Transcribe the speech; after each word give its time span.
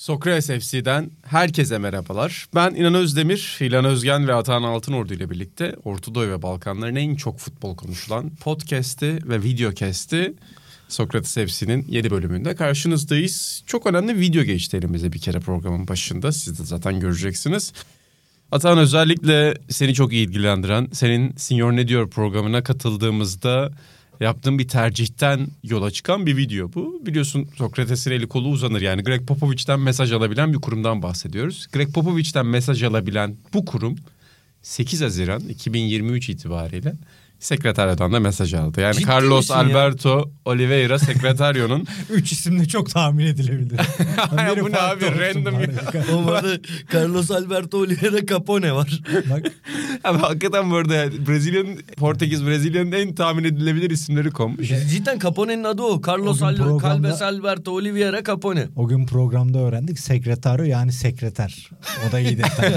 Sokrates 0.00 0.46
FC'den 0.46 1.10
herkese 1.22 1.78
merhabalar. 1.78 2.46
Ben 2.54 2.74
İnan 2.74 2.94
Özdemir, 2.94 3.58
İlhan 3.60 3.84
Özgen 3.84 4.28
ve 4.28 4.34
Atahan 4.34 4.62
Altınordu 4.62 5.14
ile 5.14 5.30
birlikte 5.30 5.76
Ortadoğu 5.84 6.28
ve 6.28 6.42
Balkanların 6.42 6.96
en 6.96 7.14
çok 7.16 7.38
futbol 7.38 7.76
konuşulan 7.76 8.30
podcast'i 8.30 9.18
ve 9.24 9.42
videocast'i 9.42 10.34
Sokrates 10.88 11.34
FC'nin 11.34 11.86
yeni 11.88 12.10
bölümünde 12.10 12.54
karşınızdayız. 12.54 13.62
Çok 13.66 13.86
önemli 13.86 14.20
video 14.20 14.42
geçti 14.42 14.76
elimize 14.76 15.12
bir 15.12 15.18
kere 15.18 15.40
programın 15.40 15.88
başında. 15.88 16.32
Siz 16.32 16.58
de 16.58 16.64
zaten 16.64 17.00
göreceksiniz. 17.00 17.72
Atahan 18.52 18.78
özellikle 18.78 19.54
seni 19.68 19.94
çok 19.94 20.12
iyi 20.12 20.26
ilgilendiren, 20.26 20.88
senin 20.92 21.34
Senior 21.36 21.72
Ne 21.72 21.88
Diyor 21.88 22.10
programına 22.10 22.62
katıldığımızda 22.62 23.72
yaptığım 24.20 24.58
bir 24.58 24.68
tercihten 24.68 25.48
yola 25.62 25.90
çıkan 25.90 26.26
bir 26.26 26.36
video 26.36 26.72
bu. 26.74 27.06
Biliyorsun 27.06 27.48
Sokrates'in 27.56 28.10
eli 28.10 28.28
kolu 28.28 28.48
uzanır. 28.48 28.80
Yani 28.80 29.02
Greg 29.02 29.26
Popovich'ten 29.26 29.80
mesaj 29.80 30.12
alabilen 30.12 30.52
bir 30.52 30.58
kurumdan 30.58 31.02
bahsediyoruz. 31.02 31.66
Greg 31.72 31.94
Popovich'ten 31.94 32.46
mesaj 32.46 32.82
alabilen 32.82 33.36
bu 33.54 33.64
kurum 33.64 33.96
8 34.62 35.00
Haziran 35.00 35.40
2023 35.40 36.28
itibariyle 36.28 36.94
sekreteryadan 37.40 38.12
da 38.12 38.20
mesaj 38.20 38.54
aldı. 38.54 38.80
Yani 38.80 38.94
Ciddi 38.94 39.08
Carlos 39.10 39.38
misin 39.50 39.54
ya? 39.54 39.60
Alberto 39.60 40.30
Oliveira 40.44 40.98
sekreteryo'nun 40.98 41.86
Üç 42.10 42.32
isim 42.32 42.60
de 42.60 42.64
çok 42.68 42.90
tahmin 42.90 43.26
edilebilir. 43.26 43.80
Ya 44.38 44.56
Biri 44.56 44.64
bu 44.64 44.70
ne 44.72 44.78
abi, 44.78 45.04
random. 45.04 45.54
Oğlum 46.12 46.26
orada 46.28 46.48
Carlos 46.94 47.30
Alberto 47.30 47.78
Oliveira 47.78 48.26
Capone 48.26 48.72
var. 48.72 49.00
Bak 49.30 49.46
Abi 50.04 50.18
hakikaten 50.18 50.70
bu 50.70 50.76
arada 50.76 51.26
Brezilya'nın 51.28 51.78
Portekiz 51.96 52.46
Brezilya'nın 52.46 52.92
en 52.92 53.14
tahmin 53.14 53.44
edilebilir 53.44 53.90
isimleri 53.90 54.30
konmuş. 54.30 54.68
Cidden 54.90 55.18
Capone'nin 55.18 55.64
adı 55.64 55.82
o. 55.82 56.00
Carlos 56.08 56.42
Al 56.42 56.56
programda- 56.56 57.02
Calves 57.08 57.22
Alberto 57.22 57.72
Oliveira 57.72 58.24
Capone. 58.24 58.68
o 58.76 58.88
gün 58.88 59.06
programda 59.06 59.58
öğrendik. 59.58 59.98
Sekretaryo 60.00 60.64
yani 60.64 60.92
sekreter. 60.92 61.70
O 62.08 62.12
da 62.12 62.20
iyi 62.20 62.38
detay. 62.38 62.74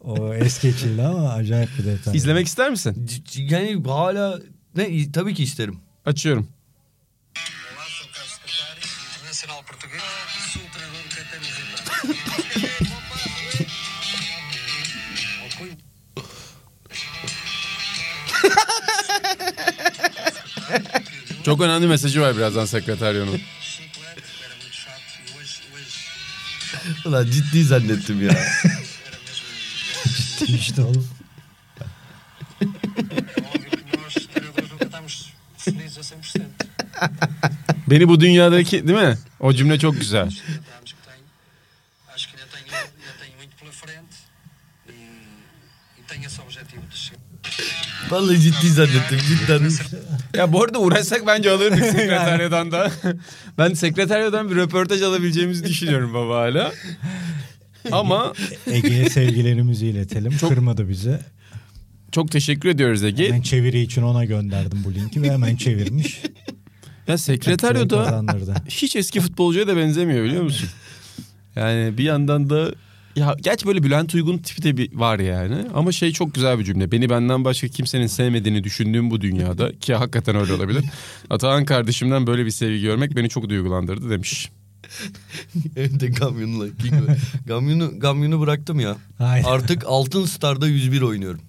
o 0.00 0.34
es 0.34 0.62
geçildi 0.62 1.02
ama 1.02 1.28
acayip 1.32 1.68
bir 1.78 1.84
detay. 1.84 2.16
İzlemek 2.16 2.46
ister 2.46 2.70
misin? 2.70 3.06
C- 3.06 3.22
Yani 3.38 3.82
hala 3.84 4.40
ne 4.76 5.12
tabii 5.12 5.34
ki 5.34 5.42
isterim. 5.42 5.80
Açıyorum. 6.06 6.48
Çok 21.44 21.60
önemli 21.60 21.86
mesajı 21.86 22.20
var 22.20 22.36
birazdan 22.36 22.64
sekreteryonun. 22.64 23.40
Ulan 27.04 27.26
ciddi 27.30 27.64
zannettim 27.64 28.22
ya. 28.22 28.32
mesmo. 30.48 30.56
işte 30.56 30.82
oğlum. 30.82 31.17
Beni 37.90 38.08
bu 38.08 38.20
dünyadaki 38.20 38.88
değil 38.88 38.98
mi? 38.98 39.18
O 39.40 39.52
cümle 39.52 39.78
çok 39.78 40.00
güzel. 40.00 40.26
Os 40.26 40.34
70 40.34 40.48
anos 40.78 40.92
que 40.92 40.96
tenho, 41.06 41.24
acho 42.14 42.28
que 42.30 42.36
ainda 42.36 42.48
tenho, 42.54 42.76
ainda 42.76 43.12
tenho 43.20 43.36
muito 43.38 43.56
pela 43.60 43.72
frente 43.72 44.16
tenho 46.08 46.26
esse 46.26 46.40
objetivo 46.42 46.82
de 46.82 46.96
chegar. 46.96 47.28
Vallahi 48.10 48.40
ciddi 48.40 48.68
zannettim 48.70 49.18
cidden. 49.28 49.70
Ya 50.34 50.52
bu 50.52 50.62
arada 50.62 50.78
uğraşsak 50.78 51.26
bence 51.26 51.50
alırdık 51.50 51.84
sekreteryadan 51.84 52.72
da. 52.72 52.90
ben 53.58 53.74
sekreteryadan 53.74 54.50
bir 54.50 54.56
röportaj 54.56 55.02
alabileceğimizi 55.02 55.64
düşünüyorum 55.64 56.14
baba 56.14 56.36
hala. 56.40 56.72
Ama 57.92 58.32
Ege'ye 58.66 59.10
sevgilerimizi 59.10 59.86
iletelim. 59.86 60.38
Kırmadı 60.38 60.88
bizi. 60.88 61.18
çok 62.12 62.30
teşekkür 62.30 62.68
ediyoruz 62.68 63.02
Ben 63.02 63.06
Ege. 63.08 63.42
çeviri 63.42 63.80
için 63.80 64.02
ona 64.02 64.24
gönderdim 64.24 64.78
bu 64.84 64.94
linki 64.94 65.22
ve 65.22 65.30
hemen 65.32 65.56
çevirmiş. 65.56 66.22
Ya 67.08 67.18
sekreteryoda 67.18 68.04
Kazandırdı. 68.04 68.54
hiç 68.68 68.96
eski 68.96 69.20
futbolcuya 69.20 69.66
da 69.66 69.76
benzemiyor 69.76 70.24
biliyor 70.24 70.42
musun? 70.42 70.68
Yani 71.56 71.98
bir 71.98 72.04
yandan 72.04 72.50
da 72.50 72.70
ya 73.16 73.36
gerçi 73.40 73.66
böyle 73.66 73.82
Bülent 73.82 74.14
Uygun 74.14 74.38
tipi 74.38 74.62
de 74.62 74.76
bir 74.76 74.94
var 74.94 75.18
yani. 75.18 75.56
Ama 75.74 75.92
şey 75.92 76.12
çok 76.12 76.34
güzel 76.34 76.58
bir 76.58 76.64
cümle. 76.64 76.92
Beni 76.92 77.10
benden 77.10 77.44
başka 77.44 77.68
kimsenin 77.68 78.06
sevmediğini 78.06 78.64
düşündüğüm 78.64 79.10
bu 79.10 79.20
dünyada 79.20 79.72
ki 79.72 79.94
hakikaten 79.94 80.36
öyle 80.36 80.52
olabilir. 80.52 80.84
Atahan 81.30 81.64
kardeşimden 81.64 82.26
böyle 82.26 82.46
bir 82.46 82.50
sevgi 82.50 82.82
görmek 82.82 83.16
beni 83.16 83.28
çok 83.28 83.48
duygulandırdı 83.48 84.10
demiş. 84.10 84.50
Evde 85.76 86.06
Gamyon'la. 86.08 86.66
King- 86.68 87.16
Gamyon'u, 87.46 88.00
Gamyon'u 88.00 88.40
bıraktım 88.40 88.80
ya. 88.80 88.96
Aynen. 89.18 89.44
Artık 89.44 89.84
Altın 89.86 90.24
Star'da 90.24 90.66
101 90.68 91.02
oynuyorum. 91.02 91.40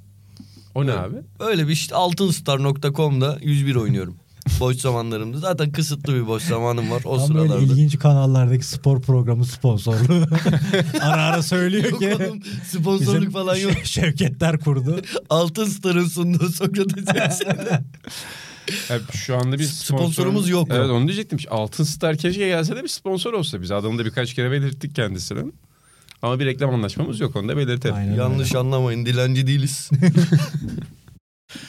O 0.76 0.86
ne 0.88 0.92
abi? 0.92 1.16
Öyle 1.40 1.68
bir 1.68 1.72
işte 1.74 1.96
altınstar.com'da 1.96 3.38
101 3.42 3.76
oynuyorum. 3.76 4.16
Boş 4.60 4.78
zamanlarımda. 4.78 5.38
Zaten 5.38 5.72
kısıtlı 5.72 6.16
bir 6.16 6.28
boş 6.28 6.44
zamanım 6.44 6.92
var 6.92 7.02
o 7.06 7.18
Tam 7.18 7.36
böyle 7.36 7.48
sıralarda. 7.48 7.66
ilginç 7.74 8.00
kanallardaki 8.00 8.66
spor 8.66 9.02
programı 9.02 9.46
sponsorluğu. 9.46 10.26
ara 11.02 11.22
ara 11.24 11.44
söylüyor 11.44 11.84
Yok 11.92 12.00
ki. 12.00 12.16
oğlum, 12.16 12.40
sponsorluk 12.68 13.18
bizim 13.20 13.32
falan 13.32 13.56
yok. 13.56 13.72
Şe- 13.72 13.86
Şevketler 13.86 14.60
kurdu. 14.60 15.02
Altın 15.30 15.66
Star'ın 15.66 16.08
sunduğu 16.08 16.50
Sokrates. 16.50 17.06
Ya 18.90 19.00
şu 19.14 19.38
anda 19.38 19.60
bir 19.60 19.64
Sponsorumuz 19.64 20.46
sponsor- 20.46 20.52
yok. 20.52 20.68
Evet 20.72 20.90
onu 20.90 21.08
diyecektim. 21.08 21.40
Altın 21.50 21.84
Star 21.84 22.18
keşke 22.18 22.48
gelse 22.48 22.76
de 22.76 22.84
bir 22.84 22.88
sponsor 22.90 23.34
olsa 23.34 23.62
biz. 23.62 23.72
Adını 23.72 23.98
da 24.00 24.06
birkaç 24.06 24.34
kere 24.34 24.52
belirttik 24.52 24.96
kendisinin. 24.96 25.54
Ama 26.22 26.40
bir 26.40 26.46
reklam 26.46 26.70
anlaşmamız 26.74 27.20
yok 27.20 27.36
onu 27.36 27.50
da 27.50 27.58
belirtelim. 27.58 27.96
Aynen 27.96 28.16
Yanlış 28.16 28.56
anlamayın 28.56 29.06
dilenci 29.06 29.48
değiliz. 29.48 29.90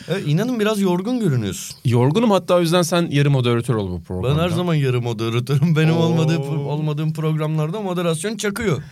evet, 0.09 0.23
inanın 0.27 0.61
biraz 0.61 0.81
yorgun 0.81 1.21
görünüyorsun. 1.21 1.77
Yorgunum 1.85 2.31
hatta 2.31 2.55
o 2.55 2.61
yüzden 2.61 2.83
sen 2.83 3.09
yarı 3.11 3.31
moderatör 3.31 3.75
ol 3.75 3.91
bu 3.91 4.03
programda. 4.03 4.39
Ben 4.39 4.43
her 4.43 4.49
zaman 4.49 4.75
yarı 4.75 5.01
moderatörüm. 5.01 5.77
Benim 5.77 5.97
Oo. 5.97 6.01
olmadığı, 6.01 6.39
olmadığım 6.39 7.13
programlarda 7.13 7.81
moderasyon 7.81 8.37
çakıyor. 8.37 8.83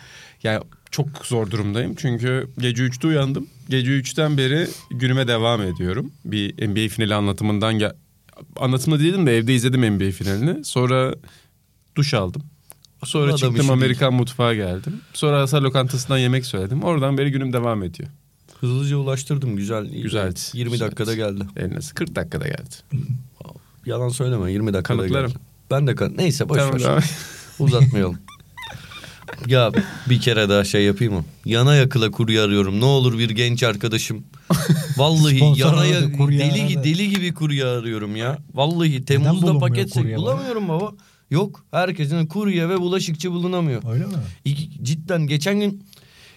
Yani 0.42 0.60
çok 0.90 1.08
zor 1.26 1.50
durumdayım 1.50 1.94
çünkü 1.94 2.48
gece 2.58 2.82
3'te 2.82 3.06
uyandım. 3.06 3.46
Gece 3.68 3.90
3'ten 3.90 4.38
beri 4.38 4.68
günüme 4.90 5.28
devam 5.28 5.62
ediyorum. 5.62 6.12
Bir 6.24 6.68
NBA 6.68 6.88
finali 6.88 7.14
anlatımından 7.14 7.78
gel... 7.78 7.92
Anlatımda 8.56 9.00
değildim 9.00 9.26
de 9.26 9.36
evde 9.36 9.54
izledim 9.54 9.94
NBA 9.94 10.10
finalini. 10.10 10.64
Sonra 10.64 11.14
duş 11.96 12.14
aldım. 12.14 12.42
Sonra 13.04 13.28
Adam 13.28 13.36
çıktım 13.36 13.70
Amerikan 13.70 14.14
mutfağa 14.14 14.54
geldim. 14.54 15.00
Sonra 15.12 15.40
Asar 15.40 15.62
lokantasından 15.62 16.18
yemek 16.18 16.46
söyledim. 16.46 16.82
Oradan 16.82 17.18
beri 17.18 17.30
günüm 17.30 17.52
devam 17.52 17.82
ediyor. 17.82 18.08
Hızlıca 18.60 18.96
ulaştırdım 18.96 19.56
güzel. 19.56 19.90
iyi. 19.90 20.02
Güzeldi. 20.02 20.40
20 20.52 20.70
Güzeldi. 20.72 20.86
dakikada 20.86 21.14
geldi. 21.14 21.44
Eline 21.56 21.78
40 21.94 22.14
dakikada 22.16 22.44
geldi. 22.48 22.74
Yalan 23.86 24.08
söyleme 24.08 24.52
20 24.52 24.72
dakikada 24.72 24.98
Kanıtlarım. 24.98 25.28
geldi. 25.30 25.38
Ben 25.70 25.86
de 25.86 25.94
kan 25.94 26.14
Neyse 26.16 26.48
boş 26.48 26.58
Tamam, 26.58 26.74
ver. 26.80 27.04
Uzatmayalım. 27.58 28.18
ya 29.46 29.72
bir 30.10 30.20
kere 30.20 30.48
daha 30.48 30.64
şey 30.64 30.84
yapayım 30.84 31.14
mı? 31.14 31.24
Yana 31.44 31.74
yakıla 31.74 32.10
kurye 32.10 32.40
arıyorum. 32.40 32.80
Ne 32.80 32.84
olur 32.84 33.18
bir 33.18 33.30
genç 33.30 33.62
arkadaşım. 33.62 34.24
Vallahi 34.96 35.60
yana 35.60 35.86
ya- 35.86 36.00
deli, 36.02 36.62
aradı. 36.76 36.84
deli 36.84 37.10
gibi 37.10 37.34
kurye 37.34 37.64
arıyorum 37.64 38.16
ya. 38.16 38.38
Vallahi 38.54 39.04
Temmuz'da 39.04 39.32
bulunmuyor 39.32 39.60
paket 39.60 39.90
kurye 39.90 40.16
baba? 40.16 40.22
bulamıyorum 40.22 40.68
baba. 40.68 40.92
Yok 41.30 41.64
herkesin 41.70 42.26
kurye 42.26 42.68
ve 42.68 42.80
bulaşıkçı 42.80 43.32
bulunamıyor. 43.32 43.82
Öyle 43.92 44.04
mi? 44.06 44.12
İki- 44.44 44.84
cidden 44.84 45.26
geçen 45.26 45.60
gün 45.60 45.84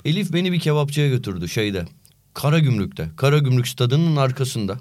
Elif 0.05 0.33
beni 0.33 0.51
bir 0.51 0.59
kebapçıya 0.59 1.09
götürdü 1.09 1.49
şeyde. 1.49 1.85
Karagümrük'te. 2.33 3.09
Karagümrük 3.15 3.67
stadının 3.67 4.15
arkasında. 4.15 4.79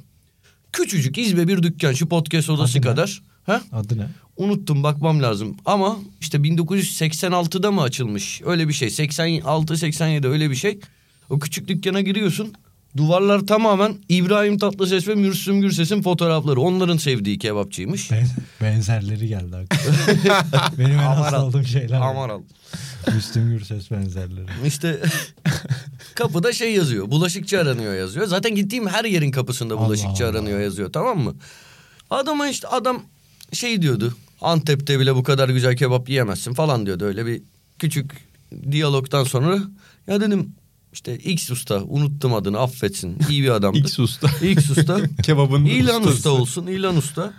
Küçücük 0.73 1.19
izbe 1.19 1.49
bir 1.49 1.63
dükkan 1.63 1.93
şu 1.93 2.09
podcast 2.09 2.51
odası 2.51 2.79
Adı 2.79 2.87
ne? 2.87 2.91
kadar. 2.91 3.23
Ha? 3.47 3.63
Adı 3.73 3.99
ne? 3.99 4.07
Unuttum 4.37 4.83
bakmam 4.83 5.23
lazım. 5.23 5.57
Ama 5.67 5.97
işte 6.21 6.39
1986'da 6.39 7.71
mı 7.73 7.83
açılmış? 7.83 8.43
Öyle 8.45 8.69
bir 8.69 8.73
şey. 8.73 8.89
86-87 8.89 10.27
öyle 10.29 10.51
bir 10.51 10.55
şey. 10.55 10.79
O 11.31 11.39
küçük 11.39 11.69
dükkana 11.69 12.01
giriyorsun. 12.01 12.53
Duvarlar 12.97 13.41
tamamen 13.41 13.97
İbrahim 14.09 14.59
Tatlıses 14.59 15.09
ve 15.09 15.15
Müslüm 15.15 15.61
Gürses'in 15.61 16.03
fotoğrafları. 16.03 16.61
Onların 16.61 16.97
sevdiği 16.97 17.39
kebapçıymış. 17.39 18.11
Ben- 18.11 18.29
benzerleri 18.63 19.29
geldi 19.29 19.57
aklıma. 19.57 19.97
Benim 20.79 20.91
en 20.91 20.97
hasta 20.99 21.45
olduğum 21.47 21.65
şeyler. 21.65 22.01
Amaral. 22.01 22.41
Müslüm 23.15 23.51
Gürses 23.51 23.91
benzerleri. 23.91 24.47
İşte 24.67 25.01
kapıda 26.15 26.53
şey 26.53 26.73
yazıyor. 26.75 27.11
Bulaşıkçı 27.11 27.61
aranıyor 27.61 27.95
yazıyor. 27.95 28.27
Zaten 28.27 28.55
gittiğim 28.55 28.87
her 28.89 29.05
yerin 29.05 29.31
kapısında 29.31 29.75
Allah 29.75 29.87
bulaşıkçı 29.87 30.25
Allah. 30.25 30.31
aranıyor 30.31 30.61
yazıyor 30.61 30.93
tamam 30.93 31.19
mı? 31.19 31.35
Adama 32.11 32.49
işte 32.49 32.69
adam 32.69 33.03
şey 33.53 33.83
diyordu. 33.83 34.15
Antep'te 34.41 35.01
bile 35.01 35.15
bu 35.15 35.23
kadar 35.23 35.49
güzel 35.49 35.77
kebap 35.77 36.09
yiyemezsin 36.09 36.55
falan 36.55 36.87
diyordu. 36.87 37.05
Öyle 37.05 37.27
bir 37.27 37.43
küçük 37.79 38.11
diyalogdan 38.71 39.25
sonra 39.25 39.59
ya 40.07 40.21
dedim 40.21 40.55
işte 40.93 41.19
X 41.19 41.51
usta 41.51 41.83
unuttum 41.85 42.35
adını 42.35 42.59
affetsin. 42.59 43.19
iyi 43.31 43.43
bir 43.43 43.51
adamdı. 43.51 43.79
X 43.85 43.99
usta. 43.99 44.29
X 44.47 44.71
usta. 44.71 45.01
Kebabın 45.23 45.65
İlan 45.65 46.01
ustası. 46.01 46.17
usta 46.17 46.31
olsun 46.31 46.67
ilan 46.67 46.97
usta. 46.97 47.33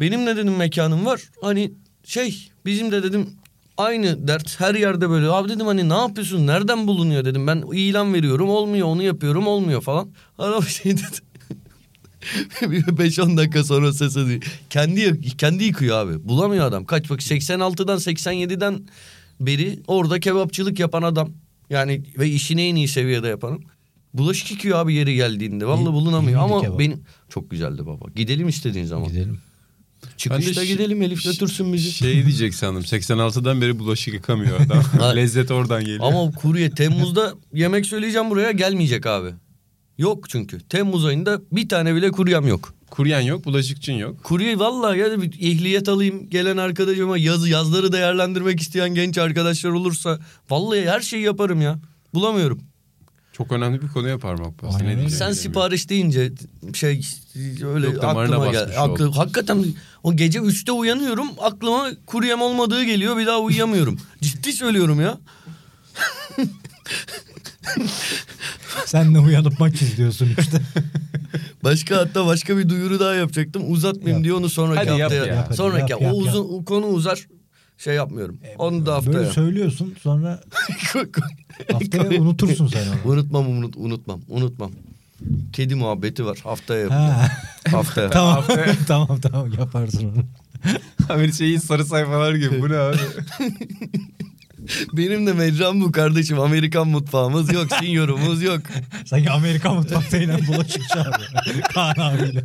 Benim 0.00 0.26
de 0.26 0.36
dedim 0.36 0.56
mekanım 0.56 1.06
var. 1.06 1.20
Hani 1.42 1.72
şey 2.04 2.48
bizim 2.64 2.92
de 2.92 3.02
dedim 3.02 3.30
aynı 3.76 4.28
dert 4.28 4.60
her 4.60 4.74
yerde 4.74 5.10
böyle. 5.10 5.26
Abi 5.28 5.48
dedim 5.48 5.66
hani 5.66 5.88
ne 5.88 5.94
yapıyorsun 5.94 6.46
nereden 6.46 6.86
bulunuyor 6.86 7.24
dedim. 7.24 7.46
Ben 7.46 7.64
ilan 7.72 8.14
veriyorum 8.14 8.48
olmuyor 8.48 8.86
onu 8.86 9.02
yapıyorum 9.02 9.46
olmuyor 9.46 9.82
falan. 9.82 10.08
Adam 10.38 10.62
şey 10.62 10.92
dedi. 10.92 11.16
Bir 12.62 12.82
5-10 12.82 13.36
dakika 13.36 13.64
sonra 13.64 13.92
ses 13.92 14.16
ediyor. 14.16 14.42
Kendi, 14.70 15.20
kendi 15.36 15.64
yıkıyor 15.64 15.98
abi. 15.98 16.28
Bulamıyor 16.28 16.64
adam. 16.64 16.84
Kaç 16.84 17.10
bak 17.10 17.20
86'dan 17.20 17.98
87'den 17.98 18.80
beri 19.40 19.78
orada 19.86 20.20
kebapçılık 20.20 20.78
yapan 20.78 21.02
adam. 21.02 21.30
Yani 21.70 22.02
ve 22.18 22.28
işini 22.28 22.62
en 22.62 22.74
iyi 22.74 22.88
seviyede 22.88 23.28
yapan. 23.28 23.60
Bulaşık 24.14 24.50
yıkıyor 24.50 24.78
abi 24.78 24.94
yeri 24.94 25.14
geldiğinde. 25.14 25.66
Vallahi 25.66 25.92
bulunamıyor 25.92 26.42
ama 26.42 26.60
kebap. 26.60 26.78
benim 26.78 27.00
çok 27.28 27.50
güzeldi 27.50 27.86
baba. 27.86 28.04
Gidelim 28.16 28.48
istediğin 28.48 28.84
zaman. 28.84 29.08
Gidelim. 29.08 29.38
Çıkışta 30.16 30.60
Ben 30.60 30.68
gidelim 30.68 31.02
Elif 31.02 31.24
götürsün 31.24 31.72
bizi. 31.72 31.92
Şey 31.92 32.26
diyecek 32.26 32.54
sandım. 32.54 32.82
86'dan 32.82 33.60
beri 33.60 33.78
bulaşık 33.78 34.14
yıkamıyor 34.14 34.60
adam. 34.60 34.82
Lezzet 35.16 35.50
oradan 35.50 35.80
geliyor. 35.84 36.00
Ama 36.04 36.30
kurye 36.30 36.70
Temmuz'da 36.70 37.34
yemek 37.52 37.86
söyleyeceğim 37.86 38.30
buraya 38.30 38.50
gelmeyecek 38.50 39.06
abi. 39.06 39.30
Yok 39.98 40.30
çünkü. 40.30 40.60
Temmuz 40.68 41.04
ayında 41.04 41.40
bir 41.52 41.68
tane 41.68 41.94
bile 41.94 42.10
kuryem 42.10 42.46
yok. 42.46 42.74
Kuryen 42.96 43.20
yok, 43.20 43.44
bulaşıkçın 43.44 43.92
yok. 43.92 44.24
Kurye 44.24 44.58
vallahi 44.58 44.98
ya 44.98 45.22
bir 45.22 45.32
ehliyet 45.40 45.88
alayım 45.88 46.30
gelen 46.30 46.56
arkadaşıma 46.56 47.18
yaz, 47.18 47.48
yazları 47.48 47.92
değerlendirmek 47.92 48.60
isteyen 48.60 48.94
genç 48.94 49.18
arkadaşlar 49.18 49.70
olursa 49.70 50.18
vallahi 50.50 50.88
her 50.88 51.00
şeyi 51.00 51.22
yaparım 51.22 51.60
ya. 51.60 51.78
Bulamıyorum. 52.14 52.60
Çok 53.32 53.52
önemli 53.52 53.82
bir 53.82 53.88
konuya 53.88 54.18
parmak 54.18 54.62
bastı. 54.62 54.84
Ne 54.84 54.88
Sen 54.88 54.98
bilemiyorum. 54.98 55.34
sipariş 55.34 55.88
deyince 55.88 56.32
şey 56.74 57.00
öyle 57.74 57.86
Yok, 57.86 58.02
damarına 58.02 58.36
aklıma 58.36 58.52
basmış 58.52 58.74
gel. 58.74 58.82
Aklı, 58.82 59.12
hakikaten 59.12 59.64
o 60.02 60.16
gece 60.16 60.38
3'te 60.38 60.72
uyanıyorum 60.72 61.28
aklıma 61.40 61.90
kuryem 62.06 62.42
olmadığı 62.42 62.84
geliyor 62.84 63.16
bir 63.18 63.26
daha 63.26 63.38
uyuyamıyorum. 63.38 63.98
Ciddi 64.20 64.52
söylüyorum 64.52 65.00
ya. 65.00 65.18
Sen 68.86 69.14
de 69.14 69.18
uyanıp 69.18 69.60
maç 69.60 69.82
izliyorsun 69.82 70.28
işte. 70.38 70.60
Başka 71.64 71.96
hatta 71.96 72.26
başka 72.26 72.58
bir 72.58 72.68
duyuru 72.68 73.00
daha 73.00 73.14
yapacaktım. 73.14 73.72
Uzatmayayım 73.72 74.16
Yap. 74.18 74.24
diye 74.24 74.34
onu 74.34 74.48
sonraki 74.48 74.78
Hadi 74.90 75.00
yap 75.00 75.10
haftaya. 75.12 75.26
ya. 75.26 75.34
Yap 75.34 75.44
hadi, 75.48 75.56
sonraki 75.56 75.92
yap, 75.92 76.00
o 76.02 76.04
yap, 76.04 76.14
uzun 76.16 76.42
yap. 76.42 76.50
o 76.52 76.64
konu 76.64 76.86
uzar. 76.86 77.26
Şey 77.78 77.94
yapmıyorum. 77.94 78.38
onu 78.58 78.86
da 78.86 78.94
haftaya. 78.94 79.16
Böyle 79.18 79.30
söylüyorsun 79.30 79.94
sonra 80.02 80.40
haftaya 81.72 82.20
unutursun 82.20 82.66
sen 82.66 82.86
onu. 82.88 83.12
unutmam 83.12 83.46
unut, 83.48 83.74
unutmam 83.76 84.20
unutmam. 84.28 84.70
Kedi 85.52 85.74
muhabbeti 85.74 86.24
var. 86.26 86.38
Haftaya 86.44 86.80
yapacağım. 86.80 87.10
Ha. 87.10 87.28
haftaya. 87.70 88.10
tamam 88.10 88.44
tamam 88.88 89.20
tamam 89.20 89.52
yaparsın 89.58 90.12
onu. 90.12 90.24
Abi 91.08 91.32
şeyi 91.32 91.60
sarı 91.60 91.84
sayfalar 91.84 92.34
gibi. 92.34 92.62
Bu 92.62 92.68
ne 92.70 92.76
abi? 92.76 92.96
Benim 94.92 95.26
de 95.26 95.32
mecram 95.32 95.80
bu 95.80 95.92
kardeşim. 95.92 96.40
Amerikan 96.40 96.88
mutfağımız 96.88 97.52
yok. 97.52 97.66
Sinyorumuz 97.80 98.42
yok. 98.42 98.60
Sanki 99.06 99.30
Amerikan 99.30 99.74
mutfaktayla 99.76 100.38
bulaşıkçı 100.48 101.00
abi. 101.00 101.60
Kaan 101.74 101.94
abiyle. 101.98 102.44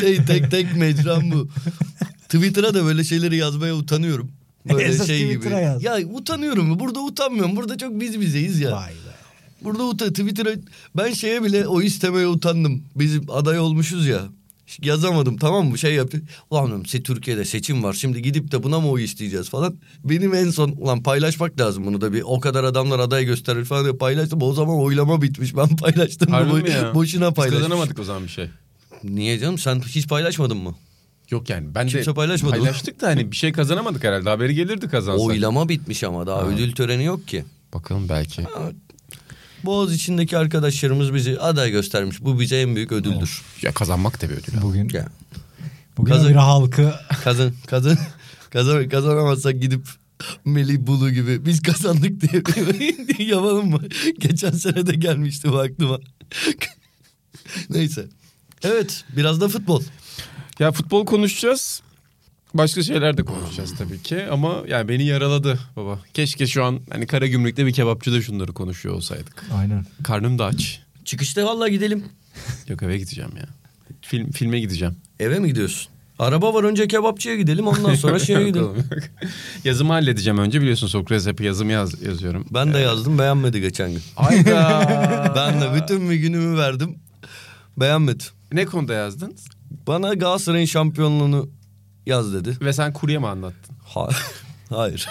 tek 0.00 0.26
tek 0.26 0.50
tek 0.50 0.76
mecram 0.76 1.30
bu. 1.30 1.48
Twitter'a 2.28 2.74
da 2.74 2.84
böyle 2.84 3.04
şeyleri 3.04 3.36
yazmaya 3.36 3.74
utanıyorum. 3.74 4.30
Böyle 4.68 4.84
Esas 4.84 5.06
şey 5.06 5.28
gibi. 5.28 5.48
Yaz. 5.48 5.82
Ya 5.82 5.98
utanıyorum. 6.12 6.80
Burada 6.80 7.00
utanmıyorum. 7.00 7.56
Burada 7.56 7.78
çok 7.78 8.00
biz 8.00 8.20
bizeyiz 8.20 8.60
ya. 8.60 8.72
Vay 8.72 8.90
be. 8.90 9.12
Burada 9.64 9.84
utan 9.84 10.08
Twitter'a 10.08 10.50
ben 10.96 11.12
şeye 11.12 11.44
bile 11.44 11.66
o 11.66 11.82
istemeye 11.82 12.26
utandım. 12.26 12.82
Bizim 12.96 13.30
aday 13.30 13.58
olmuşuz 13.58 14.06
ya. 14.06 14.20
Yazamadım 14.82 15.36
tamam 15.36 15.66
mı 15.68 15.78
şey 15.78 15.94
yaptı. 15.94 16.22
Ulan 16.50 16.70
dedim, 16.70 16.86
se 16.86 17.02
Türkiye'de 17.02 17.44
seçim 17.44 17.82
var 17.82 17.92
şimdi 17.92 18.22
gidip 18.22 18.52
de 18.52 18.62
buna 18.62 18.80
mı 18.80 18.88
oy 18.90 19.04
isteyeceğiz 19.04 19.48
falan. 19.50 19.76
Benim 20.04 20.34
en 20.34 20.50
son 20.50 20.68
ulan 20.78 21.02
paylaşmak 21.02 21.60
lazım 21.60 21.86
bunu 21.86 22.00
da 22.00 22.12
bir 22.12 22.22
o 22.26 22.40
kadar 22.40 22.64
adamlar 22.64 22.98
aday 22.98 23.24
gösterir 23.24 23.64
falan 23.64 23.84
diye 23.84 23.94
paylaştım. 23.96 24.42
O 24.42 24.52
zaman 24.52 24.76
oylama 24.76 25.22
bitmiş 25.22 25.56
ben 25.56 25.76
paylaştım. 25.76 26.32
da 26.32 26.36
Harbi 26.36 26.62
mi 26.62 26.70
ya? 26.70 26.94
Boşuna 26.94 27.28
Biz 27.28 27.34
paylaşmış. 27.36 27.62
kazanamadık 27.62 27.98
o 27.98 28.04
zaman 28.04 28.22
bir 28.24 28.28
şey. 28.28 28.48
Niye 29.04 29.38
canım 29.38 29.58
sen 29.58 29.80
hiç 29.80 30.08
paylaşmadın 30.08 30.56
mı? 30.56 30.74
Yok 31.30 31.50
yani 31.50 31.74
ben 31.74 31.86
Kimse 31.88 32.10
de 32.10 32.14
paylaşmadı. 32.14 32.52
paylaştık 32.52 33.00
da 33.00 33.06
hani 33.08 33.30
bir 33.32 33.36
şey 33.36 33.52
kazanamadık 33.52 34.04
herhalde. 34.04 34.28
Haberi 34.28 34.54
gelirdi 34.54 34.88
kazansak. 34.88 35.26
Oylama 35.26 35.68
bitmiş 35.68 36.04
ama 36.04 36.26
daha 36.26 36.38
Ha. 36.42 36.46
ödül 36.46 36.72
töreni 36.72 37.04
yok 37.04 37.28
ki. 37.28 37.44
Bakalım 37.74 38.08
belki. 38.08 38.42
Boğaz 39.64 39.92
içindeki 39.94 40.38
arkadaşlarımız 40.38 41.14
bizi 41.14 41.40
aday 41.40 41.70
göstermiş. 41.70 42.20
Bu 42.24 42.40
bize 42.40 42.60
en 42.60 42.76
büyük 42.76 42.92
ödüldür. 42.92 43.42
Ya 43.62 43.72
kazanmak 43.72 44.22
da 44.22 44.28
bir 44.30 44.34
ödül. 44.34 44.54
abi. 44.54 44.62
Bugün, 44.62 44.88
Ya. 44.92 45.08
bugün 45.96 46.12
Kazan- 46.12 46.28
bir 46.30 46.34
halkı 46.34 46.94
Kazan 47.24 47.52
kazan 47.66 47.98
kazan 48.50 48.88
kazanamazsak 48.88 49.62
gidip 49.62 49.86
Melih 50.44 50.78
Bulu 50.78 51.10
gibi 51.10 51.46
biz 51.46 51.62
kazandık 51.62 52.20
diye, 52.20 52.44
diye 53.18 53.28
yapalım 53.28 53.70
mı? 53.70 53.80
Geçen 54.18 54.50
sene 54.50 54.86
de 54.86 54.94
gelmişti 54.94 55.52
bu 55.52 55.58
aklıma. 55.58 55.98
Neyse. 57.70 58.06
Evet 58.62 59.04
biraz 59.16 59.40
da 59.40 59.48
futbol. 59.48 59.82
Ya 60.58 60.72
futbol 60.72 61.06
konuşacağız. 61.06 61.82
Başka 62.54 62.82
şeyler 62.82 63.16
de 63.16 63.22
konuşacağız 63.22 63.74
tabii 63.78 64.02
ki 64.02 64.24
ama 64.30 64.56
yani 64.68 64.88
beni 64.88 65.04
yaraladı 65.04 65.58
baba. 65.76 65.98
Keşke 66.14 66.46
şu 66.46 66.64
an 66.64 66.80
hani 66.90 67.06
Karagümrük'te 67.06 67.66
bir 67.66 67.72
kebapçıda 67.72 68.22
şunları 68.22 68.52
konuşuyor 68.52 68.94
olsaydık. 68.94 69.44
aynen. 69.54 69.86
Karnım 70.04 70.38
da 70.38 70.44
aç. 70.44 70.80
Çıkışta 71.04 71.44
vallahi 71.44 71.70
gidelim. 71.70 72.04
Yok 72.68 72.82
eve 72.82 72.98
gideceğim 72.98 73.30
ya. 73.36 73.46
Film 74.02 74.30
filme 74.30 74.60
gideceğim. 74.60 74.96
Eve 75.20 75.38
mi 75.38 75.48
gidiyorsun? 75.48 75.92
Araba 76.18 76.54
var 76.54 76.64
önce 76.64 76.88
kebapçıya 76.88 77.36
gidelim 77.36 77.66
ondan 77.66 77.94
sonra 77.94 78.18
şeye 78.26 78.48
gidelim. 78.48 78.68
Yazımı 79.64 79.92
halledeceğim 79.92 80.38
önce 80.38 80.60
biliyorsun 80.60 80.86
Sokrates 80.86 81.26
hep 81.26 81.40
yazım 81.40 81.70
yaz, 81.70 82.02
yazıyorum. 82.02 82.46
Ben 82.50 82.74
de 82.74 82.78
yazdım 82.78 83.18
beğenmedi 83.18 83.60
geçen 83.60 83.90
gün. 83.90 84.02
Ayda. 84.16 85.32
Ben 85.36 85.60
de 85.60 85.82
bütün 85.82 86.10
bir 86.10 86.14
günümü 86.14 86.58
verdim. 86.58 86.98
Beğenmedi. 87.76 88.24
ne 88.52 88.64
konuda 88.64 88.92
yazdın? 88.94 89.36
Bana 89.86 90.14
Galatasaray'ın 90.14 90.66
şampiyonluğunu 90.66 91.50
yaz 92.06 92.34
dedi. 92.34 92.56
Ve 92.60 92.72
sen 92.72 92.92
kurye 92.92 93.18
mi 93.18 93.26
anlattın? 93.26 93.76
Ha- 93.84 94.08
Hayır. 94.68 95.08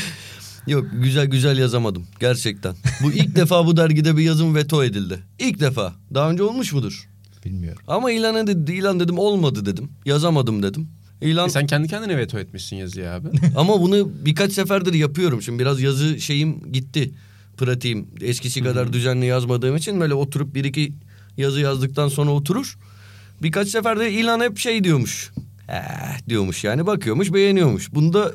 Yok 0.66 0.86
güzel 0.92 1.26
güzel 1.26 1.58
yazamadım 1.58 2.06
gerçekten. 2.20 2.74
Bu 3.02 3.12
ilk 3.12 3.36
defa 3.36 3.66
bu 3.66 3.76
dergide 3.76 4.16
bir 4.16 4.22
yazım 4.22 4.54
veto 4.54 4.84
edildi. 4.84 5.18
İlk 5.38 5.60
defa. 5.60 5.94
Daha 6.14 6.30
önce 6.30 6.42
olmuş 6.42 6.72
mudur? 6.72 7.08
Bilmiyorum. 7.44 7.82
Ama 7.86 8.10
ilan 8.10 8.46
dedi, 8.46 8.72
ilan 8.72 9.00
dedim 9.00 9.18
olmadı 9.18 9.66
dedim. 9.66 9.90
Yazamadım 10.04 10.62
dedim. 10.62 10.88
İlan 11.20 11.48
E 11.48 11.50
sen 11.50 11.66
kendi 11.66 11.88
kendine 11.88 12.18
veto 12.18 12.38
etmişsin 12.38 12.76
yazıyı 12.76 13.10
abi. 13.10 13.28
ama 13.56 13.80
bunu 13.80 14.10
birkaç 14.24 14.52
seferdir 14.52 14.94
yapıyorum. 14.94 15.42
Şimdi 15.42 15.58
biraz 15.58 15.80
yazı 15.80 16.20
şeyim 16.20 16.72
gitti. 16.72 17.14
Pratiğim 17.56 18.08
eskisi 18.20 18.62
kadar 18.62 18.92
düzenli 18.92 19.26
yazmadığım 19.26 19.76
için 19.76 20.00
böyle 20.00 20.14
oturup 20.14 20.54
bir 20.54 20.64
iki 20.64 20.92
yazı 21.36 21.60
yazdıktan 21.60 22.08
sonra 22.08 22.30
oturur. 22.30 22.78
Birkaç 23.42 23.68
seferde 23.68 24.12
ilan 24.12 24.40
hep 24.40 24.58
şey 24.58 24.84
diyormuş. 24.84 25.32
Eh, 25.70 26.28
diyormuş 26.28 26.64
yani 26.64 26.86
bakıyormuş 26.86 27.32
beğeniyormuş. 27.32 27.94
Bunda 27.94 28.32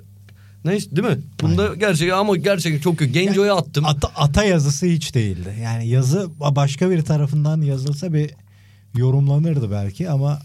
ne 0.65 0.71
değil 0.71 1.07
mi? 1.07 1.17
Bunda 1.41 1.75
gerçekten 1.75 2.17
ama 2.17 2.37
gerçekten 2.37 2.79
çok 2.81 2.97
kötü. 2.97 3.11
Genco'ya 3.11 3.55
attım. 3.55 3.85
Ata, 3.85 4.11
ata 4.15 4.43
yazısı 4.43 4.85
hiç 4.85 5.15
değildi. 5.15 5.55
Yani 5.63 5.87
yazı 5.87 6.29
başka 6.39 6.89
bir 6.89 7.01
tarafından 7.01 7.61
yazılsa 7.61 8.13
bir 8.13 8.31
yorumlanırdı 8.95 9.71
belki 9.71 10.09
ama 10.09 10.39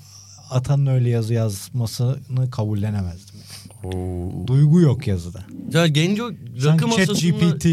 atanın 0.51 0.87
öyle 0.87 1.09
yazı 1.09 1.35
yazmasını 1.35 2.51
kabullenemezdim. 2.51 3.41
Oo. 3.85 4.47
Duygu 4.47 4.81
yok 4.81 5.07
yazıda. 5.07 5.45
Ya 5.73 5.87
Genco 5.87 6.31
rakı 6.31 6.61
Sanki 6.63 6.85
chat 6.85 6.99
masasında 6.99 7.31
GPT 7.31 7.67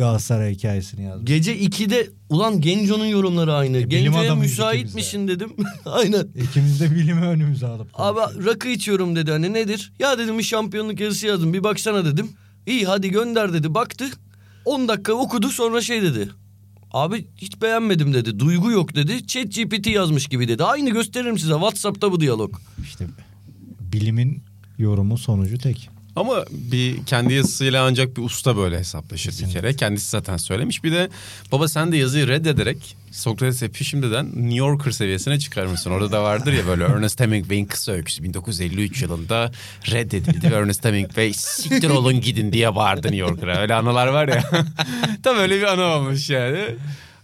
Galatasaray 0.00 0.54
hikayesini 0.54 1.04
yazdı. 1.04 1.24
gece 1.24 1.58
2'de 1.58 2.10
ulan 2.28 2.60
Genco'nun 2.60 3.06
yorumları 3.06 3.54
aynı. 3.54 3.76
E, 3.76 3.82
Genco'ya 3.82 4.34
müsait 4.34 4.94
misin 4.94 5.28
dedim. 5.28 5.52
Aynen. 5.84 6.28
İkimiz 6.44 6.80
de 6.80 6.90
bilimi 6.94 7.20
önümüze 7.20 7.66
alıp. 7.66 7.88
Abi 7.94 8.20
rakı 8.46 8.68
içiyorum 8.68 9.16
dedi 9.16 9.30
hani 9.30 9.52
nedir? 9.52 9.92
Ya 9.98 10.18
dedim 10.18 10.38
bir 10.38 10.42
şampiyonluk 10.42 11.00
yazısı 11.00 11.26
yazdım 11.26 11.52
bir 11.52 11.64
baksana 11.64 12.04
dedim. 12.04 12.30
İyi 12.66 12.86
hadi 12.86 13.10
gönder 13.10 13.52
dedi 13.52 13.74
baktı. 13.74 14.04
10 14.64 14.88
dakika 14.88 15.12
okudu 15.12 15.48
sonra 15.48 15.80
şey 15.80 16.02
dedi. 16.02 16.30
Abi 16.92 17.26
hiç 17.36 17.62
beğenmedim 17.62 18.14
dedi. 18.14 18.38
Duygu 18.38 18.70
yok 18.70 18.94
dedi. 18.94 19.26
Chat 19.26 19.54
GPT 19.54 19.86
yazmış 19.86 20.26
gibi 20.26 20.48
dedi. 20.48 20.64
Aynı 20.64 20.90
gösteririm 20.90 21.38
size. 21.38 21.52
Whatsapp'ta 21.52 22.12
bu 22.12 22.20
diyalog. 22.20 22.56
İşte 22.82 23.06
bilimin 23.92 24.42
yorumu 24.78 25.18
sonucu 25.18 25.58
tek. 25.58 25.90
Ama 26.16 26.44
bir 26.50 27.04
kendi 27.04 27.34
yazısıyla 27.34 27.84
ancak 27.84 28.16
bir 28.16 28.22
usta 28.22 28.56
böyle 28.56 28.78
hesaplaşır 28.78 29.46
bir 29.46 29.52
kere. 29.52 29.76
Kendisi 29.76 30.10
zaten 30.10 30.36
söylemiş. 30.36 30.84
Bir 30.84 30.92
de 30.92 31.08
baba 31.52 31.68
sen 31.68 31.92
de 31.92 31.96
yazıyı 31.96 32.28
reddederek 32.28 32.96
Sokrates 33.10 33.62
hepi 33.62 33.84
şimdiden 33.84 34.26
New 34.26 34.54
Yorker 34.54 34.90
seviyesine 34.90 35.38
çıkarmışsın. 35.38 35.90
Orada 35.90 36.12
da 36.12 36.22
vardır 36.22 36.52
ya 36.52 36.66
böyle 36.66 36.84
Ernest 36.84 37.20
Hemingway'in 37.20 37.64
kısa 37.64 37.92
öyküsü 37.92 38.22
1953 38.22 39.02
yılında 39.02 39.52
reddedildi 39.90 40.50
ve 40.50 40.54
Ernest 40.54 40.84
Hemingway 40.84 41.32
siktir 41.32 41.90
olun 41.90 42.20
gidin 42.20 42.52
diye 42.52 42.74
bağırdı 42.74 43.02
New 43.06 43.16
Yorker'a. 43.16 43.60
Öyle 43.60 43.74
anılar 43.74 44.06
var 44.06 44.28
ya. 44.28 44.42
Tam 45.22 45.36
öyle 45.36 45.56
bir 45.56 45.62
anı 45.62 45.82
olmuş 45.82 46.30
yani. 46.30 46.64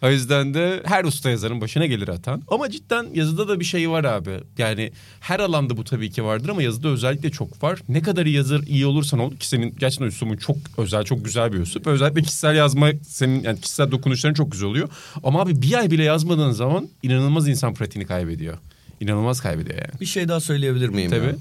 O 0.07 0.11
yüzden 0.11 0.55
de 0.55 0.83
her 0.85 1.05
usta 1.05 1.31
yazarın 1.31 1.61
başına 1.61 1.87
gelir 1.87 2.09
atan. 2.09 2.43
Ama 2.49 2.71
cidden 2.71 3.07
yazıda 3.15 3.49
da 3.49 3.61
bir 3.61 3.65
şey 3.65 3.91
var 3.91 4.05
abi. 4.05 4.41
Yani 4.59 4.93
her 5.21 5.41
alanda 5.41 5.77
bu 5.77 5.85
tabii 5.85 6.11
ki 6.11 6.25
vardır 6.25 6.49
ama 6.49 6.63
yazıda 6.63 6.89
özellikle 6.89 7.31
çok 7.31 7.63
var. 7.63 7.79
Ne 7.89 8.03
kadar 8.03 8.27
yazır 8.27 8.67
iyi 8.67 8.87
olursan 8.87 9.21
ol 9.21 9.31
ki 9.31 9.49
senin 9.49 9.77
gerçekten 9.79 10.07
üslubun 10.07 10.37
çok 10.37 10.57
özel, 10.79 11.05
çok 11.05 11.25
güzel 11.25 11.53
bir 11.53 11.59
üslup. 11.59 11.87
Özellikle 11.87 12.23
kişisel 12.23 12.57
yazma 12.57 12.91
senin 13.09 13.43
yani 13.43 13.61
kişisel 13.61 13.91
dokunuşların 13.91 14.35
çok 14.35 14.53
güzel 14.53 14.69
oluyor. 14.69 14.89
Ama 15.25 15.41
abi 15.41 15.63
bir 15.63 15.79
ay 15.79 15.91
bile 15.91 16.05
yazmadığın 16.05 16.51
zaman 16.51 16.89
inanılmaz 17.03 17.49
insan 17.49 17.75
pratiğini 17.75 18.07
kaybediyor. 18.07 18.59
İnanılmaz 19.01 19.41
kaybediyor 19.41 19.79
yani. 19.79 20.01
Bir 20.01 20.07
şey 20.07 20.29
daha 20.29 20.41
söyleyebilir 20.41 20.89
miyim? 20.89 21.11
Tabii. 21.11 21.27
ya? 21.27 21.35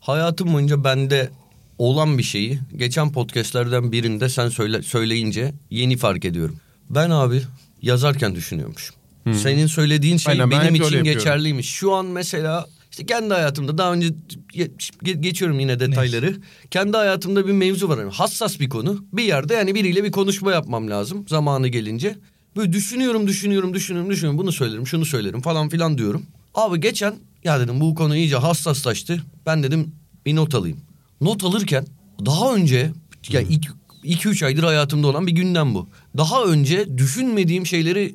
Hayatım 0.00 0.54
boyunca 0.54 0.84
bende 0.84 1.30
olan 1.78 2.18
bir 2.18 2.22
şeyi 2.22 2.58
geçen 2.76 3.12
podcastlerden 3.12 3.92
birinde 3.92 4.28
sen 4.28 4.48
söyle, 4.48 4.82
söyleyince 4.82 5.54
yeni 5.70 5.96
fark 5.96 6.24
ediyorum. 6.24 6.56
Ben 6.90 7.10
abi 7.10 7.42
yazarken 7.84 8.34
düşünüyormuşum. 8.34 8.96
Senin 9.32 9.66
söylediğin 9.66 10.16
şey 10.16 10.32
Aynen, 10.32 10.50
ben 10.50 10.60
benim 10.60 10.74
öyle 10.74 10.86
için 10.86 11.04
geçerliymiş. 11.04 11.70
Şu 11.70 11.92
an 11.92 12.06
mesela 12.06 12.66
işte 12.90 13.06
kendi 13.06 13.34
hayatımda 13.34 13.78
daha 13.78 13.92
önce 13.92 14.08
ge- 14.54 14.70
ge- 15.02 15.20
geçiyorum 15.20 15.60
yine 15.60 15.80
detayları. 15.80 16.36
Kendi 16.70 16.96
hayatımda 16.96 17.46
bir 17.46 17.52
mevzu 17.52 17.88
var. 17.88 17.98
Yani 17.98 18.12
hassas 18.12 18.60
bir 18.60 18.68
konu. 18.68 19.04
Bir 19.12 19.22
yerde 19.22 19.54
yani 19.54 19.74
biriyle 19.74 20.04
bir 20.04 20.12
konuşma 20.12 20.52
yapmam 20.52 20.90
lazım 20.90 21.24
zamanı 21.28 21.68
gelince. 21.68 22.16
Böyle 22.56 22.72
düşünüyorum, 22.72 23.26
düşünüyorum, 23.26 23.74
düşünüyorum, 23.74 24.10
düşünüyorum. 24.10 24.38
Bunu 24.38 24.52
söylerim, 24.52 24.86
şunu 24.86 25.04
söylerim 25.04 25.40
falan 25.40 25.68
filan 25.68 25.98
diyorum. 25.98 26.26
Abi 26.54 26.80
geçen 26.80 27.14
ya 27.44 27.60
dedim 27.60 27.80
bu 27.80 27.94
konu 27.94 28.16
iyice 28.16 28.36
hassaslaştı. 28.36 29.22
Ben 29.46 29.62
dedim 29.62 29.92
bir 30.26 30.36
not 30.36 30.54
alayım. 30.54 30.78
Not 31.20 31.44
alırken 31.44 31.86
daha 32.26 32.54
önce 32.54 32.92
ya 33.28 33.40
ilk 33.40 33.70
2-3 34.04 34.46
aydır 34.46 34.62
hayatımda 34.62 35.06
olan 35.06 35.26
bir 35.26 35.32
gündem 35.32 35.74
bu. 35.74 35.88
Daha 36.16 36.44
önce 36.44 36.98
düşünmediğim 36.98 37.66
şeyleri 37.66 38.14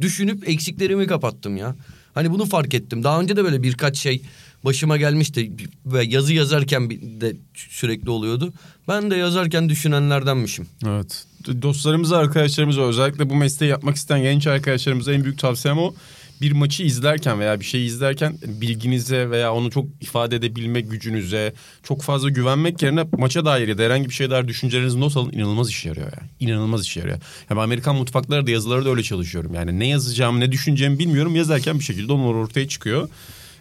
düşünüp 0.00 0.48
eksiklerimi 0.48 1.06
kapattım 1.06 1.56
ya. 1.56 1.76
Hani 2.14 2.30
bunu 2.30 2.46
fark 2.46 2.74
ettim. 2.74 3.04
Daha 3.04 3.20
önce 3.20 3.36
de 3.36 3.44
böyle 3.44 3.62
birkaç 3.62 3.98
şey 3.98 4.22
başıma 4.64 4.96
gelmişti 4.96 5.52
ve 5.86 6.04
yazı 6.04 6.34
yazarken 6.34 6.90
de 6.90 7.36
sürekli 7.54 8.10
oluyordu. 8.10 8.52
Ben 8.88 9.10
de 9.10 9.16
yazarken 9.16 9.68
düşünenlerdenmişim. 9.68 10.66
Evet. 10.86 11.24
Dostlarımıza, 11.62 12.16
arkadaşlarımıza 12.18 12.82
özellikle 12.82 13.30
bu 13.30 13.34
mesleği 13.34 13.70
yapmak 13.70 13.96
isteyen 13.96 14.22
genç 14.22 14.46
arkadaşlarımıza 14.46 15.12
en 15.12 15.24
büyük 15.24 15.38
tavsiyem 15.38 15.78
o. 15.78 15.94
Bir 16.40 16.52
maçı 16.52 16.82
izlerken 16.82 17.40
veya 17.40 17.60
bir 17.60 17.64
şey 17.64 17.86
izlerken 17.86 18.38
bilginize 18.46 19.30
veya 19.30 19.54
onu 19.54 19.70
çok 19.70 19.86
ifade 20.00 20.36
edebilme 20.36 20.80
gücünüze 20.80 21.52
çok 21.82 22.02
fazla 22.02 22.28
güvenmek 22.30 22.82
yerine 22.82 23.04
maça 23.18 23.44
dair 23.44 23.68
ya 23.68 23.78
da 23.78 23.82
herhangi 23.82 24.08
bir 24.08 24.14
şeye 24.14 24.30
dair 24.30 24.48
düşüncelerinizi 24.48 25.00
not 25.00 25.16
alın 25.16 25.32
inanılmaz 25.32 25.70
işe 25.70 25.88
yarıyor 25.88 26.06
yani. 26.20 26.30
İnanılmaz 26.40 26.82
işe 26.82 27.00
yarıyor. 27.00 27.18
Ya 27.50 27.56
ben 27.56 27.62
Amerikan 27.62 27.96
mutfakları 27.96 28.46
da 28.46 28.50
yazıları 28.50 28.84
da 28.84 28.90
öyle 28.90 29.02
çalışıyorum. 29.02 29.54
Yani 29.54 29.78
ne 29.78 29.88
yazacağımı 29.88 30.40
ne 30.40 30.52
düşüneceğimi 30.52 30.98
bilmiyorum. 30.98 31.36
Yazarken 31.36 31.78
bir 31.78 31.84
şekilde 31.84 32.12
onlar 32.12 32.34
ortaya 32.34 32.68
çıkıyor. 32.68 33.08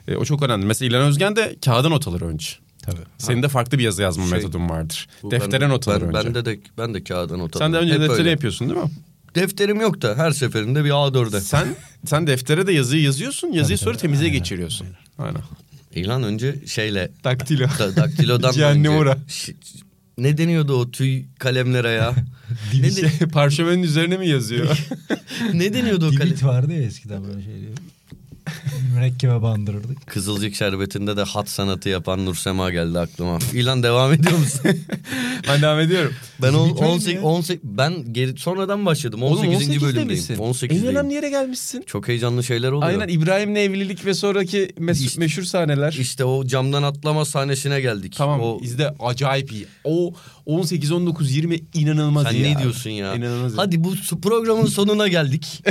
E, 0.07 0.15
o 0.15 0.25
çok 0.25 0.43
önemli. 0.43 0.65
Mesela 0.65 0.89
İlhan 0.89 1.07
Özgen 1.07 1.35
de 1.35 1.55
kağıda 1.65 1.89
not 1.89 2.07
alır 2.07 2.21
önce. 2.21 2.47
Tabii. 2.85 3.01
Senin 3.17 3.43
de 3.43 3.47
farklı 3.47 3.79
bir 3.79 3.83
yazı 3.83 4.01
yazma 4.01 4.23
Şey, 4.23 4.33
metodun 4.37 4.69
vardır. 4.69 5.07
Deftere 5.23 5.61
ben- 5.61 5.69
not 5.69 5.87
alır 5.87 6.01
ben, 6.01 6.07
önce. 6.07 6.27
Bende 6.27 6.45
de 6.45 6.59
ben 6.77 6.93
de 6.93 7.03
kağıda 7.03 7.37
not 7.37 7.57
Sen 7.57 7.65
alıyorum. 7.65 7.89
de 7.89 7.93
önce 7.93 8.03
Hep 8.03 8.19
öyle. 8.19 8.29
yapıyorsun 8.29 8.69
değil 8.69 8.79
mi? 8.81 8.89
Defterim 9.35 9.81
yok 9.81 10.01
da 10.01 10.17
her 10.17 10.31
seferinde 10.31 10.83
bir 10.85 10.89
A4'e. 10.89 11.41
Sen 11.41 11.67
sen 12.05 12.27
deftere 12.27 12.67
de 12.67 12.71
yazıyı 12.73 13.03
yazıyorsun, 13.03 13.47
yazıyı 13.51 13.77
sonra 13.77 13.97
temize 13.97 14.29
geçiriyorsun. 14.29 14.87
Aynen. 15.17 15.41
İlan 15.95 16.23
önce 16.23 16.55
şeyle 16.67 17.11
Daktilo. 17.23 17.67
da, 17.79 17.95
daktilodan 17.95 18.49
da 18.49 18.53
Cehennem 18.53 18.91
önce. 18.91 18.99
ora. 18.99 19.17
Ne 20.17 20.37
deniyordu 20.37 20.73
o 20.73 20.91
tüy 20.91 21.23
kalemlere 21.39 21.89
ya? 21.89 22.15
ne, 22.73 22.83
de- 22.95 23.09
Şey, 23.09 23.27
parşömenin 23.27 23.83
üzerine 23.83 24.17
mi 24.17 24.27
yazıyor? 24.27 24.77
ne 25.53 25.73
deniyordu 25.73 26.07
o 26.07 26.09
kalem? 26.11 26.27
Divit 26.27 26.43
vardı 26.43 26.73
ya 26.73 26.81
eskiden 26.81 27.23
böyle 27.27 27.43
şey 27.43 27.61
diyor. 27.61 27.73
Mürekkebe 28.95 29.41
bandırırdık. 29.41 30.07
Kızılcık 30.07 30.55
şerbetinde 30.55 31.17
de 31.17 31.23
hat 31.23 31.49
sanatı 31.49 31.89
yapan 31.89 32.25
Nursema 32.25 32.71
geldi 32.71 32.99
aklıma. 32.99 33.39
İlan 33.53 33.83
devam 33.83 34.13
ediyor 34.13 34.37
musun? 34.37 34.61
ben 35.47 35.61
devam 35.61 35.79
ediyorum. 35.79 36.13
ben 36.41 36.53
on, 36.53 36.69
Bitmez 36.69 36.89
18, 36.89 37.13
ya. 37.13 37.21
18 37.21 37.59
ben 37.63 38.13
geri 38.13 38.37
sonradan 38.37 38.85
başladım. 38.85 39.23
18. 39.23 39.81
bölümdeyim. 39.81 40.39
18. 40.39 40.83
En 40.83 40.89
önemli 40.89 41.13
yere 41.13 41.29
gelmişsin. 41.29 41.83
Çok 41.87 42.07
heyecanlı 42.07 42.43
şeyler 42.43 42.71
oluyor. 42.71 42.91
Aynen 42.91 43.07
İbrahim'le 43.07 43.55
evlilik 43.55 44.05
ve 44.05 44.13
sonraki 44.13 44.57
mes- 44.79 45.05
İşte- 45.05 45.19
meşhur 45.19 45.43
sahneler. 45.43 45.93
İşte 45.99 46.25
o 46.25 46.45
camdan 46.45 46.83
atlama 46.83 47.25
sahnesine 47.25 47.81
geldik. 47.81 48.15
Tamam 48.17 48.41
O, 48.41 48.59
izle 48.61 48.95
acayip 48.99 49.51
iyi. 49.51 49.65
O 49.83 50.13
18 50.45 50.91
19 50.91 51.35
20 51.35 51.59
inanılmaz 51.73 52.27
sen 52.27 52.33
iyi. 52.35 52.43
ne 52.43 52.59
diyorsun 52.61 52.89
ya? 52.89 53.15
İnanılmaz. 53.15 53.53
Hadi 53.57 53.83
bu 53.83 53.93
programın 54.21 54.65
sonuna 54.65 55.07
geldik. 55.07 55.63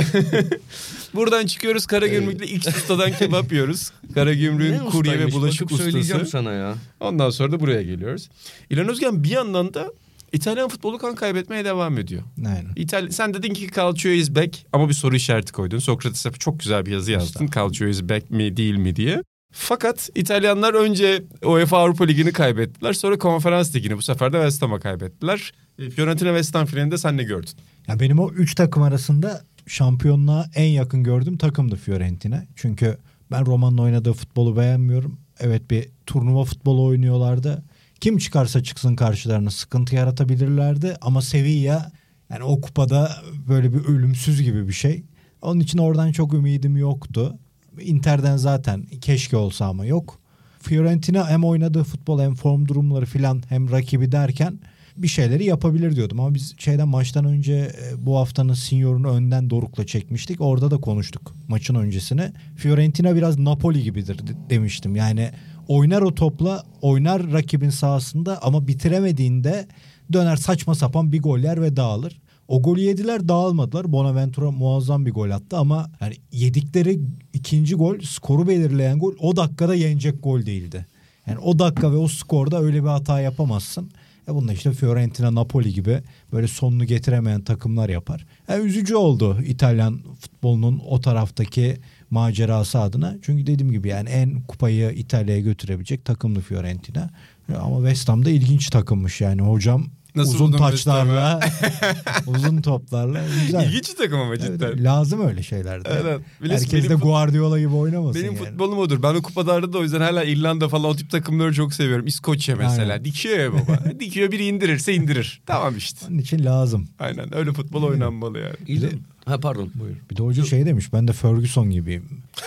Buradan 1.13 1.45
çıkıyoruz 1.45 1.85
Karagümrük'le 1.85 2.51
ilk 2.51 2.67
ustadan 2.67 3.11
kebap 3.11 3.51
yiyoruz. 3.51 3.91
Karagümrük'ün 4.13 4.85
kurye 4.85 5.19
ve 5.19 5.31
bulaşık 5.31 5.61
bakıp 5.61 5.77
söyleyeceğim 5.77 6.21
ustası. 6.21 6.31
sana 6.31 6.51
ya. 6.51 6.75
Ondan 6.99 7.29
sonra 7.29 7.51
da 7.51 7.59
buraya 7.59 7.81
geliyoruz. 7.83 8.29
İlhan 8.69 8.89
Özgen 8.89 9.23
bir 9.23 9.29
yandan 9.29 9.73
da 9.73 9.91
İtalyan 10.33 10.69
futbolu 10.69 10.97
kan 10.97 11.15
kaybetmeye 11.15 11.65
devam 11.65 11.97
ediyor. 11.97 12.23
Aynen. 12.37 12.71
İtal 12.75 13.09
sen 13.09 13.33
dedin 13.33 13.53
ki 13.53 13.69
Calcio 13.75 14.11
is 14.11 14.35
back 14.35 14.65
ama 14.73 14.89
bir 14.89 14.93
soru 14.93 15.15
işareti 15.15 15.51
koydun. 15.51 15.79
Sokrates'e 15.79 16.31
çok 16.31 16.59
güzel 16.59 16.85
bir 16.85 16.91
yazı 16.91 17.11
yazdın. 17.11 17.47
Calcio 17.55 17.87
is 17.87 18.03
back 18.03 18.29
mi 18.29 18.57
değil 18.57 18.75
mi 18.75 18.95
diye. 18.95 19.23
Fakat 19.55 20.09
İtalyanlar 20.15 20.73
önce 20.73 21.23
UEFA 21.45 21.77
Avrupa 21.77 22.03
Ligi'ni 22.05 22.31
kaybettiler. 22.31 22.93
Sonra 22.93 23.17
Konferans 23.17 23.75
Ligi'ni 23.75 23.97
bu 23.97 24.01
sefer 24.01 24.33
de 24.33 24.37
West 24.37 24.61
Ham'a 24.61 24.79
kaybettiler. 24.79 25.51
E, 25.79 25.89
Fiorentina 25.89 26.29
West 26.29 26.55
Ham 26.55 26.65
finalinde 26.65 26.97
sen 26.97 27.17
ne 27.17 27.23
gördün? 27.23 27.51
Ya 27.87 27.99
benim 27.99 28.19
o 28.19 28.31
üç 28.31 28.55
takım 28.55 28.83
arasında 28.83 29.41
şampiyonluğa 29.67 30.45
en 30.55 30.65
yakın 30.65 31.03
gördüğüm 31.03 31.37
takımdı 31.37 31.75
Fiorentina. 31.75 32.43
Çünkü 32.55 32.97
ben 33.31 33.45
Roma'nın 33.45 33.77
oynadığı 33.77 34.13
futbolu 34.13 34.57
beğenmiyorum. 34.57 35.19
Evet 35.39 35.71
bir 35.71 35.89
turnuva 36.05 36.43
futbolu 36.43 36.83
oynuyorlardı. 36.83 37.63
Kim 38.01 38.17
çıkarsa 38.17 38.63
çıksın 38.63 38.95
karşılarına 38.95 39.49
sıkıntı 39.49 39.95
yaratabilirlerdi. 39.95 40.95
Ama 41.01 41.21
Sevilla 41.21 41.91
yani 42.29 42.43
o 42.43 42.61
kupada 42.61 43.11
böyle 43.47 43.73
bir 43.73 43.85
ölümsüz 43.85 44.41
gibi 44.41 44.67
bir 44.67 44.73
şey. 44.73 45.03
Onun 45.41 45.59
için 45.59 45.77
oradan 45.77 46.11
çok 46.11 46.33
ümidim 46.33 46.77
yoktu. 46.77 47.39
Inter'den 47.81 48.37
zaten 48.37 48.85
keşke 49.01 49.37
olsa 49.37 49.65
ama 49.65 49.85
yok. 49.85 50.19
Fiorentina 50.59 51.29
hem 51.29 51.43
oynadığı 51.43 51.83
futbol 51.83 52.21
hem 52.21 52.35
form 52.35 52.67
durumları 52.67 53.05
filan 53.05 53.43
hem 53.49 53.71
rakibi 53.71 54.11
derken 54.11 54.59
bir 54.97 55.07
şeyleri 55.07 55.45
yapabilir 55.45 55.95
diyordum. 55.95 56.19
Ama 56.19 56.33
biz 56.33 56.55
şeyden 56.57 56.87
maçtan 56.87 57.25
önce 57.25 57.53
e, 57.53 58.05
bu 58.05 58.17
haftanın 58.17 58.53
sinyorunu 58.53 59.09
önden 59.09 59.49
Doruk'la 59.49 59.85
çekmiştik. 59.85 60.41
Orada 60.41 60.71
da 60.71 60.77
konuştuk 60.77 61.35
maçın 61.47 61.75
öncesine. 61.75 62.33
Fiorentina 62.55 63.15
biraz 63.15 63.39
Napoli 63.39 63.83
gibidir 63.83 64.27
de- 64.27 64.49
demiştim. 64.49 64.95
Yani 64.95 65.31
oynar 65.67 66.01
o 66.01 66.15
topla 66.15 66.63
oynar 66.81 67.31
rakibin 67.31 67.69
sahasında 67.69 68.43
ama 68.43 68.67
bitiremediğinde 68.67 69.67
döner 70.13 70.35
saçma 70.35 70.75
sapan 70.75 71.11
bir 71.11 71.21
gol 71.21 71.39
yer 71.39 71.61
ve 71.61 71.75
dağılır. 71.75 72.21
O 72.47 72.61
golü 72.61 72.81
yediler 72.81 73.27
dağılmadılar. 73.27 73.91
Bonaventura 73.91 74.51
muazzam 74.51 75.05
bir 75.05 75.11
gol 75.11 75.29
attı 75.29 75.57
ama 75.57 75.91
yani 76.01 76.15
yedikleri 76.31 76.99
ikinci 77.33 77.75
gol 77.75 77.99
skoru 77.99 78.47
belirleyen 78.47 78.99
gol 78.99 79.13
o 79.19 79.35
dakikada 79.35 79.75
yenecek 79.75 80.23
gol 80.23 80.45
değildi. 80.45 80.85
Yani 81.27 81.39
o 81.39 81.59
dakika 81.59 81.91
ve 81.91 81.97
o 81.97 82.07
skorda 82.07 82.61
öyle 82.61 82.83
bir 82.83 82.87
hata 82.87 83.19
yapamazsın. 83.21 83.91
E 84.27 84.35
bunda 84.35 84.53
işte 84.53 84.71
Fiorentina, 84.71 85.35
Napoli 85.35 85.73
gibi 85.73 86.01
böyle 86.31 86.47
sonunu 86.47 86.85
getiremeyen 86.85 87.41
takımlar 87.41 87.89
yapar. 87.89 88.25
E 88.49 88.57
üzücü 88.57 88.95
oldu 88.95 89.41
İtalyan 89.45 89.99
futbolunun 90.19 90.81
o 90.87 91.01
taraftaki 91.01 91.77
macerası 92.09 92.79
adına. 92.79 93.15
Çünkü 93.21 93.47
dediğim 93.47 93.71
gibi 93.71 93.87
yani 93.87 94.09
en 94.09 94.41
kupayı 94.41 94.91
İtalya'ya 94.91 95.41
götürebilecek 95.41 96.05
takımdı 96.05 96.39
Fiorentina. 96.39 97.09
E 97.49 97.55
Ama 97.55 97.77
West 97.77 98.09
Ham 98.09 98.25
da 98.25 98.29
ilginç 98.29 98.69
takımmış 98.69 99.21
yani 99.21 99.41
hocam 99.41 99.85
Nasıl 100.15 100.33
uzun 100.35 100.51
taçlarla 100.51 101.39
uzun 102.27 102.61
toplarla 102.61 103.21
güzel. 103.45 103.67
İlginç 103.67 103.89
bir 103.89 103.95
takım 103.95 104.19
ama 104.19 104.35
Evet, 104.35 104.41
cidden. 104.41 104.83
lazım 104.83 105.27
öyle 105.27 105.43
şeyler 105.43 105.85
de. 105.85 105.89
Evet. 106.01 106.19
Herkes 106.41 106.71
de 106.83 106.89
benim 106.89 106.99
Guardiola 106.99 107.59
gibi 107.59 107.73
oynamasın 107.73 108.21
Benim 108.21 108.35
yani. 108.35 108.45
futbolum 108.45 108.77
odur. 108.79 109.03
Ben 109.03 109.15
de 109.15 109.21
kupalarda 109.21 109.73
da 109.73 109.77
o 109.77 109.83
yüzden 109.83 110.01
hala 110.01 110.23
İrlanda 110.23 110.69
falan 110.69 110.85
o 110.85 110.95
tip 110.95 111.09
takımları 111.11 111.53
çok 111.53 111.73
seviyorum. 111.73 112.07
İskoçya 112.07 112.55
mesela. 112.55 112.93
Aynen. 112.93 113.05
Dikiyor 113.05 113.39
ya 113.39 113.53
baba. 113.53 113.79
Dikiyor 113.99 114.31
biri 114.31 114.45
indirirse 114.45 114.93
indirir. 114.93 115.41
Tamam 115.45 115.77
işte. 115.77 116.05
Onun 116.09 116.17
için 116.17 116.45
lazım. 116.45 116.87
Aynen 116.99 117.35
öyle 117.35 117.53
futbol 117.53 117.83
oynanmalı 117.83 118.39
yani. 118.39 118.55
İyi 118.67 118.89
Ha 119.25 119.39
pardon. 119.39 119.71
Buyur. 119.75 119.95
Bir 120.11 120.15
de 120.17 120.23
hoca 120.23 120.45
şey 120.45 120.65
demiş 120.65 120.93
ben 120.93 121.07
de 121.07 121.13
Ferguson 121.13 121.69
gibiyim. 121.69 122.03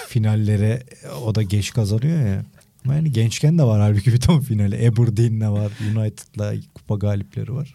Finallere 0.08 0.82
o 1.24 1.34
da 1.34 1.42
geç 1.42 1.72
kazanıyor 1.72 2.26
ya. 2.26 2.44
Yani 2.94 3.12
gençken 3.12 3.58
de 3.58 3.62
var 3.62 3.80
halbuki 3.80 4.12
bir 4.12 4.20
ton 4.20 4.40
finali. 4.40 4.88
Aberdeen'le 4.88 5.50
var. 5.52 5.72
United'la 5.96 6.54
kupa 6.74 6.94
galipleri 6.94 7.54
var. 7.54 7.74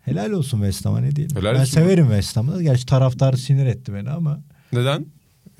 Helal 0.00 0.30
olsun 0.30 0.58
West 0.58 0.84
Ham'a 0.84 1.00
ne 1.00 1.16
diyelim. 1.16 1.36
Helal 1.36 1.54
ben 1.54 1.64
severim 1.64 2.04
West 2.04 2.36
Ham'ı. 2.36 2.62
Gerçi 2.62 2.86
taraftar 2.86 3.32
sinir 3.32 3.66
etti 3.66 3.94
beni 3.94 4.10
ama. 4.10 4.40
Neden? 4.72 5.06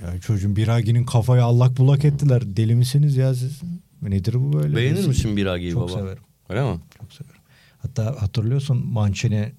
Ya 0.03 0.21
çocuğun 0.21 0.57
Biragi'nin 0.57 1.05
kafayı 1.05 1.45
allak 1.45 1.77
bullak 1.79 2.05
ettiler. 2.05 2.43
Deli 2.57 2.75
misiniz 2.75 3.17
ya 3.17 3.35
siz? 3.35 3.61
Nedir 4.03 4.35
bu 4.35 4.53
böyle? 4.53 4.77
Beğenir 4.77 5.07
misin 5.07 5.37
Biragi'yi 5.37 5.73
Çok 5.73 5.89
baba? 5.89 5.99
severim. 5.99 6.23
Öyle 6.49 6.63
mi? 6.73 6.79
Çok 7.01 7.13
severim. 7.13 7.41
Hatta 7.79 8.23
hatırlıyorsun 8.23 8.87
Mancini 8.87 9.53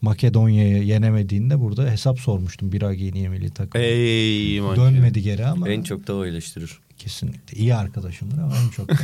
Makedonya'yı 0.00 0.82
yenemediğinde 0.84 1.60
burada 1.60 1.90
hesap 1.90 2.20
sormuştum 2.20 2.72
Biragi'yi 2.72 3.12
niye 3.12 3.28
milli 3.28 3.50
takım. 3.50 3.80
Ey 3.80 4.60
man. 4.60 4.76
Dönmedi 4.76 5.22
geri 5.22 5.46
ama 5.46 5.68
En 5.68 5.82
çok 5.82 6.06
da 6.06 6.14
o 6.14 6.24
eleştirir. 6.24 6.78
Kesinlikle 6.98 7.58
iyi 7.58 7.74
arkadaşımdır 7.74 8.38
ama 8.38 8.56
en 8.56 8.68
çok 8.68 8.88
da, 8.88 8.94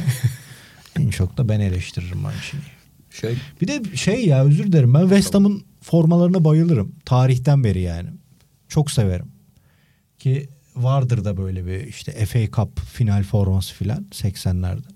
en 1.01 1.11
çok 1.11 1.39
da 1.39 1.49
ben 1.49 1.61
eleştiririm 1.61 2.19
Mancini'yi. 2.19 2.75
Şey 3.11 3.37
Bir 3.61 3.69
de 3.69 3.97
şey 3.97 4.27
ya 4.27 4.45
özür 4.45 4.65
dilerim 4.67 4.95
ben 4.95 5.01
West 5.01 5.35
Ham'ın 5.35 5.65
formalarına 5.81 6.45
bayılırım. 6.45 6.93
Tarihten 7.05 7.65
beri 7.65 7.81
yani. 7.81 8.09
Çok 8.69 8.91
severim. 8.91 9.27
Ki 10.19 10.49
vardır 10.77 11.25
da 11.25 11.37
böyle 11.37 11.67
bir 11.67 11.87
işte 11.87 12.27
FA 12.27 12.57
Cup 12.57 12.81
final 12.81 13.23
forması 13.23 13.75
filan 13.75 14.07
80'lerde. 14.11 14.89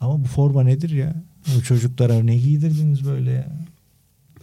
Ama 0.00 0.24
bu 0.24 0.28
forma 0.28 0.62
nedir 0.62 0.90
ya? 0.90 1.22
Bu 1.56 1.62
çocuklara 1.62 2.22
ne 2.22 2.36
giydirdiniz 2.36 3.04
böyle 3.04 3.30
ya? 3.30 3.52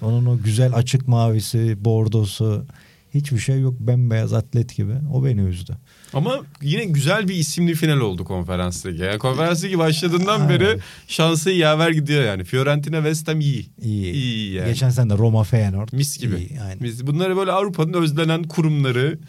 Onun 0.01 0.25
o 0.25 0.37
güzel 0.37 0.73
açık 0.73 1.07
mavisi, 1.07 1.85
bordosu 1.85 2.65
hiçbir 3.13 3.39
şey 3.39 3.61
yok. 3.61 3.79
Bembeyaz 3.79 4.33
atlet 4.33 4.75
gibi. 4.75 4.93
O 5.13 5.25
beni 5.25 5.41
üzdü. 5.41 5.77
Ama 6.13 6.39
yine 6.61 6.85
güzel 6.85 7.27
bir 7.27 7.35
isimli 7.35 7.75
final 7.75 7.97
oldu 7.99 8.23
konferans 8.25 8.85
ligi. 8.85 9.03
Yani 9.03 9.19
konferans 9.19 9.63
ligi 9.63 9.77
başladığından 9.77 10.49
beri 10.49 10.63
Evet. 10.63 10.79
şansı 11.07 11.51
yaver 11.51 11.91
gidiyor 11.91 12.23
yani. 12.23 12.43
Fiorentina 12.43 12.95
West 12.97 13.27
Ham 13.27 13.39
iyi. 13.39 13.69
İyi. 13.81 14.13
İyi 14.13 14.53
yani. 14.53 14.67
Geçen 14.69 14.89
sene 14.89 15.09
de 15.09 15.17
Roma 15.17 15.43
Feyenoord. 15.43 15.89
Mis 15.91 16.17
gibi. 16.19 16.35
İyi, 16.35 16.61
aynen. 16.61 16.81
Mis. 16.81 17.07
Bunları 17.07 17.37
böyle 17.37 17.51
Avrupa'nın 17.51 17.93
özlenen 17.93 18.43
kurumları 18.43 19.19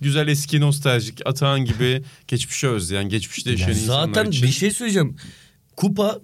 güzel 0.00 0.28
eski 0.28 0.60
nostaljik 0.60 1.20
Atahan 1.24 1.64
gibi 1.64 2.02
geçmişe 2.28 2.68
özleyen, 2.68 3.08
geçmişte 3.08 3.50
yaşayan 3.50 3.68
insanlar 3.70 4.04
Zaten 4.14 4.30
için. 4.30 4.42
bir 4.46 4.52
şey 4.52 4.70
söyleyeceğim. 4.70 5.16
Kupa 5.76 6.18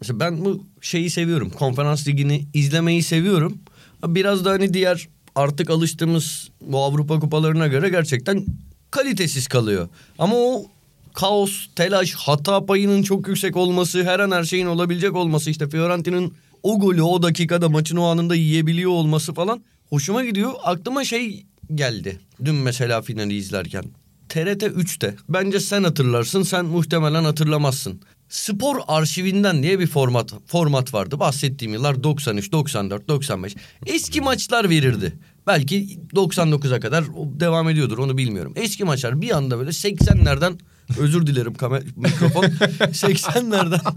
mesela 0.00 0.20
ben 0.20 0.44
bu 0.44 0.66
şeyi 0.80 1.10
seviyorum. 1.10 1.50
Konferans 1.50 2.08
ligini 2.08 2.46
izlemeyi 2.54 3.02
seviyorum. 3.02 3.58
Biraz 4.06 4.44
da 4.44 4.50
hani 4.50 4.74
diğer 4.74 5.08
artık 5.34 5.70
alıştığımız 5.70 6.48
bu 6.60 6.78
Avrupa 6.84 7.20
kupalarına 7.20 7.66
göre 7.66 7.88
gerçekten 7.88 8.46
kalitesiz 8.90 9.48
kalıyor. 9.48 9.88
Ama 10.18 10.36
o 10.36 10.66
kaos, 11.14 11.66
telaş, 11.76 12.14
hata 12.14 12.66
payının 12.66 13.02
çok 13.02 13.28
yüksek 13.28 13.56
olması, 13.56 14.04
her 14.04 14.20
an 14.20 14.30
her 14.30 14.44
şeyin 14.44 14.66
olabilecek 14.66 15.16
olması 15.16 15.50
işte 15.50 15.68
Fiorentina'nın 15.68 16.32
o 16.62 16.78
golü 16.78 17.02
o 17.02 17.22
dakikada 17.22 17.68
maçın 17.68 17.96
o 17.96 18.04
anında 18.04 18.34
yiyebiliyor 18.34 18.90
olması 18.90 19.34
falan 19.34 19.62
hoşuma 19.88 20.24
gidiyor. 20.24 20.52
Aklıma 20.64 21.04
şey 21.04 21.46
geldi. 21.74 22.20
Dün 22.44 22.54
mesela 22.54 23.02
finali 23.02 23.36
izlerken. 23.36 23.84
TRT 24.28 24.62
3'te. 24.62 25.14
Bence 25.28 25.60
sen 25.60 25.84
hatırlarsın, 25.84 26.42
sen 26.42 26.64
muhtemelen 26.64 27.24
hatırlamazsın. 27.24 28.00
Spor 28.28 28.76
arşivinden 28.88 29.62
diye 29.62 29.78
bir 29.78 29.86
format 29.86 30.32
format 30.46 30.94
vardı. 30.94 31.20
Bahsettiğim 31.20 31.74
yıllar 31.74 32.02
93, 32.02 32.52
94, 32.52 33.08
95. 33.08 33.56
Eski 33.86 34.20
maçlar 34.20 34.70
verirdi. 34.70 35.12
Belki 35.48 35.98
99'a 36.14 36.80
kadar 36.80 37.04
devam 37.40 37.68
ediyordur 37.68 37.98
onu 37.98 38.18
bilmiyorum. 38.18 38.52
Eski 38.56 38.84
maçlar 38.84 39.22
bir 39.22 39.36
anda 39.36 39.58
böyle 39.58 39.70
80'lerden 39.70 40.58
özür 40.98 41.26
dilerim 41.26 41.54
kamer 41.54 41.82
mikrofon 41.96 42.44
80'lerden 42.80 43.80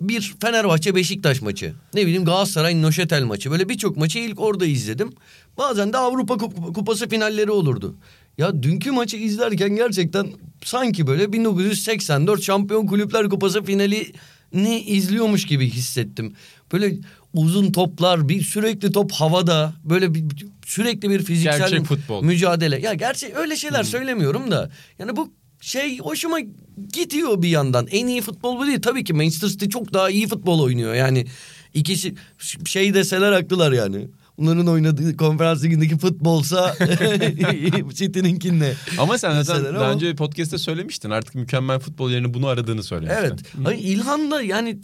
bir 0.00 0.34
Fenerbahçe 0.40 0.94
Beşiktaş 0.94 1.42
maçı. 1.42 1.74
Ne 1.94 2.02
bileyim 2.06 2.24
Galatasaray 2.24 2.82
Noşetel 2.82 3.22
maçı. 3.24 3.50
Böyle 3.50 3.68
birçok 3.68 3.96
maçı 3.96 4.18
ilk 4.18 4.40
orada 4.40 4.66
izledim. 4.66 5.12
Bazen 5.58 5.92
de 5.92 5.98
Avrupa 5.98 6.34
Kup- 6.34 6.72
Kupası 6.72 7.08
finalleri 7.08 7.50
olurdu. 7.50 7.96
Ya 8.38 8.62
dünkü 8.62 8.90
maçı 8.90 9.16
izlerken 9.16 9.76
gerçekten 9.76 10.26
sanki 10.64 11.06
böyle 11.06 11.32
1984 11.32 12.42
Şampiyon 12.42 12.86
Kulüpler 12.86 13.28
Kupası 13.28 13.62
finalini 13.62 14.80
izliyormuş 14.86 15.46
gibi 15.46 15.70
hissettim. 15.70 16.34
Böyle 16.72 16.98
uzun 17.34 17.72
toplar, 17.72 18.28
bir 18.28 18.42
sürekli 18.42 18.92
top 18.92 19.12
havada, 19.12 19.72
böyle 19.84 20.14
bir 20.14 20.24
sürekli 20.66 21.10
bir 21.10 21.22
fiziksel 21.22 21.58
Gerçek 21.58 21.84
futbol. 21.84 22.22
mücadele. 22.24 22.80
Ya 22.80 22.94
gerçi 22.94 23.34
öyle 23.34 23.56
şeyler 23.56 23.82
söylemiyorum 23.82 24.50
da. 24.50 24.70
Yani 24.98 25.16
bu 25.16 25.32
şey 25.60 25.98
hoşuma 25.98 26.38
gidiyor 26.92 27.42
bir 27.42 27.48
yandan. 27.48 27.86
En 27.90 28.06
iyi 28.06 28.20
futbol 28.20 28.58
bu 28.58 28.66
değil. 28.66 28.80
Tabii 28.82 29.04
ki 29.04 29.12
Manchester 29.12 29.48
City 29.48 29.66
çok 29.66 29.92
daha 29.94 30.10
iyi 30.10 30.28
futbol 30.28 30.60
oynuyor. 30.60 30.94
Yani 30.94 31.26
ikisi 31.74 32.14
şey 32.66 32.94
deseler 32.94 33.32
haklılar 33.32 33.72
yani. 33.72 34.08
Bunların 34.38 34.66
oynadığı 34.68 35.16
konferans 35.16 35.64
ligindeki 35.64 35.98
futbolsa 35.98 36.74
City'ninkinle. 37.94 38.74
Ama 38.98 39.18
sen 39.18 39.42
zaten 39.42 39.62
Mesela 39.62 39.74
daha 39.78 39.84
ama- 39.84 39.94
önce 39.94 40.14
podcast'te 40.16 40.58
söylemiştin. 40.58 41.10
Artık 41.10 41.34
mükemmel 41.34 41.78
futbol 41.78 42.10
yerine 42.10 42.34
bunu 42.34 42.46
aradığını 42.46 42.82
söylemiştin. 42.82 43.20
Evet. 43.26 43.40
Hani 43.64 43.80
İlhan 43.80 44.30
da 44.30 44.42
yani 44.42 44.78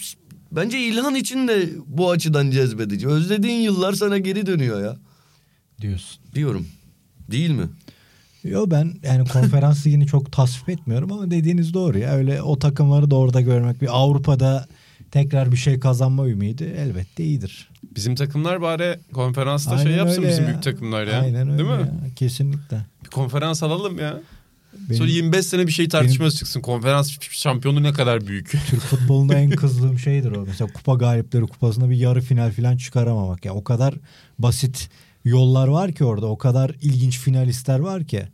bence 0.52 0.78
İlhan 0.78 1.14
için 1.14 1.48
de 1.48 1.68
bu 1.86 2.10
açıdan 2.10 2.50
cezbedici. 2.50 3.08
Özlediğin 3.08 3.60
yıllar 3.60 3.92
sana 3.92 4.18
geri 4.18 4.46
dönüyor 4.46 4.82
ya. 4.84 4.96
diyorsun. 5.80 6.20
Diyorum. 6.34 6.66
Değil 7.30 7.50
mi? 7.50 7.66
Yo 8.44 8.64
ben 8.70 8.92
yani 9.02 9.28
konferans 9.28 9.86
ligini 9.86 10.06
çok 10.06 10.32
tasvip 10.32 10.68
etmiyorum 10.68 11.12
ama 11.12 11.30
dediğiniz 11.30 11.74
doğru 11.74 11.98
ya. 11.98 12.12
Öyle 12.14 12.42
o 12.42 12.58
takımları 12.58 13.10
da 13.10 13.16
orada 13.16 13.40
görmek 13.40 13.82
bir 13.82 13.88
Avrupa'da 13.98 14.66
tekrar 15.10 15.52
bir 15.52 15.56
şey 15.56 15.80
kazanma 15.80 16.28
ümidi 16.28 16.64
elbette 16.64 17.24
iyidir. 17.24 17.70
Bizim 17.96 18.14
takımlar 18.14 18.60
bari 18.62 18.98
konferansta 19.12 19.78
şey 19.78 19.86
Aynen 19.86 19.96
yapsın 19.98 20.22
öyle 20.22 20.30
bizim 20.32 20.44
ya. 20.44 20.50
büyük 20.50 20.62
takımlar 20.62 21.06
ya. 21.06 21.20
Aynen 21.20 21.48
öyle 21.50 21.58
Değil 21.58 21.70
mi? 21.80 21.90
ya, 22.06 22.14
Kesinlikle. 22.16 22.86
Bir 23.04 23.10
konferans 23.10 23.62
alalım 23.62 23.98
ya. 23.98 24.20
Benim 24.88 24.98
Sonra 24.98 25.08
25 25.08 25.46
sene 25.46 25.66
bir 25.66 25.72
şey 25.72 25.88
tartışması 25.88 26.36
çıksın. 26.36 26.60
Konferans 26.60 27.18
şampiyonu 27.30 27.82
ne 27.82 27.92
kadar 27.92 28.26
büyük. 28.26 28.50
Türk 28.70 28.80
futbolunda 28.80 29.34
en 29.34 29.50
kızdığım 29.50 29.98
şeydir 29.98 30.32
o. 30.32 30.44
Mesela 30.46 30.72
kupa 30.72 30.94
galipleri 30.94 31.46
kupasında 31.46 31.90
bir 31.90 31.96
yarı 31.96 32.20
final 32.20 32.52
falan 32.52 32.76
çıkaramamak. 32.76 33.44
Ya 33.44 33.54
o 33.54 33.64
kadar 33.64 33.94
basit 34.38 34.90
yollar 35.24 35.68
var 35.68 35.92
ki 35.92 36.04
orada. 36.04 36.26
O 36.26 36.38
kadar 36.38 36.70
ilginç 36.82 37.18
finalistler 37.18 37.78
var 37.78 38.04
ki. 38.04 38.28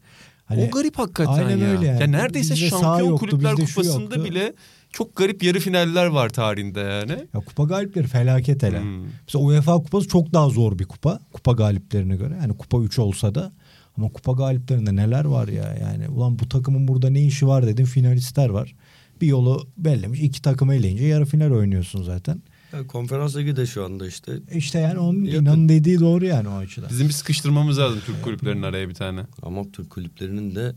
Hani 0.46 0.64
o 0.64 0.70
garip 0.70 0.98
hakikaten 0.98 1.32
Aynen 1.32 1.56
ya. 1.58 1.66
öyle 1.66 1.86
yani. 1.86 2.00
Ya 2.00 2.06
neredeyse 2.06 2.54
Bizde 2.54 2.68
şampiyon 2.68 3.10
yoktu, 3.10 3.26
kulüpler 3.26 3.54
kupasında 3.54 4.02
yoktu. 4.02 4.24
bile 4.24 4.52
çok 4.90 5.16
garip 5.16 5.42
yarı 5.42 5.60
finaller 5.60 6.06
var 6.06 6.28
tarihinde 6.28 6.80
yani. 6.80 7.12
ya 7.34 7.40
kupa 7.40 7.64
galipleri 7.64 8.06
felaket 8.06 8.62
hele. 8.62 8.80
Hmm. 8.80 9.04
Mesela 9.26 9.44
UEFA 9.44 9.74
kupası 9.74 10.08
çok 10.08 10.32
daha 10.32 10.48
zor 10.48 10.78
bir 10.78 10.84
kupa. 10.84 11.18
Kupa 11.32 11.52
galiplerine 11.52 12.16
göre. 12.16 12.34
Yani 12.40 12.56
kupa 12.56 12.78
3 12.78 12.98
olsa 12.98 13.34
da 13.34 13.52
ama 13.98 14.08
kupa 14.08 14.32
galiplerinde 14.32 14.96
neler 14.96 15.24
var 15.24 15.48
ya 15.48 15.76
yani. 15.80 16.08
Ulan 16.08 16.38
bu 16.38 16.48
takımın 16.48 16.88
burada 16.88 17.10
ne 17.10 17.22
işi 17.22 17.46
var 17.46 17.66
dedim 17.66 17.86
finalistler 17.86 18.48
var. 18.48 18.74
Bir 19.20 19.26
yolu 19.26 19.68
bellemiş. 19.78 20.20
iki 20.20 20.42
takım 20.42 20.70
eleyince 20.70 21.04
yarı 21.04 21.24
final 21.24 21.50
oynuyorsun 21.50 22.02
zaten. 22.02 22.42
Ya, 22.72 22.86
konferans 22.86 23.36
ligi 23.36 23.56
de 23.56 23.66
şu 23.66 23.84
anda 23.84 24.06
işte. 24.06 24.32
İşte 24.54 24.78
yani 24.78 24.98
onun 24.98 25.24
Yakın. 25.24 25.42
inan 25.42 25.68
dediği 25.68 26.00
doğru 26.00 26.24
yani 26.24 26.48
o 26.48 26.52
açıdan. 26.56 26.90
Bizim 26.90 27.08
bir 27.08 27.12
sıkıştırmamız 27.12 27.78
lazım 27.78 28.00
Türk 28.06 28.22
kulüplerinin 28.22 28.62
araya 28.62 28.88
bir 28.88 28.94
tane. 28.94 29.20
Ama 29.42 29.62
Türk 29.72 29.90
kulüplerinin 29.90 30.54
de 30.54 30.72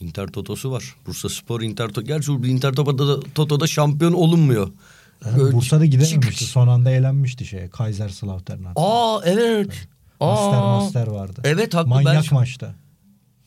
Inter 0.00 0.26
Toto'su 0.26 0.70
var. 0.70 0.96
Bursa 1.06 1.28
Spor 1.28 1.60
Inter 1.60 1.88
Toto. 1.88 2.02
Gerçi 2.02 2.32
Inter 2.32 2.72
Toto'da, 2.72 3.20
Toto'da 3.20 3.66
şampiyon 3.66 4.12
olunmuyor. 4.12 4.70
Yani 5.24 5.38
Böyle 5.38 5.54
Bursa'da 5.54 5.86
gidememişti. 5.86 6.44
Son 6.44 6.68
anda 6.68 6.90
elenmişti 6.90 7.46
şeye. 7.46 7.68
Kaiserslautern 7.68 8.64
hatta. 8.64 8.82
Aa 8.82 9.20
evet. 9.24 9.88
Master 10.26 10.58
Aa. 10.58 10.78
Master 10.78 11.06
vardı. 11.06 11.40
Evet 11.44 11.74
haklı. 11.74 11.88
Manyak 11.88 12.24
ben, 12.30 12.34
maçta. 12.34 12.74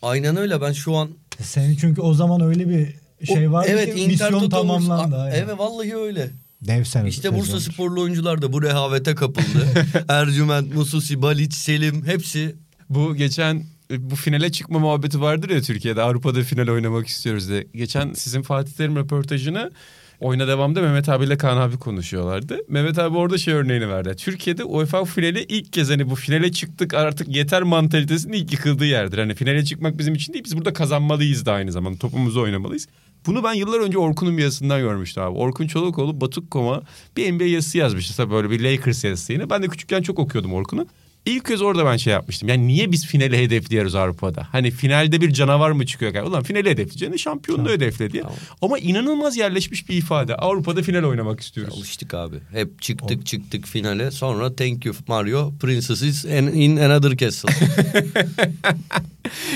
Aynen 0.02 0.38
öyle 0.38 0.62
ben 0.62 0.72
şu 0.72 0.96
an. 0.96 1.10
Senin 1.42 1.76
çünkü 1.76 2.02
o 2.02 2.14
zaman 2.14 2.42
öyle 2.42 2.70
bir 2.70 2.96
şey 3.26 3.52
vardı 3.52 3.68
evet, 3.72 3.96
ki 3.96 4.02
Inter 4.02 4.32
misyon 4.32 4.50
tamamlandı. 4.50 5.16
Bursa- 5.16 5.22
aynen. 5.22 5.36
Evet 5.36 5.60
vallahi 5.60 5.96
öyle. 5.96 6.30
Dev 6.62 6.84
sene. 6.84 7.10
İşte 7.10 7.34
Bursa 7.34 7.46
sezondur. 7.46 7.74
sporlu 7.74 8.02
oyuncular 8.02 8.42
da 8.42 8.54
bu 8.54 8.62
rehavete 8.62 9.16
kapıldı. 9.16 9.68
Ercüment, 10.10 10.76
Mususi, 10.76 11.22
Baliç, 11.22 11.54
Selim 11.54 12.06
hepsi. 12.06 12.56
Bu 12.90 13.16
geçen 13.16 13.64
e, 13.92 14.10
bu 14.10 14.16
finale 14.16 14.52
çıkma 14.52 14.80
muhabbeti 14.80 15.22
vardır 15.22 15.50
ya 15.50 15.62
Türkiye'de 15.62 16.02
Avrupa'da 16.02 16.44
final 16.44 16.68
oynamak 16.68 17.08
istiyoruz 17.08 17.50
diye. 17.50 17.68
Geçen 17.74 18.14
sizin 18.14 18.42
Fatih 18.42 18.72
Terim 18.72 18.96
röportajını 18.96 19.72
oyuna 20.20 20.48
devamda 20.48 20.82
Mehmet 20.82 21.10
abiyle 21.10 21.38
Kaan 21.38 21.58
abi 21.58 21.78
konuşuyorlardı. 21.78 22.58
Mehmet 22.68 23.00
abi 23.00 23.18
orada 23.18 23.38
şey 23.38 23.54
örneğini 23.54 23.90
verdi. 23.90 24.16
Türkiye'de 24.16 24.64
UEFA 24.64 25.06
finali 25.06 25.44
ilk 25.44 25.74
kez 25.74 25.90
hani 25.90 26.10
bu 26.10 26.16
finale 26.16 26.52
çıktık 26.52 26.94
artık 26.94 27.36
yeter 27.36 27.64
mantalitesinin 27.64 28.34
ilk 28.34 28.54
yıkıldığı 28.54 28.86
yerdir. 28.86 29.18
Hani 29.18 29.36
finale 29.36 29.66
çıkmak 29.66 29.98
bizim 29.98 30.14
için 30.14 30.34
değil 30.34 30.46
biz 30.46 30.58
burada 30.58 30.74
kazanmalıyız 30.74 31.46
da 31.46 31.54
aynı 31.54 31.72
zamanda 31.72 31.98
topumuzu 31.98 32.42
oynamalıyız. 32.42 32.88
Bunu 33.26 33.44
ben 33.44 33.54
yıllar 33.54 33.80
önce 33.80 33.98
Orkun'un 33.98 34.38
bir 34.38 34.44
yazısından 34.44 34.80
görmüştüm 34.80 35.24
abi. 35.24 35.38
Orkun 35.38 35.68
Çolakoğlu 35.68 36.22
Batuk.com'a 36.22 36.82
bir 37.18 37.32
NBA 37.34 37.44
yazısı 37.44 37.78
yazmıştı. 37.78 38.18
Tabii 38.18 38.34
böyle 38.34 38.50
bir 38.50 38.64
Lakers 38.64 39.04
yazısı 39.04 39.34
yine. 39.34 39.50
Ben 39.50 39.64
de 39.64 39.68
küçükken 39.68 40.02
çok 40.02 40.20
okuyordum 40.20 40.54
Orkun'u. 40.54 40.88
İlk 41.26 41.46
kez 41.46 41.62
orada 41.62 41.86
ben 41.86 41.98
şey 41.98 42.14
yapmıştım. 42.14 42.50
Yani 42.50 42.68
niye 42.68 42.92
biz 42.92 43.06
finali 43.06 43.38
hedefliyoruz 43.38 43.96
Avrupa'da? 43.96 44.48
Hani 44.52 44.72
finalde 44.72 45.22
bir 45.22 45.34
canavar 45.34 45.72
mı 45.72 45.86
çıkıyor? 45.86 46.24
Ulan 46.24 46.44
finali 46.44 46.70
hedefleyeceğini 46.70 47.20
şampiyonluğu 47.20 47.70
hedefle 47.70 48.12
diye. 48.12 48.24
Tamam. 48.24 48.38
Ama 48.62 48.80
inanılmaz 48.80 49.38
yerleşmiş 49.38 49.90
bir 49.90 49.98
ifade. 49.98 50.36
Avrupa'da 50.36 50.82
final 50.82 51.04
oynamak 51.04 51.40
istiyoruz. 51.40 51.74
Alıştık 51.78 52.14
abi. 52.14 52.36
Hep 52.52 52.82
çıktık 52.82 53.26
çıktık 53.26 53.68
finale. 53.68 54.12
Sonra 54.12 54.56
thank 54.56 54.86
you 54.86 54.96
Mario. 55.08 55.54
Princesses 55.60 56.26
in, 56.26 56.48
in 56.48 56.78
another 56.78 57.18
castle. 57.18 57.50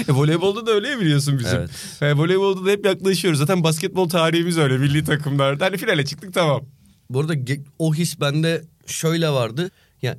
E, 0.07 0.11
voleybolda 0.11 0.65
da 0.65 0.71
öyle 0.71 0.99
biliyorsun 0.99 1.39
bizim. 1.39 1.59
Evet. 1.59 1.69
E, 2.01 2.13
voleybolda 2.17 2.65
da 2.65 2.71
hep 2.71 2.85
yaklaşıyoruz. 2.85 3.39
Zaten 3.39 3.63
basketbol 3.63 4.09
tarihimiz 4.09 4.57
öyle 4.57 4.77
milli 4.77 5.03
takımlarda. 5.03 5.65
Hani 5.65 5.77
finale 5.77 6.05
çıktık 6.05 6.33
tamam. 6.33 6.61
Bu 7.09 7.19
arada 7.19 7.33
o 7.79 7.93
his 7.93 8.21
bende 8.21 8.63
şöyle 8.85 9.29
vardı. 9.29 9.71
Ya 10.01 10.17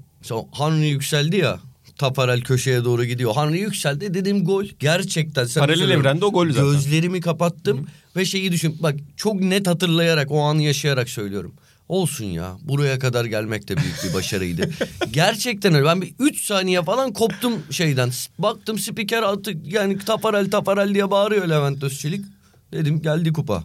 Henry 0.53 0.89
yükseldi 0.89 1.37
ya. 1.37 1.61
Taparel 1.99 2.41
köşeye 2.41 2.85
doğru 2.85 3.05
gidiyor. 3.05 3.37
Henry 3.37 3.59
yükseldi 3.59 4.15
dediğim 4.15 4.45
gol. 4.45 4.65
Gerçekten. 4.79 5.45
Sen 5.45 5.61
Paralel 5.61 5.91
evrende 5.91 6.25
o 6.25 6.33
gol 6.33 6.51
zaten. 6.51 6.73
Gözlerimi 6.73 7.21
kapattım 7.21 7.87
ve 8.17 8.25
şeyi 8.25 8.53
düşün. 8.53 8.77
Bak 8.81 8.95
çok 9.17 9.41
net 9.41 9.67
hatırlayarak 9.67 10.31
o 10.31 10.41
anı 10.41 10.63
yaşayarak 10.63 11.09
söylüyorum. 11.09 11.55
Olsun 11.89 12.25
ya 12.25 12.57
buraya 12.63 12.99
kadar 12.99 13.25
gelmek 13.25 13.69
de 13.69 13.77
büyük 13.77 14.05
bir 14.05 14.15
başarıydı. 14.15 14.71
Gerçekten 15.13 15.75
öyle. 15.75 15.85
Ben 15.85 16.03
bir 16.03 16.15
3 16.19 16.45
saniye 16.45 16.83
falan 16.83 17.13
koptum 17.13 17.53
şeyden. 17.71 18.11
Baktım 18.39 18.79
spiker 18.79 19.23
attı 19.23 19.53
yani 19.65 19.99
Taparel 19.99 20.51
Taparel 20.51 20.95
diye 20.95 21.11
bağırıyor 21.11 21.49
Levent 21.49 21.83
Özçelik. 21.83 22.25
Dedim 22.73 23.03
geldi 23.03 23.33
kupa. 23.33 23.65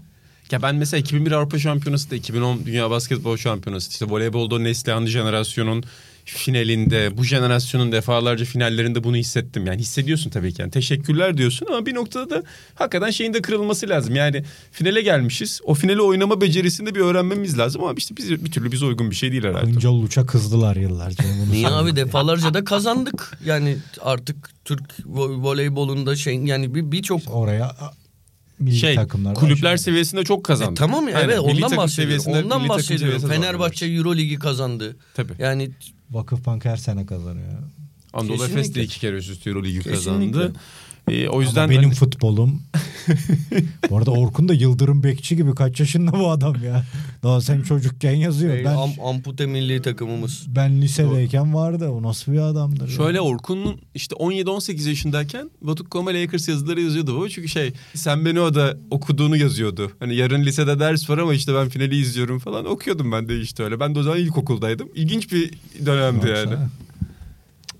Ya 0.52 0.62
ben 0.62 0.76
mesela 0.76 1.02
2001 1.02 1.32
Avrupa 1.32 1.60
Şampiyonası 1.60 2.12
da 2.12 2.16
2010 2.16 2.66
Dünya 2.66 2.90
Basketbol 2.90 3.38
Şampiyonası 3.38 3.92
işte 3.92 4.06
voleybolda 4.06 4.60
Neslihan 4.60 5.06
jenerasyonun 5.06 5.84
finalinde 6.26 7.18
bu 7.18 7.24
jenerasyonun 7.24 7.92
defalarca 7.92 8.46
finallerinde 8.46 9.04
bunu 9.04 9.16
hissettim. 9.16 9.66
Yani 9.66 9.82
hissediyorsun 9.82 10.30
tabii 10.30 10.54
ki. 10.54 10.62
Yani 10.62 10.72
teşekkürler 10.72 11.38
diyorsun 11.38 11.68
ama 11.70 11.86
bir 11.86 11.96
noktada 11.96 12.30
da 12.30 12.44
hakikaten 12.76 13.10
şeyin 13.12 13.34
de 13.34 13.42
kırılması 13.42 13.90
lazım. 13.90 14.16
Yani 14.16 14.44
finale 14.72 15.02
gelmişiz. 15.02 15.62
O 15.64 15.74
finali 15.74 16.02
oynama 16.02 16.42
becerisini 16.42 16.88
de 16.90 16.96
bir 16.96 17.00
öğrenmemiz 17.00 17.58
lazım 17.58 17.84
ama 17.84 17.94
işte 17.98 18.18
biz, 18.18 18.46
bir 18.46 18.52
türlü 18.52 18.72
bize 18.72 18.86
uygun 18.86 19.12
bir 19.12 19.16
şey 19.16 19.32
değil 19.32 19.44
herhalde. 19.44 19.72
Hıncal 19.72 20.04
Uç'a 20.04 20.26
kızdılar 20.26 20.76
yıllarca. 20.76 21.24
Niye 21.52 21.68
abi 21.68 21.96
defalarca 21.96 22.54
da 22.54 22.64
kazandık. 22.64 23.38
Yani 23.46 23.78
artık 24.02 24.50
Türk 24.66 24.84
vo- 25.00 25.44
voleybolunda 25.44 26.16
şey 26.16 26.36
yani 26.36 26.76
bir 26.76 26.92
birçok 26.92 27.22
Oraya 27.28 27.66
a, 27.66 27.92
milli 28.60 28.76
Şey 28.76 28.96
takımlar 28.96 29.36
kulüpler 29.36 29.74
başladı. 29.74 29.84
seviyesinde 29.84 30.24
çok 30.24 30.44
kazandı. 30.44 30.72
E, 30.72 30.76
tamam 30.76 31.08
ya 31.10 31.18
Aynen, 31.18 31.30
evet 31.30 31.40
milli 31.46 31.56
ondan 31.56 31.62
takım 31.62 31.78
bahsediyorum. 31.78 32.26
Ondan 32.28 32.70
bahsediyorum. 32.70 33.30
Fenerbahçe 33.30 33.86
Euro 33.86 34.16
Ligi 34.16 34.36
kazandı. 34.40 34.96
Tabii. 35.14 35.34
Yani 35.40 35.70
Vakıfbank 36.12 36.66
her 36.66 36.78
sene 36.78 37.06
kazanıyor. 37.06 37.60
Anadolu. 38.14 38.46
Efes 38.46 38.76
de 38.76 38.84
iki 38.84 39.00
kere 39.00 39.16
üst 39.16 39.30
üste 39.30 39.50
Euroligi 39.50 39.80
Kesinlikle. 39.80 40.32
kazandı. 40.32 40.54
Ee, 41.10 41.28
o 41.28 41.42
yüzden 41.42 41.62
Ama 41.64 41.70
benim 41.70 41.84
hani- 41.84 41.94
futbolum. 41.94 42.62
bu 43.90 43.98
arada 43.98 44.12
Orkun 44.12 44.48
da 44.50 44.54
Yıldırım 44.54 45.04
Bekçi 45.04 45.36
gibi 45.36 45.56
kaç 45.56 45.80
yaşında 45.80 46.12
bu 46.20 46.30
adam 46.30 46.56
ya. 46.66 46.86
Daha 47.24 47.42
sen 47.42 47.62
çocukken 47.62 48.14
yazıyor. 48.16 48.56
şey, 48.56 48.66
Ben 48.66 48.76
am- 48.76 49.02
ampute 49.10 49.46
milli 49.46 49.82
takımımız. 49.82 50.46
ben 50.48 50.82
lisedeyken 50.82 51.54
vardı. 51.54 51.90
O 51.90 52.04
nasıl 52.04 52.32
bir 52.34 52.40
adamdır? 52.40 52.90
ya? 52.90 52.96
Şöyle 52.96 53.22
Orkun'un 53.22 53.76
işte 53.96 54.16
17-18 54.16 54.90
yaşındayken 54.90 55.50
Batuk.com'a 55.62 56.12
Lakers 56.14 56.48
yazıları 56.48 56.82
yazıyordu 56.82 57.18
baba. 57.18 57.30
Çünkü 57.30 57.48
şey 57.48 57.74
sen 57.94 58.26
beni 58.26 58.40
o 58.40 58.56
da 58.56 58.78
okuduğunu 58.92 59.38
yazıyordu. 59.38 59.92
Hani 60.00 60.16
yarın 60.16 60.44
lisede 60.44 60.80
ders 60.80 61.10
var 61.10 61.18
ama 61.18 61.34
işte 61.34 61.56
ben 61.56 61.70
finali 61.70 61.96
izliyorum 61.98 62.40
falan. 62.40 62.66
Okuyordum 62.66 63.12
ben 63.12 63.28
de 63.30 63.40
işte 63.40 63.64
öyle. 63.64 63.80
Ben 63.80 63.96
de 63.96 64.00
o 64.00 64.04
zaman 64.04 64.20
ilkokuldaydım. 64.20 64.90
İlginç 64.96 65.32
bir 65.32 65.52
dönemdi 65.86 66.28
yani. 66.30 66.56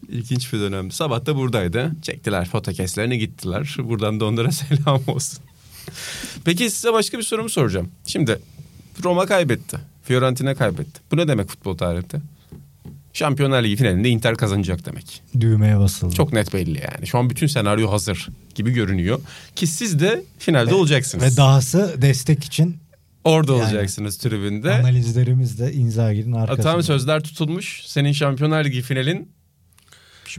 İlginç 0.10 0.54
bir 0.54 0.60
dönemdi. 0.60 0.94
Sabah 0.94 1.26
da 1.26 1.36
buradaydı. 1.36 1.92
Çektiler 2.02 2.46
fotokeslerini 2.50 3.20
gittiler. 3.20 3.76
Buradan 3.84 4.20
da 4.20 4.26
onlara 4.26 4.52
selam 4.52 5.02
olsun. 5.08 5.40
Peki 6.46 6.70
size 6.70 6.94
başka 6.94 7.18
bir 7.18 7.24
sorumu 7.24 7.50
soracağım. 7.50 7.90
Şimdi 8.06 8.40
Roma 9.04 9.26
kaybetti. 9.26 9.78
Fiorentina 10.04 10.56
kaybetti. 10.56 11.00
Bu 11.12 11.18
ne 11.18 11.28
demek 11.28 11.50
futbol 11.50 11.78
tarihte? 11.78 12.22
Şampiyonlar 13.14 13.64
Ligi 13.64 13.76
finalinde 13.76 14.10
Inter 14.10 14.36
kazanacak 14.36 14.86
demek. 14.86 15.22
Düğmeye 15.40 15.80
basıldı. 15.80 16.16
Çok 16.16 16.34
net 16.34 16.54
belli 16.54 16.82
yani. 16.94 17.08
Şu 17.08 17.18
an 17.18 17.30
bütün 17.30 17.48
senaryo 17.48 17.92
hazır 17.92 18.28
gibi 18.56 18.72
görünüyor. 18.72 19.20
Ki 19.56 19.68
siz 19.68 20.00
de 20.00 20.24
finalde 20.40 20.74
olacaksınız. 20.74 21.24
Ve 21.34 21.38
dahası 21.38 21.96
destek 22.02 22.44
için 22.44 22.78
Orada 23.24 23.52
Yani. 23.54 23.64
olacaksınız 23.64 24.18
tribünde. 24.18 24.74
analizlerimiz 24.74 25.60
de 25.60 25.74
Inzaghi'nin 25.74 26.32
arkasında. 26.32 26.70
Atan 26.70 26.82
sözler 26.82 27.24
tutulmuş. 27.24 27.82
Senin 27.86 28.12
Şampiyonlar 28.12 28.66
Ligi 28.66 28.82
finalin 28.82 29.30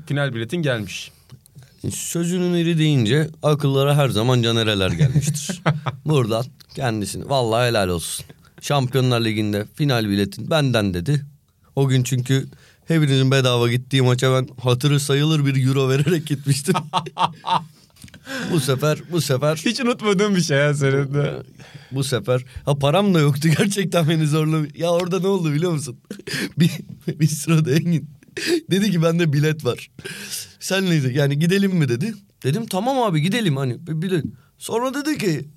final 0.07 0.35
biletin 0.35 0.57
gelmiş. 0.63 1.11
Sözünün 1.91 2.55
eri 2.55 2.79
deyince 2.79 3.31
akıllara 3.43 3.97
her 3.97 4.09
zaman 4.09 4.43
canereler 4.43 4.91
gelmiştir. 4.91 5.63
Buradan 6.05 6.45
kendisini 6.75 7.29
vallahi 7.29 7.69
helal 7.69 7.89
olsun. 7.89 8.27
Şampiyonlar 8.61 9.25
Ligi'nde 9.25 9.67
final 9.75 10.09
biletin 10.09 10.51
benden 10.51 10.95
dedi. 10.95 11.23
O 11.77 11.89
gün 11.89 12.03
çünkü 12.03 12.47
hepinizin 12.89 13.31
bedava 13.31 13.71
gittiği 13.71 14.03
maça 14.03 14.33
ben 14.35 14.49
hatırı 14.63 15.01
sayılır 15.01 15.47
bir 15.47 15.67
euro 15.67 15.89
vererek 15.89 16.27
gitmiştim. 16.27 16.75
bu 18.53 18.61
sefer 18.61 18.99
bu 19.13 19.21
sefer 19.21 19.57
Hiç 19.57 19.81
unutmadığım 19.81 20.37
bir 20.37 20.41
şey 20.43 20.59
ya 20.59 20.75
senin 20.75 21.15
de. 21.15 21.43
bu 21.93 22.05
sefer 22.05 22.45
ha 22.65 22.79
param 22.79 23.15
da 23.15 23.21
yoktu 23.21 23.49
gerçekten 23.59 24.09
beni 24.09 24.27
zorla. 24.27 24.67
Ya 24.75 24.91
orada 24.91 25.21
ne 25.21 25.27
oldu 25.27 25.53
biliyor 25.53 25.73
musun? 25.73 25.97
bir, 26.59 26.71
bir 27.07 27.27
sırada 27.29 27.71
Engin 27.73 28.16
dedi 28.71 28.91
ki 28.91 29.03
bende 29.03 29.33
bilet 29.33 29.65
var. 29.65 29.91
Sen 30.61 30.87
neydi 30.87 31.13
yani 31.15 31.39
gidelim 31.39 31.73
mi 31.77 31.89
dedi. 31.89 32.15
Dedim 32.43 32.67
tamam 32.67 33.03
abi 33.03 33.23
gidelim 33.23 33.57
hani 33.57 33.87
bir 33.87 34.03
bilet. 34.03 34.25
Sonra 34.59 34.95
dedi 34.95 35.19
ki 35.19 35.49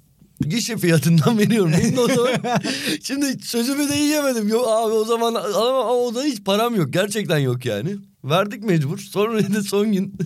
gişe 0.42 0.78
fiyatından 0.78 1.38
veriyorum. 1.40 1.72
De 1.72 2.00
o 2.00 2.08
zaman, 2.08 2.30
şimdi 3.04 3.44
sözümü 3.44 3.90
de 3.90 3.96
yiyemedim. 3.96 4.48
Yok 4.48 4.68
abi 4.68 4.94
o 4.94 5.06
zaman 5.06 5.36
ama 5.36 5.92
o 5.94 6.16
da 6.16 6.24
hiç 6.24 6.44
param 6.44 6.76
yok. 6.76 6.94
Gerçekten 6.94 7.38
yok 7.38 7.66
yani. 7.66 7.96
Verdik 8.24 8.64
mecbur. 8.64 8.98
Sonra 8.98 9.40
dedi 9.40 9.64
son 9.64 9.92
gün 9.92 10.18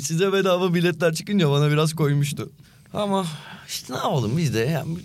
size 0.00 0.32
bedava 0.32 0.74
biletler 0.74 1.14
çıkınca 1.14 1.50
bana 1.50 1.70
biraz 1.70 1.94
koymuştu. 1.94 2.52
Ama 2.92 3.26
işte 3.68 3.92
ne 3.92 3.96
yapalım 3.96 4.36
biz 4.36 4.54
de 4.54 4.58
yani 4.58 4.96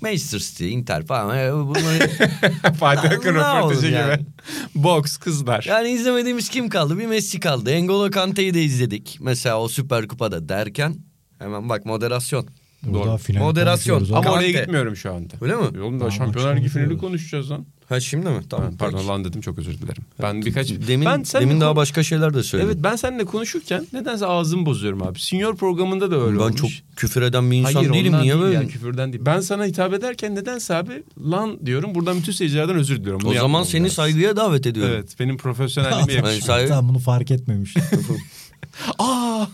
Manchester 0.00 0.38
City, 0.38 0.72
Inter 0.72 1.06
falan 1.06 1.28
bunları 1.68 2.10
Fatih 2.80 3.10
Akın 3.10 3.34
Ne 3.34 3.38
röportajı 3.38 3.86
gibi. 3.86 3.96
yani? 3.96 4.26
Boks 4.74 5.16
kızlar. 5.16 5.64
yani 5.68 5.88
izlemediğimiz 5.90 6.48
kim 6.48 6.68
kaldı? 6.68 6.98
Bir 6.98 7.06
Messi 7.06 7.40
kaldı. 7.40 7.70
N'Golo 7.82 8.10
Kante'yi 8.10 8.54
de 8.54 8.62
izledik. 8.62 9.18
Mesela 9.20 9.60
o 9.60 9.68
Süper 9.68 10.08
Kupa'da 10.08 10.48
derken 10.48 10.96
hemen 11.38 11.68
bak 11.68 11.86
moderasyon. 11.86 12.46
Burada 12.82 13.18
Doğru. 13.28 13.38
Moderasyon. 13.38 14.04
Ama 14.04 14.14
Kante. 14.14 14.30
oraya 14.30 14.50
gitmiyorum 14.50 14.96
şu 14.96 15.14
anda. 15.14 15.34
Öyle 15.40 15.54
mi? 15.56 15.62
Yolun 15.74 16.00
da 16.00 16.10
Şampiyonlar 16.10 16.56
Ligi 16.56 16.68
finali 16.68 16.98
konuşacağız 16.98 17.50
lan. 17.50 17.66
Ha 17.88 18.00
şimdi 18.00 18.28
mi? 18.28 18.40
Tamam. 18.50 18.76
Pardon 18.76 18.96
peki. 18.96 19.08
lan 19.08 19.24
dedim 19.24 19.40
çok 19.40 19.58
özür 19.58 19.78
dilerim. 19.78 20.02
Ben 20.22 20.42
birkaç... 20.42 20.70
Demin, 20.70 21.06
ben 21.06 21.24
demin 21.24 21.60
daha 21.60 21.70
kon- 21.70 21.76
başka 21.76 22.02
şeyler 22.02 22.34
de 22.34 22.42
söyledim. 22.42 22.70
Evet 22.72 22.82
ben 22.84 22.96
seninle 22.96 23.24
konuşurken 23.24 23.86
nedense 23.92 24.26
ağzımı 24.26 24.66
bozuyorum 24.66 25.02
abi. 25.02 25.20
Senior 25.20 25.56
programında 25.56 26.10
da 26.10 26.16
öyle 26.20 26.36
ben 26.38 26.42
olmuş. 26.42 26.56
çok 26.60 26.70
küfür 26.96 27.22
eden 27.22 27.50
bir 27.50 27.56
insan 27.56 27.72
Hayır 27.74 27.92
değilim. 27.92 28.12
Niye 28.12 28.22
değil 28.34 28.42
böyle? 28.44 28.54
ya, 28.54 28.66
küfürden 28.66 29.12
değil. 29.12 29.24
Ben 29.26 29.40
sana 29.40 29.64
hitap 29.64 29.94
ederken 29.94 30.34
nedense 30.34 30.74
abi 30.74 31.02
lan 31.30 31.66
diyorum. 31.66 31.94
Buradan 31.94 32.18
bütün 32.18 32.32
seyircilerden 32.32 32.76
özür 32.76 32.96
diliyorum. 33.00 33.20
Bunu 33.20 33.30
o 33.30 33.34
zaman 33.34 33.62
seni 33.62 33.82
lazım. 33.82 33.94
saygıya 33.94 34.36
davet 34.36 34.66
ediyorum. 34.66 34.94
Evet 34.94 35.16
benim 35.20 35.36
profesyonelliğime 35.36 36.08
Ben 36.08 36.14
yakışmıyor. 36.16 36.40
say- 36.40 36.68
Tamam 36.68 36.88
bunu 36.88 36.98
fark 36.98 37.30
etmemiş. 37.30 37.74
Aa! 38.98 39.46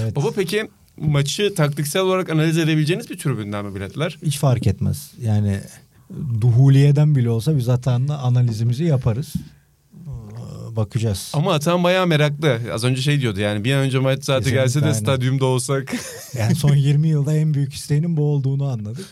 evet. 0.00 0.16
Baba 0.16 0.30
peki 0.36 0.70
maçı 0.96 1.54
taktiksel 1.54 2.02
olarak 2.02 2.30
analiz 2.30 2.58
edebileceğiniz 2.58 3.10
bir 3.10 3.18
tribünden 3.18 3.64
mi 3.64 3.74
biletler? 3.74 4.18
Hiç 4.24 4.38
fark 4.38 4.66
etmez. 4.66 5.10
Yani 5.22 5.60
Duhuliye'den 6.40 7.14
bile 7.14 7.30
olsa 7.30 7.56
biz 7.56 7.68
hatanla 7.68 8.18
analizimizi 8.18 8.84
yaparız. 8.84 9.32
Ee, 9.94 10.76
Bakacağız. 10.76 11.30
Ama 11.34 11.52
Atan 11.54 11.84
bayağı 11.84 12.06
meraklı. 12.06 12.58
Az 12.72 12.84
önce 12.84 13.02
şey 13.02 13.20
diyordu 13.20 13.40
yani 13.40 13.64
bir 13.64 13.72
an 13.72 13.78
önce 13.80 13.98
maç 13.98 14.24
saati 14.24 14.44
Kesinlikle, 14.44 14.62
gelse 14.62 14.80
de 14.80 14.84
aynen. 14.84 14.98
stadyumda 14.98 15.44
olsak. 15.44 15.94
Yani 16.38 16.54
son 16.54 16.76
20 16.76 17.08
yılda 17.08 17.34
en 17.36 17.54
büyük 17.54 17.74
isteğinin 17.74 18.16
bu 18.16 18.22
olduğunu 18.22 18.68
anladık. 18.68 19.06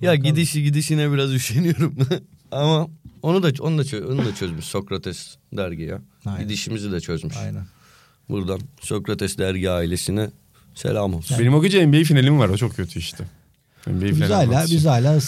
Ya 0.00 0.10
Bakalım. 0.12 0.22
gidişi 0.34 0.62
gidişine 0.62 1.12
biraz 1.12 1.34
üşeniyorum. 1.34 1.94
Ama 2.50 2.88
onu 3.22 3.42
da 3.42 3.62
onu 3.62 3.78
da 3.78 4.06
onu 4.08 4.24
da 4.24 4.34
çözmüş 4.34 4.64
Sokrates 4.64 5.36
dergi 5.52 5.82
ya. 5.82 6.00
Aynen. 6.26 6.42
Gidişimizi 6.42 6.92
de 6.92 7.00
çözmüş. 7.00 7.36
Aynen. 7.36 7.66
Buradan 8.28 8.60
Sokrates 8.80 9.38
dergi 9.38 9.70
ailesine 9.70 10.30
selam 10.74 11.14
olsun. 11.14 11.38
Benim 11.38 11.54
o 11.54 11.62
gece 11.62 11.86
NBA 11.86 12.04
finalim 12.04 12.38
var 12.38 12.48
o 12.48 12.56
çok 12.56 12.76
kötü 12.76 12.98
işte. 12.98 13.24
NBA 13.86 14.04
Biz 14.04 14.20
hala, 14.20 14.64
biz 14.70 14.84
hala 14.86 15.20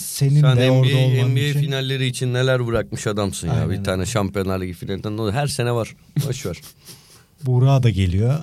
senin 0.00 0.40
Sen 0.40 0.56
de 0.56 0.70
orada 0.70 0.88
NBA, 0.92 0.98
olman 0.98 1.30
NBA 1.30 1.38
için. 1.40 1.60
finalleri 1.60 2.06
için 2.06 2.34
neler 2.34 2.66
bırakmış 2.66 3.06
adamsın 3.06 3.48
ya. 3.48 3.52
Aynen 3.54 3.66
bir 3.68 3.72
öyle. 3.72 3.82
tane 3.82 4.06
Şampiyonlar 4.06 4.60
Ligi 4.60 4.72
finalinden 4.72 5.18
dolayı 5.18 5.34
her 5.34 5.46
sene 5.46 5.72
var. 5.72 5.96
Boş 6.26 6.46
ver. 6.46 6.56
Buğra 7.42 7.82
da 7.82 7.90
geliyor. 7.90 8.38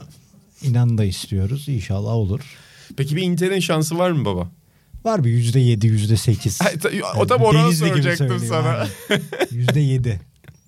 İnan 0.61 0.97
da 0.97 1.05
istiyoruz. 1.05 1.69
İnşallah 1.69 2.11
olur. 2.11 2.57
Peki 2.97 3.15
bir 3.15 3.21
Inter'in 3.21 3.59
şansı 3.59 3.97
var 3.97 4.11
mı 4.11 4.25
baba? 4.25 4.51
Var 5.03 5.23
bir 5.23 5.29
yüzde 5.29 5.59
yedi, 5.59 5.87
yüzde 5.87 6.17
sekiz. 6.17 6.59
O 7.17 7.27
tam 7.27 7.41
oranı 7.41 7.73
soracaktım 7.73 8.39
sana. 8.39 8.87
Yüzde 9.51 9.79
yedi. 9.79 10.21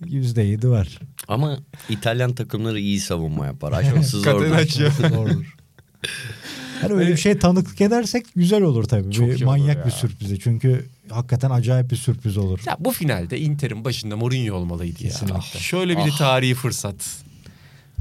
Yüzde 0.06 0.42
yedi 0.42 0.68
var. 0.68 0.98
Ama 1.28 1.58
İtalyan 1.88 2.34
takımları 2.34 2.80
iyi 2.80 3.00
savunma 3.00 3.46
yapar. 3.46 3.72
Aşması 3.72 4.20
zordur. 4.20 4.40
Catenaccio. 4.40 4.90
Zordur. 5.08 5.56
Hani 6.90 7.00
öyle 7.00 7.12
bir 7.12 7.16
şey 7.16 7.38
tanıklık 7.38 7.80
edersek 7.80 8.26
güzel 8.36 8.62
olur 8.62 8.84
tabii. 8.84 9.12
Çok 9.12 9.28
bir 9.28 9.44
manyak 9.44 9.76
ya. 9.76 9.86
bir 9.86 9.90
sürprizi. 9.90 10.40
Çünkü 10.40 10.84
hakikaten 11.10 11.50
acayip 11.50 11.90
bir 11.90 11.96
sürpriz 11.96 12.36
olur. 12.36 12.60
Ya 12.66 12.76
bu 12.80 12.92
finalde 12.92 13.38
Inter'in 13.40 13.84
başında 13.84 14.16
Mourinho 14.16 14.54
olmalıydı 14.56 15.04
ya. 15.04 15.10
Kesinlikle. 15.10 15.34
Ah, 15.38 15.58
Şöyle 15.58 15.96
bir 16.06 16.10
tarihi 16.10 16.54
fırsat. 16.54 16.94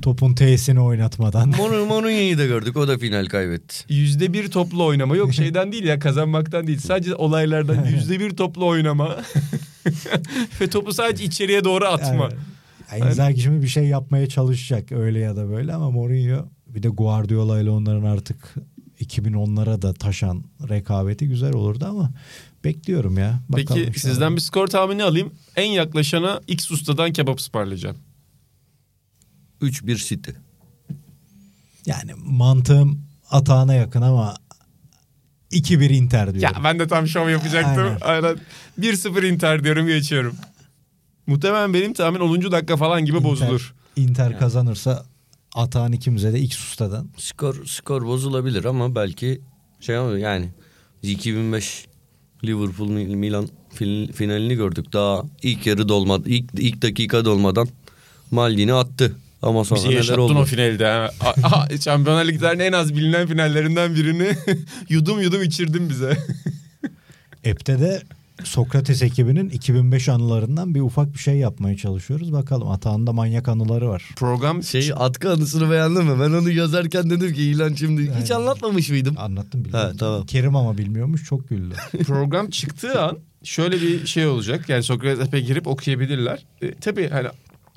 Topun 0.01 0.33
T'sini 0.35 0.79
oynatmadan. 0.79 1.51
Mourinho- 1.51 1.85
Mourinho'yu 1.87 2.37
da 2.37 2.45
gördük. 2.45 2.77
O 2.77 2.87
da 2.87 2.97
final 2.97 3.25
kaybetti. 3.25 3.75
Yüzde 3.93 4.33
bir 4.33 4.51
toplu 4.51 4.85
oynama 4.85 5.15
yok 5.15 5.33
şeyden 5.33 5.71
değil 5.71 5.83
ya 5.83 5.99
kazanmaktan 5.99 6.67
değil. 6.67 6.79
Sadece 6.79 7.15
olaylardan 7.15 7.85
yüzde 7.85 8.19
bir 8.19 8.29
toplu 8.29 8.67
oynama. 8.67 9.17
Ve 10.61 10.67
topu 10.69 10.93
sadece 10.93 11.23
içeriye 11.23 11.63
doğru 11.63 11.85
atma. 11.85 12.29
Yani, 12.91 12.99
yani 12.99 13.09
Inzaghi 13.11 13.41
şimdi 13.41 13.63
bir 13.63 13.67
şey 13.67 13.83
yapmaya 13.83 14.27
çalışacak 14.29 14.91
öyle 14.91 15.19
ya 15.19 15.35
da 15.35 15.49
böyle 15.49 15.73
ama 15.73 15.91
Mourinho 15.91 16.45
bir 16.67 16.83
de 16.83 16.87
Guardiola 16.89 17.59
ile 17.61 17.69
onların 17.69 18.03
artık 18.03 18.53
2010'lara 19.03 19.81
da 19.81 19.93
taşan 19.93 20.43
rekabeti 20.69 21.27
güzel 21.27 21.53
olurdu 21.53 21.85
ama 21.89 22.11
bekliyorum 22.63 23.17
ya. 23.17 23.39
Bakalım 23.49 23.67
Peki 23.67 23.79
inşallah. 23.89 23.93
sizden 24.13 24.35
bir 24.35 24.41
skor 24.41 24.67
tahmini 24.67 25.03
alayım. 25.03 25.31
En 25.55 25.71
yaklaşana 25.71 26.41
X 26.47 26.71
ustadan 26.71 27.13
kebap 27.13 27.39
ısmarlayacağım. 27.39 27.97
3-1 29.61 29.95
City. 30.07 30.31
yani 31.85 32.11
mantığım 32.25 33.01
atağına 33.31 33.73
yakın 33.73 34.01
ama 34.01 34.35
2-1 35.51 35.93
Inter 35.93 36.27
Ya 36.27 36.33
diyorum. 36.33 36.63
ben 36.63 36.79
de 36.79 36.87
tam 36.87 37.07
şov 37.07 37.29
yapacaktım. 37.29 37.83
Aynen. 38.01 38.23
Aynen. 38.23 38.37
1-0 38.79 39.27
Inter 39.33 39.63
diyorum 39.63 39.87
geçiyorum. 39.87 40.35
Muhtemelen 41.27 41.73
benim 41.73 41.93
tahmin 41.93 42.19
10. 42.19 42.51
dakika 42.51 42.77
falan 42.77 43.05
gibi 43.05 43.17
Inter- 43.17 43.23
bozulur. 43.23 43.73
Inter 43.95 44.39
kazanırsa 44.39 45.05
atağın 45.55 45.91
ikimize 45.91 46.33
de 46.33 46.39
X 46.39 46.57
ustadan. 46.59 47.09
Skor 47.17 47.65
skor 47.65 48.05
bozulabilir 48.05 48.65
ama 48.65 48.95
belki 48.95 49.41
şey 49.79 49.97
ama 49.97 50.17
yani 50.19 50.49
2005 51.03 51.85
Liverpool 52.43 52.89
Milan 52.89 53.47
fin- 53.75 54.11
finalini 54.11 54.55
gördük. 54.55 54.93
Daha 54.93 55.23
ilk 55.43 55.67
yarı 55.67 55.89
dolmadı. 55.89 56.29
ilk 56.29 56.45
ilk 56.57 56.81
dakika 56.81 57.25
dolmadan 57.25 57.67
Maldini 58.31 58.73
attı. 58.73 59.15
Ama 59.41 59.65
sonra 59.65 59.79
Bizi 59.79 59.89
neler 59.89 60.17
oldu? 60.17 60.33
o 60.39 60.45
finalde. 60.45 61.11
Şampiyonlar 61.83 62.25
Ligi'nin 62.25 62.59
en 62.59 62.71
az 62.73 62.95
bilinen 62.95 63.27
finallerinden 63.27 63.95
birini 63.95 64.35
yudum 64.89 65.21
yudum 65.21 65.43
içirdin 65.43 65.89
bize. 65.89 66.17
App'te 67.51 67.79
de 67.79 68.01
Sokrates 68.43 69.01
ekibinin 69.01 69.49
2005 69.49 70.09
anılarından 70.09 70.75
bir 70.75 70.81
ufak 70.81 71.13
bir 71.13 71.19
şey 71.19 71.35
yapmaya 71.35 71.77
çalışıyoruz. 71.77 72.33
Bakalım 72.33 72.69
atağında 72.69 73.13
manyak 73.13 73.47
anıları 73.47 73.89
var. 73.89 74.09
Program 74.15 74.63
Şey 74.63 74.91
atkı 74.95 75.31
anısını 75.31 75.71
beğendin 75.71 76.05
mi? 76.05 76.19
Ben 76.19 76.31
onu 76.31 76.51
yazarken 76.51 77.09
dedim 77.09 77.33
ki 77.33 77.43
İlan 77.43 77.73
şimdi 77.73 78.01
hiç 78.01 78.31
Aynen. 78.31 78.43
anlatmamış 78.43 78.89
mıydım? 78.89 79.15
Anlattım 79.17 79.65
biliyorum. 79.65 79.89
Ha, 79.89 79.95
tamam. 79.99 80.25
Kerim 80.25 80.55
ama 80.55 80.77
bilmiyormuş 80.77 81.23
çok 81.23 81.49
güldü. 81.49 81.75
program 82.03 82.49
çıktığı 82.49 83.01
an 83.01 83.19
şöyle 83.43 83.81
bir 83.81 84.05
şey 84.07 84.27
olacak. 84.27 84.69
Yani 84.69 84.83
Sokrates 84.83 85.27
App'e 85.27 85.39
girip 85.39 85.67
okuyabilirler. 85.67 86.45
E, 86.61 86.73
tabii 86.73 87.09
hani 87.09 87.27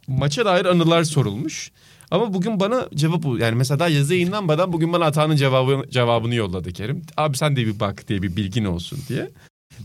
maça 0.08 0.44
dair 0.44 0.64
anılar 0.64 1.04
sorulmuş. 1.04 1.72
Ama 2.10 2.34
bugün 2.34 2.60
bana 2.60 2.88
cevap 2.94 3.22
bu. 3.22 3.38
Yani 3.38 3.54
mesela 3.54 3.78
daha 3.78 3.88
yazı 3.88 4.14
yayınlanmadan 4.14 4.72
bugün 4.72 4.92
bana 4.92 5.04
Atan'ın 5.04 5.36
cevabı, 5.36 5.82
cevabını 5.90 6.34
yolladı 6.34 6.72
Kerim. 6.72 7.02
Abi 7.16 7.36
sen 7.36 7.56
de 7.56 7.66
bir 7.66 7.80
bak 7.80 8.08
diye 8.08 8.22
bir 8.22 8.36
bilgin 8.36 8.64
olsun 8.64 8.98
diye. 9.08 9.30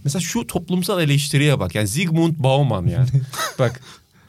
Mesela 0.03 0.21
şu 0.21 0.47
toplumsal 0.47 1.01
eleştiriye 1.01 1.59
bak. 1.59 1.75
Yani 1.75 1.87
Zygmunt 1.87 2.39
Bauman 2.39 2.85
yani. 2.85 3.09
bak 3.59 3.81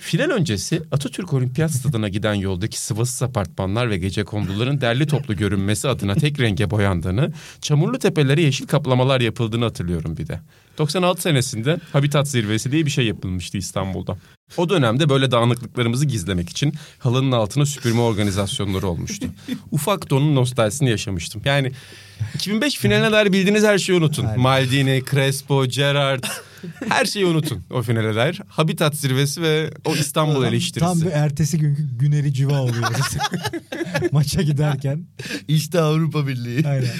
final 0.02 0.30
öncesi 0.30 0.82
Atatürk 0.92 1.32
Olimpiyat 1.32 1.70
Stadı'na 1.70 2.08
giden 2.08 2.34
yoldaki 2.34 2.80
sıvasız 2.80 3.22
apartmanlar 3.22 3.90
ve 3.90 3.98
gece 3.98 4.24
konduların 4.24 4.80
derli 4.80 5.06
toplu 5.06 5.36
görünmesi 5.36 5.88
adına 5.88 6.14
tek 6.14 6.40
renge 6.40 6.70
boyandığını, 6.70 7.32
çamurlu 7.60 7.98
tepelere 7.98 8.42
yeşil 8.42 8.66
kaplamalar 8.66 9.20
yapıldığını 9.20 9.64
hatırlıyorum 9.64 10.16
bir 10.16 10.26
de. 10.26 10.40
96 10.78 11.22
senesinde 11.22 11.78
Habitat 11.92 12.28
Zirvesi 12.28 12.72
diye 12.72 12.86
bir 12.86 12.90
şey 12.90 13.06
yapılmıştı 13.06 13.58
İstanbul'da. 13.58 14.16
O 14.56 14.68
dönemde 14.68 15.08
böyle 15.08 15.30
dağınıklıklarımızı 15.30 16.06
gizlemek 16.06 16.48
için 16.48 16.74
halının 16.98 17.32
altına 17.32 17.66
süpürme 17.66 18.00
organizasyonları 18.00 18.86
olmuştu. 18.86 19.26
Ufak 19.70 20.10
donun 20.10 20.36
nostaljisini 20.36 20.90
yaşamıştım. 20.90 21.42
Yani 21.44 21.72
2005 22.34 22.76
finaline 22.76 23.12
dair 23.12 23.32
bildiğiniz 23.32 23.64
her 23.64 23.78
şeyi 23.78 23.98
unutun. 23.98 24.26
Maldini, 24.36 25.02
Crespo, 25.10 25.66
Gerrard 25.66 26.24
her 26.88 27.04
şeyi 27.04 27.26
unutun 27.26 27.62
o 27.70 27.82
finale 27.82 28.14
dair. 28.14 28.40
Habitat 28.48 28.96
zirvesi 28.96 29.42
ve 29.42 29.70
o 29.84 29.94
İstanbul 29.94 30.44
eleştirisi. 30.44 30.80
Tam 30.80 31.00
bir 31.00 31.06
ertesi 31.10 31.58
günkü 31.58 31.98
güneri 31.98 32.34
civa 32.34 32.60
oluyoruz. 32.60 33.16
Maça 34.12 34.42
giderken. 34.42 35.06
İşte 35.48 35.80
Avrupa 35.80 36.26
Birliği. 36.26 36.68
Aynen. 36.68 36.90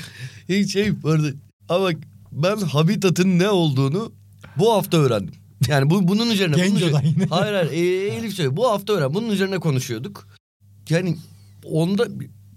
Hiç 0.49 0.73
şey 0.73 0.93
vardı. 1.03 1.35
Ama 1.69 1.91
ben 2.33 2.57
Habitat'ın 2.57 3.39
ne 3.39 3.49
olduğunu 3.51 4.13
bu 4.57 4.73
hafta 4.73 4.97
öğrendim. 4.97 5.35
Yani 5.69 5.91
bu 5.91 6.09
bunun 6.09 6.31
üzerine. 6.31 6.55
bunun 6.55 6.65
Genco'dan 6.67 6.89
üzerine- 7.05 7.09
yine. 7.09 7.27
Hayır 7.27 7.55
hayır. 7.55 7.73
E, 7.73 8.07
Elif 8.17 8.35
söylüyor. 8.35 8.57
Bu 8.57 8.71
hafta 8.71 8.93
öğren. 8.93 9.15
Bunun 9.15 9.31
üzerine 9.31 9.59
konuşuyorduk. 9.59 10.29
Yani 10.91 11.17
onda 11.65 12.07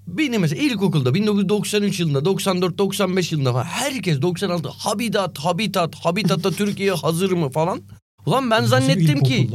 benim 0.07 0.41
mesela 0.41 0.61
ilkokulda 0.63 1.13
1993 1.13 1.99
yılında 1.99 2.19
94-95 2.19 3.33
yılında 3.33 3.53
falan 3.53 3.63
herkes 3.63 4.21
96 4.21 4.69
Habitat 4.69 5.37
Habitat 5.37 5.95
Habitat'ta 5.95 6.51
Türkiye 6.51 6.91
hazır 6.91 7.31
mı 7.31 7.49
falan. 7.49 7.81
Ulan 8.25 8.51
ben 8.51 8.63
zannettim 8.65 9.19
ki 9.23 9.49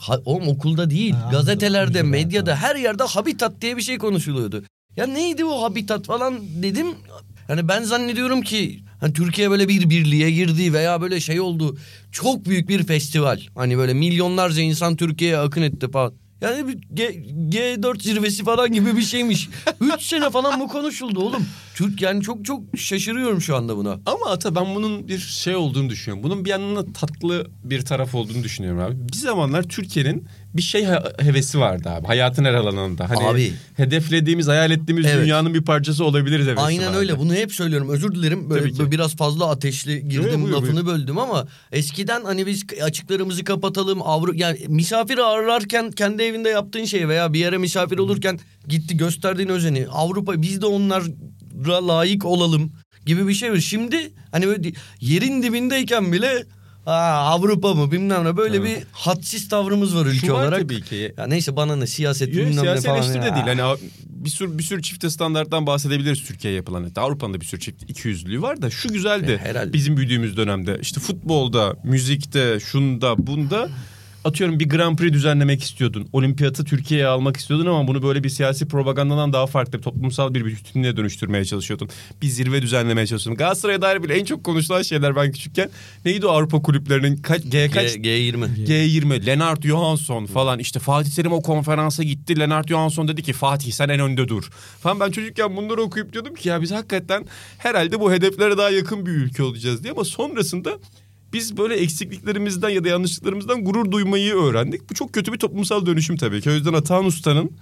ha- 0.00 0.20
oğlum 0.24 0.48
okulda 0.48 0.90
değil 0.90 1.12
Ha, 1.12 1.28
gazetelerde 1.32 2.02
medyada 2.02 2.56
her 2.56 2.76
yerde 2.76 3.02
Habitat 3.02 3.60
diye 3.60 3.76
bir 3.76 3.82
şey 3.82 3.98
konuşuluyordu. 3.98 4.62
Ya 4.96 5.06
neydi 5.06 5.44
o 5.44 5.62
Habitat 5.62 6.06
falan 6.06 6.40
dedim. 6.62 6.86
Hani 7.46 7.68
ben 7.68 7.82
zannediyorum 7.82 8.42
ki 8.42 8.80
hani 9.00 9.12
Türkiye 9.12 9.50
böyle 9.50 9.68
bir 9.68 9.90
birliğe 9.90 10.30
girdi 10.30 10.72
veya 10.72 11.00
böyle 11.00 11.20
şey 11.20 11.40
oldu. 11.40 11.78
Çok 12.12 12.44
büyük 12.44 12.68
bir 12.68 12.86
festival. 12.86 13.40
Hani 13.54 13.78
böyle 13.78 13.94
milyonlarca 13.94 14.62
insan 14.62 14.96
Türkiye'ye 14.96 15.38
akın 15.38 15.62
etti 15.62 15.90
falan. 15.90 16.12
Yani 16.44 16.68
bir 16.68 16.78
G, 16.94 17.04
G4 17.50 18.02
zirvesi 18.02 18.44
falan 18.44 18.72
gibi 18.72 18.96
bir 18.96 19.02
şeymiş. 19.02 19.48
Üç 19.80 20.02
sene 20.08 20.30
falan 20.30 20.60
bu 20.60 20.68
konuşuldu 20.68 21.20
oğlum. 21.20 21.46
Türk 21.74 22.02
yani 22.02 22.22
çok 22.22 22.44
çok 22.44 22.62
şaşırıyorum 22.76 23.40
şu 23.40 23.56
anda 23.56 23.76
buna. 23.76 23.92
Ama 24.06 24.26
Ata 24.30 24.54
ben 24.54 24.74
bunun 24.74 25.08
bir 25.08 25.18
şey 25.18 25.56
olduğunu 25.56 25.90
düşünüyorum. 25.90 26.22
Bunun 26.30 26.44
bir 26.44 26.50
yanında 26.50 26.92
tatlı 26.92 27.46
bir 27.64 27.82
taraf 27.82 28.14
olduğunu 28.14 28.42
düşünüyorum 28.42 28.80
abi. 28.80 29.08
Bir 29.08 29.16
zamanlar 29.16 29.62
Türkiye'nin 29.62 30.26
bir 30.54 30.62
şey 30.62 30.86
hevesi 31.18 31.60
vardı 31.60 31.88
abi. 31.88 32.06
Hayatın 32.06 32.44
her 32.44 32.54
alanında. 32.54 33.10
Hani 33.10 33.26
Abi. 33.26 33.52
hedeflediğimiz, 33.76 34.48
hayal 34.48 34.70
ettiğimiz 34.70 35.06
Evet. 35.06 35.24
dünyanın 35.24 35.54
bir 35.54 35.62
parçası 35.62 36.04
olabiliriz 36.04 36.46
hevesi 36.46 36.60
Aynen 36.62 36.86
vardı. 36.86 36.98
öyle. 36.98 37.18
Bunu 37.18 37.34
hep 37.34 37.52
söylüyorum. 37.52 37.88
Özür 37.88 38.14
dilerim. 38.14 38.50
Böyle, 38.50 38.78
böyle 38.78 38.90
biraz 38.90 39.16
fazla 39.16 39.50
ateşli 39.50 40.08
girdim 40.08 40.30
Yok, 40.32 40.42
buyur, 40.42 40.54
lafını 40.54 40.86
buyur. 40.86 40.86
böldüm 40.86 41.18
ama 41.18 41.46
eskiden 41.72 42.24
hani 42.24 42.46
biz 42.46 42.64
açıklarımızı 42.82 43.44
kapatalım. 43.44 44.02
Avru 44.02 44.34
yani 44.34 44.58
misafir 44.68 45.18
ağırlarken 45.18 45.90
kendi 45.90 46.22
evinde 46.22 46.48
yaptığın 46.48 46.84
şey 46.84 47.08
veya 47.08 47.32
bir 47.32 47.38
yere 47.38 47.58
misafir 47.58 47.98
olurken 47.98 48.38
gitti 48.68 48.96
gösterdiğin 48.96 49.48
özeni. 49.48 49.86
Avrupa 49.92 50.42
biz 50.42 50.62
de 50.62 50.66
onlara 50.66 51.88
layık 51.88 52.24
olalım 52.24 52.72
gibi 53.06 53.28
bir 53.28 53.34
şey 53.34 53.52
var. 53.52 53.58
Şimdi 53.58 54.12
hani 54.32 54.46
böyle 54.46 54.72
yerin 55.00 55.42
dibindeyken 55.42 56.12
bile 56.12 56.44
Aa, 56.86 57.30
Avrupa 57.34 57.74
mı 57.74 57.92
bilmem 57.92 58.24
ne 58.24 58.36
böyle 58.36 58.62
bir 58.64 58.76
hadsiz 58.92 59.48
tavrımız 59.48 59.96
var 59.96 60.06
ülke 60.06 60.26
Şu 60.26 60.32
var 60.32 60.42
olarak. 60.42 60.60
tabii 60.60 60.82
ki. 60.82 61.14
Ya 61.18 61.26
neyse 61.26 61.56
bana 61.56 61.76
ne 61.76 61.86
siyaset 61.86 62.34
Yok, 62.34 62.46
bilmem 62.46 62.64
ne 62.66 62.80
falan. 62.80 62.96
eleştiri 62.96 63.22
de 63.22 63.26
ya. 63.26 63.34
değil. 63.46 63.58
Hani 63.58 63.78
bir 64.06 64.30
sürü 64.30 64.58
bir 64.58 64.62
sürü 64.62 64.82
çifte 64.82 65.10
standarttan 65.10 65.66
bahsedebiliriz 65.66 66.24
Türkiye'ye 66.24 66.56
yapılan. 66.56 66.84
Hatta 66.84 67.02
Avrupa'nın 67.02 67.34
da 67.34 67.40
bir 67.40 67.46
sürü 67.46 67.60
çift 67.60 67.82
ikiyüzlülüğü 67.90 68.42
var 68.42 68.62
da 68.62 68.70
şu 68.70 68.88
güzeldi. 68.88 69.32
E, 69.32 69.48
herhalde. 69.48 69.72
Bizim 69.72 69.96
büyüdüğümüz 69.96 70.36
dönemde 70.36 70.78
işte 70.82 71.00
futbolda, 71.00 71.76
müzikte, 71.84 72.60
şunda, 72.60 73.26
bunda 73.26 73.68
atıyorum 74.24 74.60
bir 74.60 74.68
Grand 74.68 74.98
Prix 74.98 75.12
düzenlemek 75.12 75.62
istiyordun. 75.62 76.08
Olimpiyatı 76.12 76.64
Türkiye'ye 76.64 77.06
almak 77.06 77.36
istiyordun 77.36 77.66
ama 77.66 77.88
bunu 77.88 78.02
böyle 78.02 78.24
bir 78.24 78.28
siyasi 78.28 78.68
propagandadan 78.68 79.32
daha 79.32 79.46
farklı 79.46 79.80
toplumsal 79.80 80.34
bir 80.34 80.44
bütünlüğe 80.44 80.96
dönüştürmeye 80.96 81.44
çalışıyordun. 81.44 81.88
Bir 82.22 82.26
zirve 82.26 82.62
düzenlemeye 82.62 83.06
çalışıyordun. 83.06 83.38
Galatasaray'a 83.38 83.82
dair 83.82 84.02
bile 84.02 84.18
en 84.18 84.24
çok 84.24 84.44
konuşulan 84.44 84.82
şeyler 84.82 85.16
ben 85.16 85.32
küçükken 85.32 85.70
neydi 86.04 86.26
o 86.26 86.30
Avrupa 86.30 86.62
kulüplerinin 86.62 87.16
kaç 87.16 87.42
G 87.50 87.70
kaç 87.70 87.94
G, 87.94 88.00
G20. 88.00 88.66
G20, 88.66 89.26
Lennart 89.26 89.62
Johansson 89.62 90.26
falan 90.26 90.58
işte 90.58 90.80
Fatih 90.80 91.10
Terim 91.10 91.32
o 91.32 91.42
konferansa 91.42 92.02
gitti. 92.02 92.40
Lennart 92.40 92.68
Johansson 92.68 93.08
dedi 93.08 93.22
ki 93.22 93.32
Fatih 93.32 93.72
sen 93.72 93.88
en 93.88 94.00
önde 94.00 94.28
dur. 94.28 94.50
Falan 94.80 95.00
ben 95.00 95.10
çocukken 95.10 95.56
bunları 95.56 95.82
okuyup 95.82 96.12
diyordum 96.12 96.34
ki 96.34 96.48
ya 96.48 96.62
biz 96.62 96.72
hakikaten 96.72 97.26
herhalde 97.58 98.00
bu 98.00 98.12
hedeflere 98.12 98.58
daha 98.58 98.70
yakın 98.70 99.06
bir 99.06 99.10
ülke 99.10 99.42
olacağız 99.42 99.82
diye 99.82 99.92
ama 99.92 100.04
sonrasında 100.04 100.78
biz 101.34 101.56
böyle 101.56 101.74
eksikliklerimizden 101.74 102.68
ya 102.68 102.84
da 102.84 102.88
yanlışlıklarımızdan 102.88 103.64
gurur 103.64 103.90
duymayı 103.90 104.34
öğrendik. 104.34 104.90
Bu 104.90 104.94
çok 104.94 105.12
kötü 105.12 105.32
bir 105.32 105.38
toplumsal 105.38 105.86
dönüşüm 105.86 106.16
tabii 106.16 106.40
ki. 106.40 106.50
O 106.50 106.52
yüzden 106.52 106.72
Atahan 106.72 107.04
Usta'nın 107.04 107.52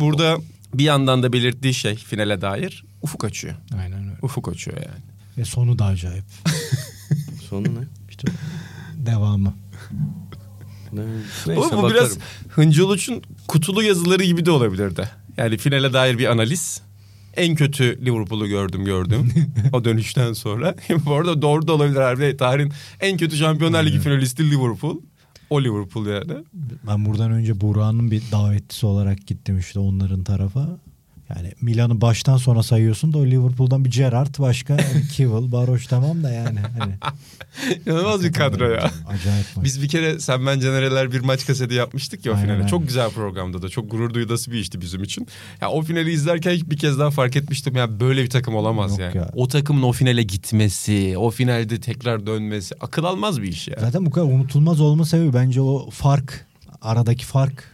burada 0.00 0.38
bir 0.74 0.84
yandan 0.84 1.22
da 1.22 1.32
belirttiği 1.32 1.74
şey 1.74 1.94
finale 1.96 2.40
dair 2.40 2.84
ufuk 3.02 3.24
açıyor. 3.24 3.54
Aynen 3.82 4.04
öyle. 4.04 4.18
Ufuk 4.22 4.48
açıyor 4.48 4.76
yani. 4.76 5.04
Ve 5.38 5.44
sonu 5.44 5.78
da 5.78 5.84
acayip. 5.84 6.24
Sonu 7.50 7.64
ne? 7.64 7.84
İşte 8.10 8.28
devamı. 8.96 9.54
Neyse, 10.92 11.56
Bu, 11.56 11.56
bu 11.56 11.82
bakarım. 11.82 11.90
biraz 11.90 12.18
Hıncı 12.50 12.86
Uluç'un 12.86 13.22
kutulu 13.48 13.82
yazıları 13.82 14.24
gibi 14.24 14.46
de 14.46 14.50
olabilirdi. 14.50 15.08
Yani 15.36 15.58
finale 15.58 15.92
dair 15.92 16.18
bir 16.18 16.26
analiz. 16.26 16.82
En 17.36 17.54
kötü 17.54 18.06
Liverpool'u 18.06 18.46
gördüm 18.46 18.84
gördüm. 18.84 19.32
o 19.72 19.84
dönüşten 19.84 20.32
sonra. 20.32 20.74
bu 21.06 21.14
arada 21.14 21.42
doğru 21.42 21.66
da 21.66 21.72
olabilir 21.72 22.00
harbi. 22.00 22.36
Tarihin 22.36 22.72
en 23.00 23.16
kötü 23.16 23.36
Şampiyonlar 23.36 23.84
Ligi 23.84 23.98
finalisti 23.98 24.50
Liverpool. 24.50 25.00
O 25.50 25.62
Liverpool 25.62 26.06
yani. 26.06 26.32
Ben 26.86 27.04
buradan 27.04 27.30
önce 27.30 27.60
Burak'ın 27.60 28.10
bir 28.10 28.22
davetlisi 28.32 28.86
olarak 28.86 29.26
gittim 29.26 29.58
işte 29.58 29.78
onların 29.78 30.24
tarafa. 30.24 30.78
Yani 31.30 31.52
Milan'ı 31.60 32.00
baştan 32.00 32.36
sona 32.36 32.62
sayıyorsun 32.62 33.12
da 33.12 33.18
o 33.18 33.26
Liverpool'dan 33.26 33.84
bir 33.84 33.90
Gerrard 33.90 34.38
başka 34.38 34.72
yani 34.72 35.08
Kivil, 35.12 35.52
Baroş 35.52 35.86
tamam 35.86 36.22
da 36.22 36.30
yani. 36.30 36.58
Hani, 36.78 36.92
İnanılmaz 37.86 38.24
bir 38.24 38.32
kadro 38.32 38.70
ya. 38.70 38.90
Acayip 39.08 39.46
maç. 39.56 39.64
Biz 39.64 39.82
bir 39.82 39.88
kere 39.88 40.20
Sen 40.20 40.46
Ben 40.46 40.60
Canereler 40.60 41.12
bir 41.12 41.20
maç 41.20 41.46
kaseti 41.46 41.74
yapmıştık 41.74 42.26
ya 42.26 42.32
o 42.32 42.34
Aynen, 42.34 42.44
finale. 42.46 42.58
aynen. 42.58 42.68
Çok 42.68 42.86
güzel 42.86 43.10
programda 43.10 43.62
da. 43.62 43.68
Çok 43.68 43.90
gurur 43.90 44.14
duyulası 44.14 44.50
bir 44.52 44.58
işti 44.58 44.80
bizim 44.80 45.02
için. 45.02 45.26
Ya 45.60 45.70
o 45.70 45.82
finali 45.82 46.10
izlerken 46.12 46.58
bir 46.66 46.76
kez 46.76 46.98
daha 46.98 47.10
fark 47.10 47.36
etmiştim. 47.36 47.76
Ya 47.76 48.00
böyle 48.00 48.22
bir 48.22 48.30
takım 48.30 48.54
olamaz 48.54 48.90
Yok 48.90 49.00
yani. 49.00 49.16
ya. 49.16 49.30
O 49.34 49.48
takımın 49.48 49.82
o 49.82 49.92
finale 49.92 50.22
gitmesi, 50.22 51.14
o 51.18 51.30
finalde 51.30 51.80
tekrar 51.80 52.26
dönmesi 52.26 52.74
akıl 52.80 53.04
almaz 53.04 53.42
bir 53.42 53.48
iş 53.48 53.68
ya. 53.68 53.76
Zaten 53.80 54.06
bu 54.06 54.10
kadar 54.10 54.26
unutulmaz 54.26 54.80
olma 54.80 55.04
sebebi 55.04 55.32
bence 55.34 55.60
o 55.60 55.90
fark, 55.90 56.46
aradaki 56.82 57.24
fark 57.24 57.64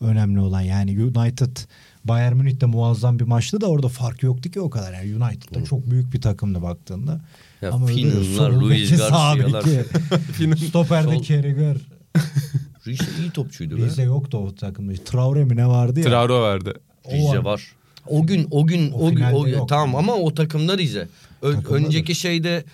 önemli 0.00 0.40
olan. 0.40 0.60
Yani 0.60 1.02
United 1.02 1.56
Bayern 2.04 2.36
Münih'te 2.36 2.66
muazzam 2.66 3.18
bir 3.18 3.24
maçtı 3.24 3.60
da 3.60 3.66
orada 3.66 3.88
fark 3.88 4.22
yoktu 4.22 4.50
ki 4.50 4.60
o 4.60 4.70
kadar. 4.70 4.92
Yani 4.92 5.24
United 5.24 5.54
da 5.54 5.64
çok 5.64 5.90
büyük 5.90 6.12
bir 6.12 6.20
takımdı 6.20 6.62
baktığında. 6.62 7.20
Ya 7.62 7.72
Ama 7.72 7.86
solundaki 7.88 8.60
Luis 8.60 8.90
Garcia'lar. 8.98 9.64
Stoperde 10.68 11.20
Kerriger. 11.20 11.76
Rize 12.86 13.04
iyi 13.20 13.30
topçuydu 13.30 13.78
be. 13.78 13.82
Rize 13.82 14.02
yoktu 14.02 14.38
o 14.38 14.54
takımda. 14.54 14.94
Traore 15.04 15.44
mi 15.44 15.56
ne 15.56 15.66
vardı 15.66 16.00
ya? 16.00 16.06
Traore 16.06 16.42
verdi. 16.42 16.72
O 17.04 17.12
Rize 17.12 17.38
var. 17.38 17.44
var. 17.44 17.72
O 18.06 18.26
gün 18.26 18.48
o 18.50 18.66
gün 18.66 18.90
O 18.92 19.06
o, 19.06 19.10
gün 19.14 19.24
o, 19.24 19.46
yok. 19.46 19.68
tamam 19.68 19.94
ama 19.96 20.14
o 20.14 20.34
takımda 20.34 20.78
Rize. 20.78 21.08
Ö- 21.42 21.54
Takımda 21.54 21.76
önceki 21.76 22.14
şeyde 22.14 22.64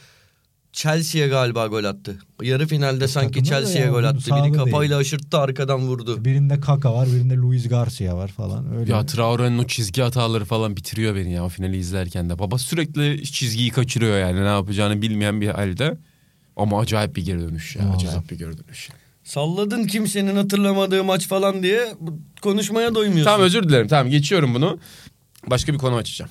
Chelsea'ye 0.77 1.29
galiba 1.29 1.67
gol 1.67 1.85
attı. 1.85 2.19
Yarı 2.43 2.67
finalde 2.67 3.09
sanki 3.09 3.33
takımda 3.33 3.51
da 3.57 3.67
Chelsea'ye 3.67 3.89
gol 3.89 4.05
attı. 4.05 4.31
Biri 4.37 4.43
değil. 4.43 4.55
kafayla 4.55 4.97
aşırttı 4.97 5.39
arkadan 5.39 5.81
vurdu. 5.81 6.25
Birinde 6.25 6.61
Kaka 6.61 6.95
var, 6.95 7.09
birinde 7.09 7.37
Luis 7.37 7.69
Garcia 7.69 8.17
var 8.17 8.29
falan. 8.29 8.77
Öyle. 8.77 8.93
Ya 8.93 9.07
Traore'nin 9.07 9.59
o 9.59 9.67
çizgi 9.67 10.03
hataları 10.03 10.45
falan 10.45 10.77
bitiriyor 10.77 11.15
beni 11.17 11.33
ya 11.33 11.45
o 11.45 11.49
finali 11.49 11.77
izlerken 11.77 12.31
de. 12.31 12.39
Baba 12.39 12.59
sürekli 12.59 13.25
çizgiyi 13.25 13.71
kaçırıyor 13.71 14.19
yani 14.19 14.41
ne 14.41 14.47
yapacağını 14.47 15.03
bilmeyen 15.03 15.41
bir 15.41 15.49
halde. 15.49 15.99
Ama 16.57 16.81
acayip 16.81 17.17
bir 17.17 17.25
geri 17.25 17.41
dönüş 17.41 17.77
ya. 17.77 17.83
Muazzam. 17.83 18.09
Acayip 18.09 18.31
bir 18.31 18.39
geri 18.39 18.59
dönüş. 18.59 18.89
Salladın 19.25 19.85
kimsenin 19.85 20.37
hatırlamadığı 20.37 21.05
maç 21.05 21.29
falan 21.29 21.62
diye 21.62 21.95
konuşmaya 22.43 22.95
doymuyorsun. 22.95 23.25
Tamam 23.25 23.41
özür 23.41 23.62
dilerim. 23.69 23.89
Tamam 23.89 24.11
geçiyorum 24.11 24.55
bunu. 24.55 24.79
Başka 25.47 25.73
bir 25.73 25.79
konu 25.79 25.95
açacağım. 25.97 26.31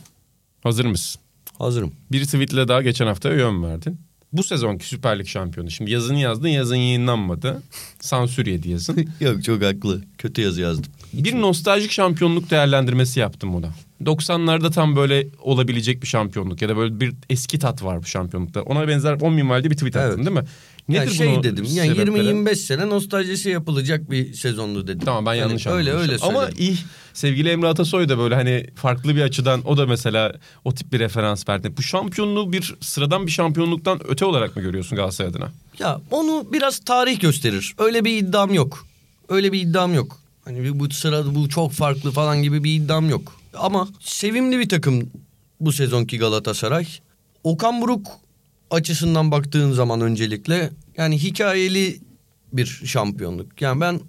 Hazır 0.63 0.85
mısın? 0.85 1.21
Hazırım. 1.57 1.93
Bir 2.11 2.25
tweetle 2.25 2.67
daha 2.67 2.81
geçen 2.81 3.07
hafta 3.07 3.29
yön 3.29 3.63
verdin. 3.63 4.04
Bu 4.37 4.43
sezonki 4.43 4.85
Süper 4.87 5.19
Lig 5.19 5.27
şampiyonu. 5.27 5.71
Şimdi 5.71 5.91
yazını 5.91 6.19
yazdın 6.19 6.47
yazın 6.47 6.75
yayınlanmadı. 6.75 7.63
Sansür 7.99 8.45
yedi 8.45 8.69
yazın. 8.69 9.09
Yok 9.19 9.43
çok 9.43 9.63
haklı. 9.63 10.01
Kötü 10.17 10.41
yazı 10.41 10.61
yazdım. 10.61 10.91
bir 11.13 11.41
nostaljik 11.41 11.91
şampiyonluk 11.91 12.49
değerlendirmesi 12.49 13.19
yaptım 13.19 13.53
buna. 13.53 13.69
90'larda 14.03 14.71
tam 14.71 14.95
böyle 14.95 15.27
olabilecek 15.41 16.01
bir 16.01 16.07
şampiyonluk 16.07 16.61
ya 16.61 16.69
da 16.69 16.77
böyle 16.77 16.99
bir 16.99 17.13
eski 17.29 17.59
tat 17.59 17.83
var 17.83 17.99
bu 18.01 18.05
şampiyonlukta. 18.05 18.61
Ona 18.61 18.87
benzer 18.87 19.13
10 19.21 19.33
minvalde 19.33 19.71
bir 19.71 19.75
tweet 19.75 19.95
attın 19.95 20.07
Evet. 20.15 20.25
değil 20.25 20.37
mi? 20.37 20.43
Yani 20.89 21.11
şey 21.13 21.43
dedim 21.43 21.65
yani 21.69 21.95
sebepleri? 21.95 22.09
20-25 22.27 22.55
sene 22.55 22.89
nostaljisi 22.89 23.49
yapılacak 23.49 24.11
bir 24.11 24.33
sezondu 24.33 24.87
dedim. 24.87 25.05
Tamam 25.05 25.25
ben 25.25 25.33
Yani 25.33 25.47
yanlış 25.49 25.67
Öyle 25.67 25.91
anlamışım. 25.91 26.13
öyle 26.13 26.23
Ama 26.25 26.39
söyledim. 26.41 26.63
iyi 26.63 26.77
sevgili 27.13 27.49
Emre 27.49 27.67
Atasoy 27.67 28.09
da 28.09 28.17
böyle 28.17 28.35
hani 28.35 28.67
farklı 28.75 29.15
bir 29.15 29.21
açıdan 29.21 29.67
o 29.67 29.77
da 29.77 29.85
mesela 29.85 30.33
o 30.65 30.73
tip 30.73 30.93
bir 30.93 30.99
referans 30.99 31.49
verdi. 31.49 31.77
Bu 31.77 31.81
şampiyonluğu 31.81 32.51
bir 32.53 32.75
sıradan 32.81 33.25
bir 33.27 33.31
şampiyonluktan 33.31 33.99
öte 34.07 34.25
olarak 34.25 34.55
mı 34.55 34.61
görüyorsun 34.61 34.95
Galatasaray 34.95 35.29
adına? 35.31 35.51
Ya 35.79 36.01
onu 36.11 36.47
biraz 36.53 36.79
tarih 36.79 37.19
gösterir. 37.19 37.73
Öyle 37.77 38.05
bir 38.05 38.17
iddiam 38.17 38.53
yok. 38.53 38.85
Öyle 39.29 39.51
bir 39.51 39.61
iddiam 39.61 39.93
yok. 39.93 40.19
Hani 40.45 40.63
bir- 40.63 40.79
bu 40.79 40.89
sırada 40.89 41.35
bu 41.35 41.49
çok 41.49 41.71
farklı 41.71 42.11
falan 42.11 42.43
gibi 42.43 42.63
bir 42.63 42.75
iddiam 42.75 43.09
yok. 43.09 43.39
Ama 43.53 43.87
sevimli 43.99 44.59
bir 44.59 44.69
takım 44.69 45.09
bu 45.59 45.71
sezonki 45.71 46.17
Galatasaray. 46.17 46.87
Okan 47.43 47.81
Buruk 47.81 48.07
açısından 48.75 49.31
baktığın 49.31 49.71
zaman 49.71 50.01
öncelikle 50.01 50.69
yani 50.97 51.23
hikayeli 51.23 51.99
bir 52.53 52.65
şampiyonluk. 52.65 53.61
Yani 53.61 53.81
ben 53.81 53.99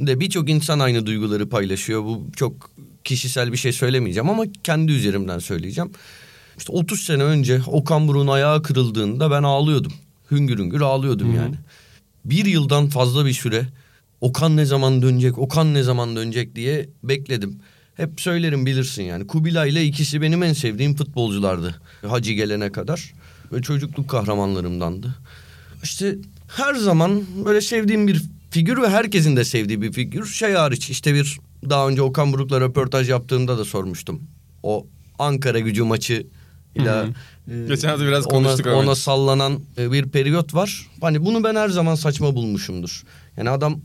de 0.00 0.20
birçok 0.20 0.50
insan 0.50 0.78
aynı 0.78 1.06
duyguları 1.06 1.48
paylaşıyor. 1.48 2.04
Bu 2.04 2.26
çok 2.36 2.70
kişisel 3.04 3.52
bir 3.52 3.56
şey 3.56 3.72
söylemeyeceğim 3.72 4.30
ama 4.30 4.44
kendi 4.64 4.92
üzerimden 4.92 5.38
söyleyeceğim. 5.38 5.90
İşte 6.58 6.72
30 6.72 7.00
sene 7.00 7.22
önce 7.22 7.60
Okan 7.66 8.08
Buruk'un 8.08 8.26
ayağı 8.26 8.62
kırıldığında 8.62 9.30
ben 9.30 9.42
ağlıyordum. 9.42 9.92
Hüngür 10.30 10.58
hüngür 10.58 10.80
ağlıyordum 10.80 11.34
yani. 11.34 11.54
Bir 12.24 12.44
yıldan 12.44 12.88
fazla 12.88 13.26
bir 13.26 13.32
süre 13.32 13.66
Okan 14.20 14.56
ne 14.56 14.64
zaman 14.64 15.02
dönecek, 15.02 15.38
Okan 15.38 15.74
ne 15.74 15.82
zaman 15.82 16.16
dönecek 16.16 16.56
diye 16.56 16.88
bekledim. 17.02 17.58
Hep 17.94 18.20
söylerim 18.20 18.66
bilirsin 18.66 19.02
yani. 19.02 19.26
Kubilay 19.26 19.70
ile 19.70 19.84
ikisi 19.84 20.22
benim 20.22 20.42
en 20.42 20.52
sevdiğim 20.52 20.96
futbolculardı. 20.96 21.80
Hacı 22.06 22.32
gelene 22.32 22.72
kadar. 22.72 23.12
Ve 23.52 23.62
çocukluk 23.62 24.08
kahramanlarımdandı. 24.08 25.14
İşte 25.82 26.16
her 26.56 26.74
zaman 26.74 27.22
böyle 27.44 27.60
sevdiğim 27.60 28.08
bir 28.08 28.22
figür 28.50 28.82
ve 28.82 28.88
herkesin 28.88 29.36
de 29.36 29.44
sevdiği 29.44 29.82
bir 29.82 29.92
figür. 29.92 30.26
Şey 30.26 30.52
hariç 30.52 30.90
işte 30.90 31.14
bir 31.14 31.38
daha 31.70 31.88
önce 31.88 32.02
Okan 32.02 32.32
Buruk'la 32.32 32.60
röportaj 32.60 33.10
yaptığımda 33.10 33.58
da 33.58 33.64
sormuştum. 33.64 34.22
O 34.62 34.86
Ankara 35.18 35.58
gücü 35.58 35.82
maçı 35.82 36.26
ile 36.74 37.04
e, 37.50 37.66
Geçen 37.68 37.88
hafta 37.88 38.06
biraz 38.06 38.26
ona, 38.26 38.32
konuştuk 38.32 38.66
ama. 38.66 38.76
ona 38.76 38.94
sallanan 38.94 39.60
e, 39.78 39.92
bir 39.92 40.08
periyot 40.08 40.54
var. 40.54 40.86
Hani 41.00 41.24
bunu 41.24 41.44
ben 41.44 41.54
her 41.54 41.68
zaman 41.68 41.94
saçma 41.94 42.34
bulmuşumdur. 42.34 43.02
Yani 43.36 43.50
adam 43.50 43.80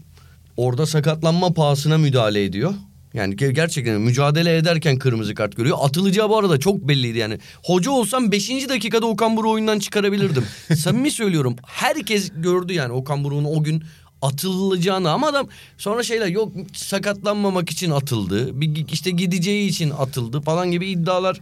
orada 0.57 0.85
sakatlanma 0.85 1.53
pahasına 1.53 1.97
müdahale 1.97 2.43
ediyor. 2.43 2.73
Yani 3.13 3.35
ge- 3.35 3.51
gerçekten 3.51 4.01
mücadele 4.01 4.57
ederken 4.57 4.97
kırmızı 4.97 5.35
kart 5.35 5.55
görüyor. 5.55 5.77
Atılacağı 5.81 6.29
bu 6.29 6.37
arada 6.37 6.59
çok 6.59 6.87
belliydi 6.87 7.17
yani. 7.17 7.39
Hoca 7.63 7.91
olsam 7.91 8.31
5. 8.31 8.49
dakikada 8.69 9.05
Okan 9.05 9.37
Buruk'u 9.37 9.51
oyundan 9.51 9.79
çıkarabilirdim. 9.79 10.45
Samimi 10.75 11.11
söylüyorum. 11.11 11.55
Herkes 11.65 12.31
gördü 12.37 12.73
yani 12.73 12.93
Okan 12.93 13.23
Buruk'un 13.23 13.45
o 13.45 13.63
gün 13.63 13.83
atılacağını 14.21 15.11
ama 15.11 15.27
adam 15.27 15.47
sonra 15.77 16.03
şeyler 16.03 16.27
yok 16.27 16.53
sakatlanmamak 16.73 17.69
için 17.69 17.91
atıldı. 17.91 18.61
Bir 18.61 18.85
işte 18.91 19.11
gideceği 19.11 19.69
için 19.69 19.89
atıldı 19.89 20.41
falan 20.41 20.71
gibi 20.71 20.87
iddialar 20.89 21.39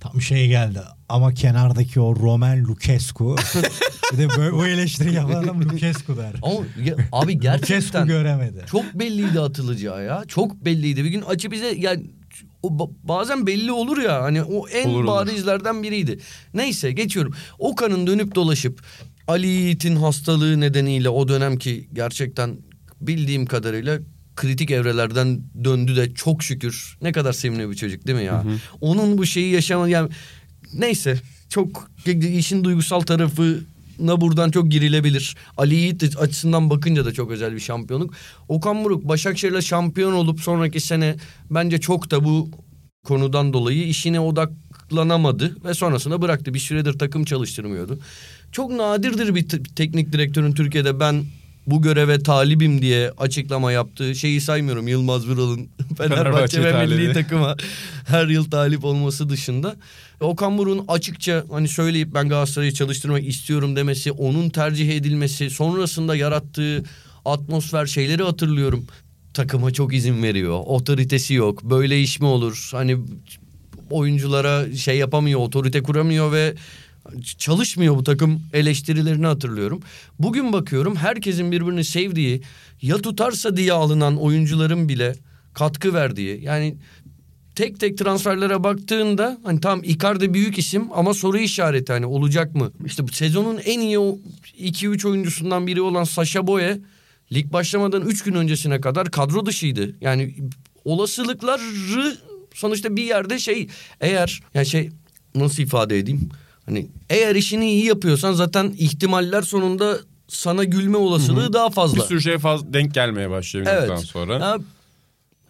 Tam 0.00 0.20
şey 0.22 0.48
geldi. 0.48 0.78
Ama 1.08 1.34
kenardaki 1.34 2.00
o 2.00 2.16
Roman 2.16 2.64
Lucescu. 2.64 3.36
bir 4.12 4.18
de 4.18 4.28
böyle 4.36 4.52
bu 4.52 4.66
eleştiri 4.66 5.14
yapan 5.14 5.42
adam 5.44 5.62
Lucescu 5.62 6.16
der. 6.16 6.32
Ama 6.42 6.54
ya- 6.84 6.96
abi 7.12 7.32
Lucescu 7.36 7.40
gerçekten 7.40 8.06
göremedi. 8.06 8.64
çok 8.70 8.94
belliydi 8.94 9.40
atılacağı 9.40 10.04
ya. 10.04 10.24
Çok 10.28 10.64
belliydi. 10.64 11.04
Bir 11.04 11.10
gün 11.10 11.22
açı 11.22 11.50
bize 11.50 11.74
yani 11.78 12.10
o 12.62 12.68
ba- 12.68 12.90
bazen 13.02 13.46
belli 13.46 13.72
olur 13.72 13.98
ya 13.98 14.22
hani 14.22 14.42
o 14.42 14.68
en 14.68 14.88
Olur, 14.88 14.98
olur. 15.04 15.06
barizlerden 15.06 15.82
biriydi. 15.82 16.18
Neyse 16.54 16.92
geçiyorum. 16.92 17.34
Okan'ın 17.58 18.06
dönüp 18.06 18.34
dolaşıp 18.34 18.82
Ali 19.28 19.46
Yiğit'in 19.46 19.96
hastalığı 19.96 20.60
nedeniyle 20.60 21.08
o 21.08 21.28
dönemki 21.28 21.88
gerçekten 21.92 22.58
bildiğim 23.00 23.46
kadarıyla 23.46 23.98
kritik 24.36 24.70
evrelerden 24.70 25.40
döndü 25.64 25.96
de 25.96 26.14
çok 26.14 26.42
şükür. 26.42 26.98
Ne 27.02 27.12
kadar 27.12 27.32
sevimli 27.32 27.70
bir 27.70 27.74
çocuk 27.76 28.06
değil 28.06 28.18
mi 28.18 28.24
ya? 28.24 28.44
Onun 28.80 29.18
bu 29.18 29.26
şeyi 29.26 29.52
yaşama 29.52 29.88
yani 29.88 30.10
neyse 30.74 31.20
çok 31.48 31.90
işin 32.36 32.64
duygusal 32.64 33.00
tarafına 33.00 34.20
buradan 34.20 34.50
çok 34.50 34.70
girilebilir. 34.70 35.36
Ali 35.56 35.74
Yiğit 35.74 36.16
açısından 36.18 36.70
bakınca 36.70 37.04
da 37.04 37.12
çok 37.12 37.30
özel 37.30 37.54
bir 37.54 37.60
şampiyonluk. 37.60 38.14
Okan 38.48 38.84
Buruk 38.84 39.08
Başakşehir'le 39.08 39.60
şampiyon 39.60 40.12
olup 40.12 40.40
sonraki 40.40 40.80
sene 40.80 41.16
bence 41.50 41.80
çok 41.80 42.10
da 42.10 42.24
bu 42.24 42.50
konudan 43.04 43.52
dolayı 43.52 43.88
işine 43.88 44.20
odaklanamadı 44.20 45.56
ve 45.64 45.74
sonrasında 45.74 46.22
bıraktı. 46.22 46.54
Bir 46.54 46.58
süredir 46.58 46.98
takım 46.98 47.24
çalıştırmıyordu. 47.24 47.98
Çok 48.52 48.70
nadirdir 48.70 49.34
bir 49.34 49.48
te- 49.48 49.62
teknik 49.62 50.12
direktörün 50.12 50.52
Türkiye'de 50.52 51.00
ben 51.00 51.24
bu 51.66 51.82
göreve 51.82 52.22
talibim 52.22 52.82
diye 52.82 53.10
açıklama 53.18 53.72
yaptığı 53.72 54.14
şeyi 54.14 54.40
saymıyorum. 54.40 54.88
Yılmaz 54.88 55.28
Vural'ın 55.28 55.68
Fenerbahçe, 55.98 56.14
Fenerbahçe 56.16 56.64
ve 56.64 56.72
talibi. 56.72 56.94
milli 56.94 57.12
takıma 57.12 57.56
her 58.06 58.26
yıl 58.26 58.50
talip 58.50 58.84
olması 58.84 59.28
dışında. 59.28 59.76
Okan 60.20 60.58
Buruk'un 60.58 60.84
açıkça 60.88 61.44
hani 61.50 61.68
söyleyip 61.68 62.14
ben 62.14 62.28
Galatasaray'ı 62.28 62.72
çalıştırmak 62.72 63.26
istiyorum 63.26 63.76
demesi, 63.76 64.12
onun 64.12 64.50
tercih 64.50 64.96
edilmesi, 64.96 65.50
sonrasında 65.50 66.16
yarattığı 66.16 66.84
atmosfer 67.24 67.86
şeyleri 67.86 68.22
hatırlıyorum. 68.22 68.86
Takıma 69.34 69.70
çok 69.70 69.94
izin 69.94 70.22
veriyor. 70.22 70.62
Otoritesi 70.66 71.34
yok. 71.34 71.64
Böyle 71.64 72.00
iş 72.00 72.20
mi 72.20 72.26
olur? 72.26 72.68
Hani 72.72 72.96
oyunculara 73.90 74.76
şey 74.76 74.98
yapamıyor, 74.98 75.40
otorite 75.40 75.82
kuramıyor 75.82 76.32
ve 76.32 76.54
çalışmıyor 77.38 77.96
bu 77.96 78.04
takım 78.04 78.42
eleştirilerini 78.52 79.26
hatırlıyorum. 79.26 79.80
Bugün 80.18 80.52
bakıyorum 80.52 80.96
herkesin 80.96 81.52
birbirini 81.52 81.84
sevdiği 81.84 82.42
ya 82.82 82.98
tutarsa 82.98 83.56
diye 83.56 83.72
alınan 83.72 84.16
oyuncuların 84.16 84.88
bile 84.88 85.14
katkı 85.54 85.94
verdiği 85.94 86.44
yani 86.44 86.76
tek 87.54 87.80
tek 87.80 87.98
transferlere 87.98 88.64
baktığında 88.64 89.38
hani 89.44 89.60
tam 89.60 89.84
Icardi 89.84 90.34
büyük 90.34 90.58
isim 90.58 90.88
ama 90.94 91.14
soru 91.14 91.38
işareti 91.38 91.92
hani 91.92 92.06
olacak 92.06 92.54
mı? 92.54 92.72
İşte 92.86 93.08
bu 93.08 93.12
sezonun 93.12 93.58
en 93.64 93.80
iyi 93.80 93.96
2-3 93.96 95.08
oyuncusundan 95.08 95.66
biri 95.66 95.80
olan 95.80 96.04
Sasha 96.04 96.46
Boye 96.46 96.78
lig 97.32 97.52
başlamadan 97.52 98.02
3 98.02 98.22
gün 98.22 98.34
öncesine 98.34 98.80
kadar 98.80 99.10
kadro 99.10 99.46
dışıydı. 99.46 99.96
Yani 100.00 100.34
olasılıkları 100.84 102.16
sonuçta 102.54 102.96
bir 102.96 103.04
yerde 103.04 103.38
şey 103.38 103.68
eğer 104.00 104.40
yani 104.54 104.66
şey 104.66 104.90
nasıl 105.34 105.62
ifade 105.62 105.98
edeyim? 105.98 106.28
Hani 106.66 106.86
eğer 107.10 107.34
işini 107.34 107.70
iyi 107.70 107.84
yapıyorsan 107.84 108.32
zaten 108.32 108.74
ihtimaller 108.78 109.42
sonunda 109.42 109.98
sana 110.28 110.64
gülme 110.64 110.96
olasılığı 110.96 111.52
daha 111.52 111.70
fazla. 111.70 111.96
Bir 111.96 112.02
sürü 112.02 112.20
şey 112.20 112.38
fazla 112.38 112.72
denk 112.72 112.94
gelmeye 112.94 113.30
başlıyor 113.30 113.66
bir 113.66 113.70
noktadan 113.70 113.96
sonra. 113.96 114.38
Ya, 114.38 114.58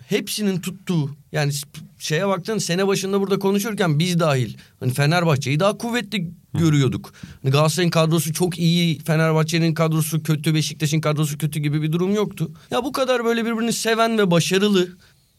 hepsinin 0.06 0.60
tuttuğu 0.60 1.10
yani 1.32 1.52
şeye 1.98 2.28
baktın 2.28 2.58
sene 2.58 2.86
başında 2.86 3.20
burada 3.20 3.38
konuşurken 3.38 3.98
biz 3.98 4.20
dahil 4.20 4.54
hani 4.80 4.92
Fenerbahçe'yi 4.92 5.60
daha 5.60 5.78
kuvvetli 5.78 6.30
görüyorduk. 6.54 7.12
Hani 7.42 7.52
Galatasaray'ın 7.52 7.90
kadrosu 7.90 8.32
çok 8.32 8.58
iyi, 8.58 8.98
Fenerbahçe'nin 8.98 9.74
kadrosu 9.74 10.22
kötü, 10.22 10.54
Beşiktaş'ın 10.54 11.00
kadrosu 11.00 11.38
kötü 11.38 11.60
gibi 11.60 11.82
bir 11.82 11.92
durum 11.92 12.14
yoktu. 12.14 12.50
Ya 12.70 12.84
bu 12.84 12.92
kadar 12.92 13.24
böyle 13.24 13.46
birbirini 13.46 13.72
seven 13.72 14.18
ve 14.18 14.30
başarılı 14.30 14.88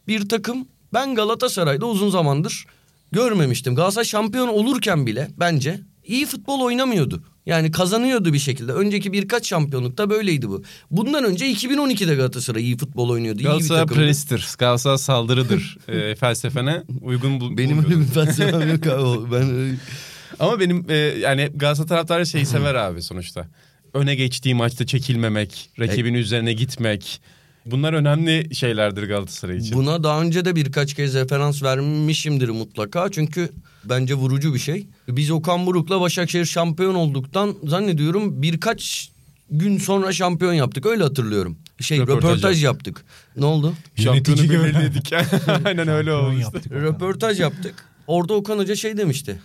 bir 0.07 0.29
takım 0.29 0.67
ben 0.93 1.15
Galatasaray'da 1.15 1.85
uzun 1.85 2.09
zamandır 2.09 2.65
görmemiştim. 3.11 3.75
Galatasaray 3.75 4.05
şampiyon 4.05 4.47
olurken 4.47 5.07
bile 5.07 5.27
bence 5.39 5.79
iyi 6.05 6.25
futbol 6.25 6.61
oynamıyordu. 6.61 7.23
Yani 7.45 7.71
kazanıyordu 7.71 8.33
bir 8.33 8.39
şekilde. 8.39 8.71
Önceki 8.73 9.13
birkaç 9.13 9.47
şampiyonlukta 9.47 10.09
böyleydi 10.09 10.49
bu. 10.49 10.63
Bundan 10.91 11.23
önce 11.23 11.51
2012'de 11.51 12.15
Galatasaray 12.15 12.63
iyi 12.63 12.77
futbol 12.77 13.09
oynuyordu. 13.09 13.43
Galatasaray 13.43 13.81
iyi 13.81 13.83
bir 13.83 13.87
takımdı. 13.87 14.05
prestir, 14.05 14.47
Galatasaray 14.57 14.97
saldırıdır 14.97 15.77
e, 15.87 16.15
felsefene 16.15 16.83
uygun 17.01 17.39
bul- 17.39 17.57
Benim 17.57 17.85
öyle 17.85 17.99
bir 17.99 18.05
felsefem 18.05 18.69
yok 18.69 18.87
abi. 18.87 19.31
Ben 19.31 19.77
Ama 20.39 20.59
benim 20.59 20.85
e, 20.89 20.95
yani 20.97 21.49
Galatasaray 21.55 21.87
taraftarı 21.87 22.25
şeyi 22.27 22.45
sever 22.45 22.75
abi 22.85 23.01
sonuçta. 23.01 23.47
Öne 23.93 24.15
geçtiği 24.15 24.55
maçta 24.55 24.85
çekilmemek, 24.85 25.69
rakibin 25.79 26.13
üzerine 26.13 26.53
gitmek. 26.53 27.21
Bunlar 27.65 27.93
önemli 27.93 28.55
şeylerdir 28.55 29.03
Galatasaray 29.03 29.57
için. 29.57 29.75
Buna 29.77 30.03
daha 30.03 30.21
önce 30.21 30.45
de 30.45 30.55
birkaç 30.55 30.93
kez 30.93 31.13
referans 31.13 31.63
vermişimdir 31.63 32.49
mutlaka. 32.49 33.11
Çünkü 33.11 33.49
bence 33.85 34.13
vurucu 34.13 34.53
bir 34.53 34.59
şey. 34.59 34.87
Biz 35.07 35.31
Okan 35.31 35.65
Buruk'la 35.65 36.01
Başakşehir 36.01 36.45
şampiyon 36.45 36.95
olduktan 36.95 37.55
zannediyorum 37.63 38.41
birkaç 38.41 39.11
gün 39.49 39.77
sonra 39.77 40.11
şampiyon 40.13 40.53
yaptık. 40.53 40.85
Öyle 40.85 41.03
hatırlıyorum. 41.03 41.57
Şey 41.79 41.99
Röportaj 41.99 42.23
röportaj, 42.23 42.63
yaptık. 42.63 43.05
Ne 43.37 43.45
oldu? 43.45 43.73
Şampiyonu 43.95 44.41
belirledik. 44.63 45.13
Aynen 45.65 45.87
öyle 45.87 46.09
Şampiyon 46.11 46.25
olmuş. 46.25 46.41
yaptık 46.41 46.65
Okan. 46.71 46.81
Röportaj 46.81 47.39
yaptık. 47.39 47.85
Orada 48.07 48.33
Okan 48.33 48.57
Hoca 48.57 48.75
şey 48.75 48.97
demişti. 48.97 49.41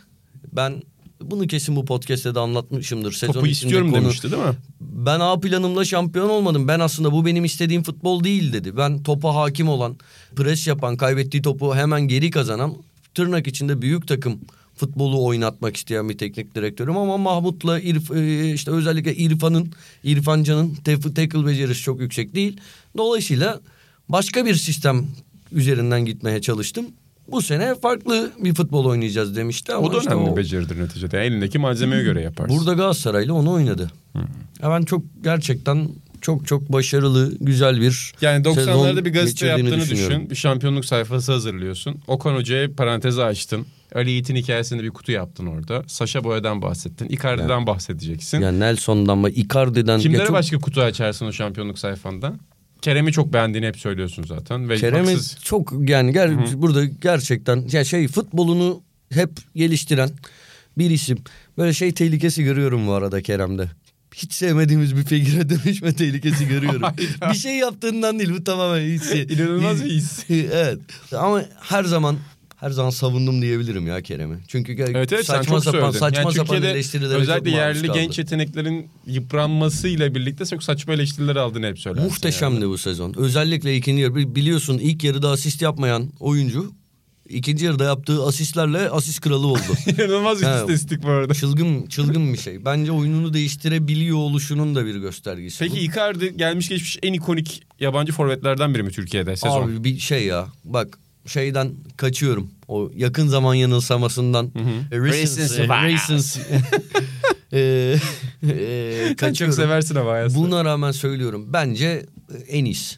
Ben 0.52 0.82
bunu 1.20 1.46
kesin 1.46 1.76
bu 1.76 1.84
podcast'te 1.84 2.34
de 2.34 2.40
anlatmışımdır. 2.40 3.12
Sezon 3.12 3.32
Topu 3.32 3.46
istiyorum 3.46 3.90
konu- 3.90 4.02
demişti 4.02 4.32
değil 4.32 4.42
mi? 4.42 4.54
Ben 4.96 5.20
A 5.20 5.40
planımla 5.40 5.84
şampiyon 5.84 6.28
olmadım. 6.28 6.68
Ben 6.68 6.80
aslında 6.80 7.12
bu 7.12 7.26
benim 7.26 7.44
istediğim 7.44 7.82
futbol 7.82 8.24
değil 8.24 8.52
dedi. 8.52 8.76
Ben 8.76 9.02
topa 9.02 9.34
hakim 9.34 9.68
olan, 9.68 9.96
pres 10.36 10.66
yapan, 10.66 10.96
kaybettiği 10.96 11.42
topu 11.42 11.74
hemen 11.74 12.00
geri 12.00 12.30
kazanan, 12.30 12.74
tırnak 13.14 13.46
içinde 13.46 13.82
büyük 13.82 14.08
takım 14.08 14.40
futbolu 14.76 15.24
oynatmak 15.24 15.76
isteyen 15.76 16.08
bir 16.08 16.18
teknik 16.18 16.54
direktörüm 16.54 16.96
ama 16.96 17.16
Mahmut'la 17.16 17.80
İrf, 17.80 18.10
e, 18.10 18.52
işte 18.52 18.70
özellikle 18.70 19.14
İrfan'ın, 19.14 19.72
İrfan 20.04 20.42
Can'ın 20.42 20.74
tackle 21.14 21.46
becerisi 21.46 21.82
çok 21.82 22.00
yüksek 22.00 22.34
değil. 22.34 22.60
Dolayısıyla 22.96 23.60
başka 24.08 24.46
bir 24.46 24.54
sistem 24.54 25.06
üzerinden 25.52 26.04
gitmeye 26.04 26.40
çalıştım. 26.40 26.86
Bu 27.28 27.42
sene 27.42 27.74
farklı 27.74 28.30
bir 28.38 28.54
futbol 28.54 28.84
oynayacağız 28.84 29.36
demişti 29.36 29.72
ama 29.74 29.86
O 29.88 29.92
da 29.92 29.98
işte 29.98 30.10
önemli 30.14 30.30
o- 30.30 30.36
beceridir 30.36 30.78
neticede. 30.80 31.16
Yani 31.16 31.26
elindeki 31.26 31.58
malzemeye 31.58 32.02
göre 32.02 32.20
yaparsın. 32.22 32.58
Burada 32.58 32.72
Galatasaray'la 32.72 33.32
onu 33.34 33.50
oynadı. 33.52 33.90
Ya 34.62 34.70
ben 34.70 34.82
çok 34.82 35.02
gerçekten 35.24 35.88
çok 36.20 36.46
çok 36.46 36.72
başarılı, 36.72 37.34
güzel 37.40 37.80
bir 37.80 38.12
Yani 38.20 38.44
90'larda 38.44 38.54
sezon 38.54 39.04
bir 39.04 39.12
gazete 39.12 39.46
yaptığını 39.46 39.80
düşün. 39.90 40.30
Bir 40.30 40.34
şampiyonluk 40.36 40.84
sayfası 40.84 41.32
hazırlıyorsun. 41.32 42.00
Okan 42.06 42.34
Hoca'ya 42.34 42.74
parantezi 42.74 43.22
açtın. 43.24 43.66
Ali 43.94 44.10
Yiğit'in 44.10 44.36
hikayesinde 44.36 44.82
bir 44.82 44.90
kutu 44.90 45.12
yaptın 45.12 45.46
orada. 45.46 45.82
Saşa 45.86 46.24
Boya'dan 46.24 46.62
bahsettin. 46.62 47.08
Icardi'den 47.08 47.66
bahsedeceksin. 47.66 48.40
Yani 48.40 48.60
Nelson'dan 48.60 49.18
mı 49.18 49.30
Icardi'den 49.30 50.00
Kimlere 50.00 50.20
ya 50.20 50.26
çok- 50.26 50.36
başka 50.36 50.58
kutu 50.58 50.80
açarsın 50.80 51.26
o 51.26 51.32
şampiyonluk 51.32 51.78
sayfanda? 51.78 52.34
Kerem'i 52.82 53.12
çok 53.12 53.32
beğendiğini 53.32 53.66
hep 53.66 53.76
söylüyorsun 53.78 54.22
zaten. 54.28 54.68
Ve 54.68 54.76
Kerem'i 54.76 55.10
haksız- 55.10 55.36
çok 55.42 55.72
yani 55.88 56.10
ger- 56.12 56.62
burada 56.62 56.84
gerçekten 56.84 57.64
ya 57.72 57.84
şey 57.84 58.08
futbolunu 58.08 58.82
hep 59.12 59.30
geliştiren 59.54 60.10
bir 60.78 60.90
isim. 60.90 61.18
Böyle 61.58 61.72
şey 61.72 61.92
tehlikesi 61.92 62.44
görüyorum 62.44 62.86
bu 62.86 62.92
arada 62.92 63.22
Kerem'de. 63.22 63.70
Hiç 64.14 64.32
sevmediğimiz 64.32 64.96
bir 64.96 65.04
figüre 65.04 65.48
dönüşme 65.48 65.92
tehlikesi 65.94 66.48
görüyorum. 66.48 66.82
Bir 67.30 67.34
şey 67.36 67.56
yaptığından 67.56 68.18
değil 68.18 68.30
bu 68.30 68.44
tamamen 68.44 68.80
hissi. 68.80 69.22
İnanılmaz 69.30 69.84
bir 69.84 69.90
his. 69.90 70.24
evet 70.30 70.78
ama 71.12 71.42
her 71.60 71.84
zaman 71.84 72.16
her 72.66 72.70
zaman 72.70 72.90
savundum 72.90 73.42
diyebilirim 73.42 73.86
ya 73.86 74.02
Kerem'i. 74.02 74.36
Çünkü 74.48 74.72
Evet 74.72 75.12
evet 75.12 75.26
saçma 75.26 75.60
sapan 75.60 75.80
söyledin. 75.80 75.98
saçma 75.98 76.20
yani 76.20 76.32
sapan 76.34 76.62
eleştirilere 76.62 77.18
özellikle 77.18 77.50
yerli 77.50 77.86
kaldı. 77.86 77.98
genç 77.98 78.18
yeteneklerin 78.18 78.88
yıpranmasıyla 79.06 80.14
birlikte 80.14 80.46
çok 80.46 80.62
saçma 80.62 80.94
eleştiriler 80.94 81.36
aldığını 81.36 81.66
hep 81.66 81.78
söylersin. 81.78 82.10
Muhteşemdi 82.10 82.60
yani. 82.60 82.68
bu 82.68 82.78
sezon. 82.78 83.14
Özellikle 83.16 83.76
ikinci 83.76 84.02
yarı. 84.02 84.14
Biliyorsun 84.34 84.78
ilk 84.78 85.04
yarıda 85.04 85.30
asist 85.30 85.62
yapmayan 85.62 86.08
oyuncu 86.20 86.72
ikinci 87.28 87.64
yarıda 87.64 87.84
yaptığı 87.84 88.24
asistlerle 88.24 88.90
asist 88.90 89.20
kralı 89.20 89.46
oldu. 89.46 89.60
İnanılmaz 89.86 90.40
bir 90.40 90.46
istatistik 90.46 91.02
bu 91.02 91.08
arada. 91.08 91.34
çılgın 91.34 91.86
çılgın 91.86 92.32
bir 92.32 92.38
şey. 92.38 92.64
Bence 92.64 92.92
oyununu 92.92 93.34
değiştirebiliyor 93.34 94.16
oluşunun 94.16 94.74
da 94.74 94.86
bir 94.86 94.96
göstergesi. 94.96 95.58
Peki 95.58 95.76
bu. 95.76 95.80
Icardi 95.80 96.36
gelmiş 96.36 96.68
geçmiş 96.68 96.98
en 97.02 97.12
ikonik 97.12 97.62
yabancı 97.80 98.12
forvetlerden 98.12 98.74
biri 98.74 98.82
mi 98.82 98.90
Türkiye'de 98.90 99.36
sezon? 99.36 99.62
Abi 99.62 99.84
bir 99.84 99.98
şey 99.98 100.26
ya. 100.26 100.46
Bak 100.64 100.98
şeyden 101.26 101.72
kaçıyorum. 101.96 102.50
O 102.68 102.90
yakın 102.96 103.28
zaman 103.28 103.54
yanılsamasından. 103.54 104.46
E, 104.92 104.98
Recency. 104.98 105.62
Recency. 105.62 106.40
E, 107.52 107.60
e, 108.48 109.16
Sen 109.20 109.32
çok 109.32 109.54
seversin 109.54 109.94
ama 109.94 110.10
Ayas'ı. 110.10 110.36
Buna 110.36 110.64
rağmen 110.64 110.92
söylüyorum. 110.92 111.46
Bence 111.52 112.06
en 112.48 112.64
iyisi. 112.64 112.96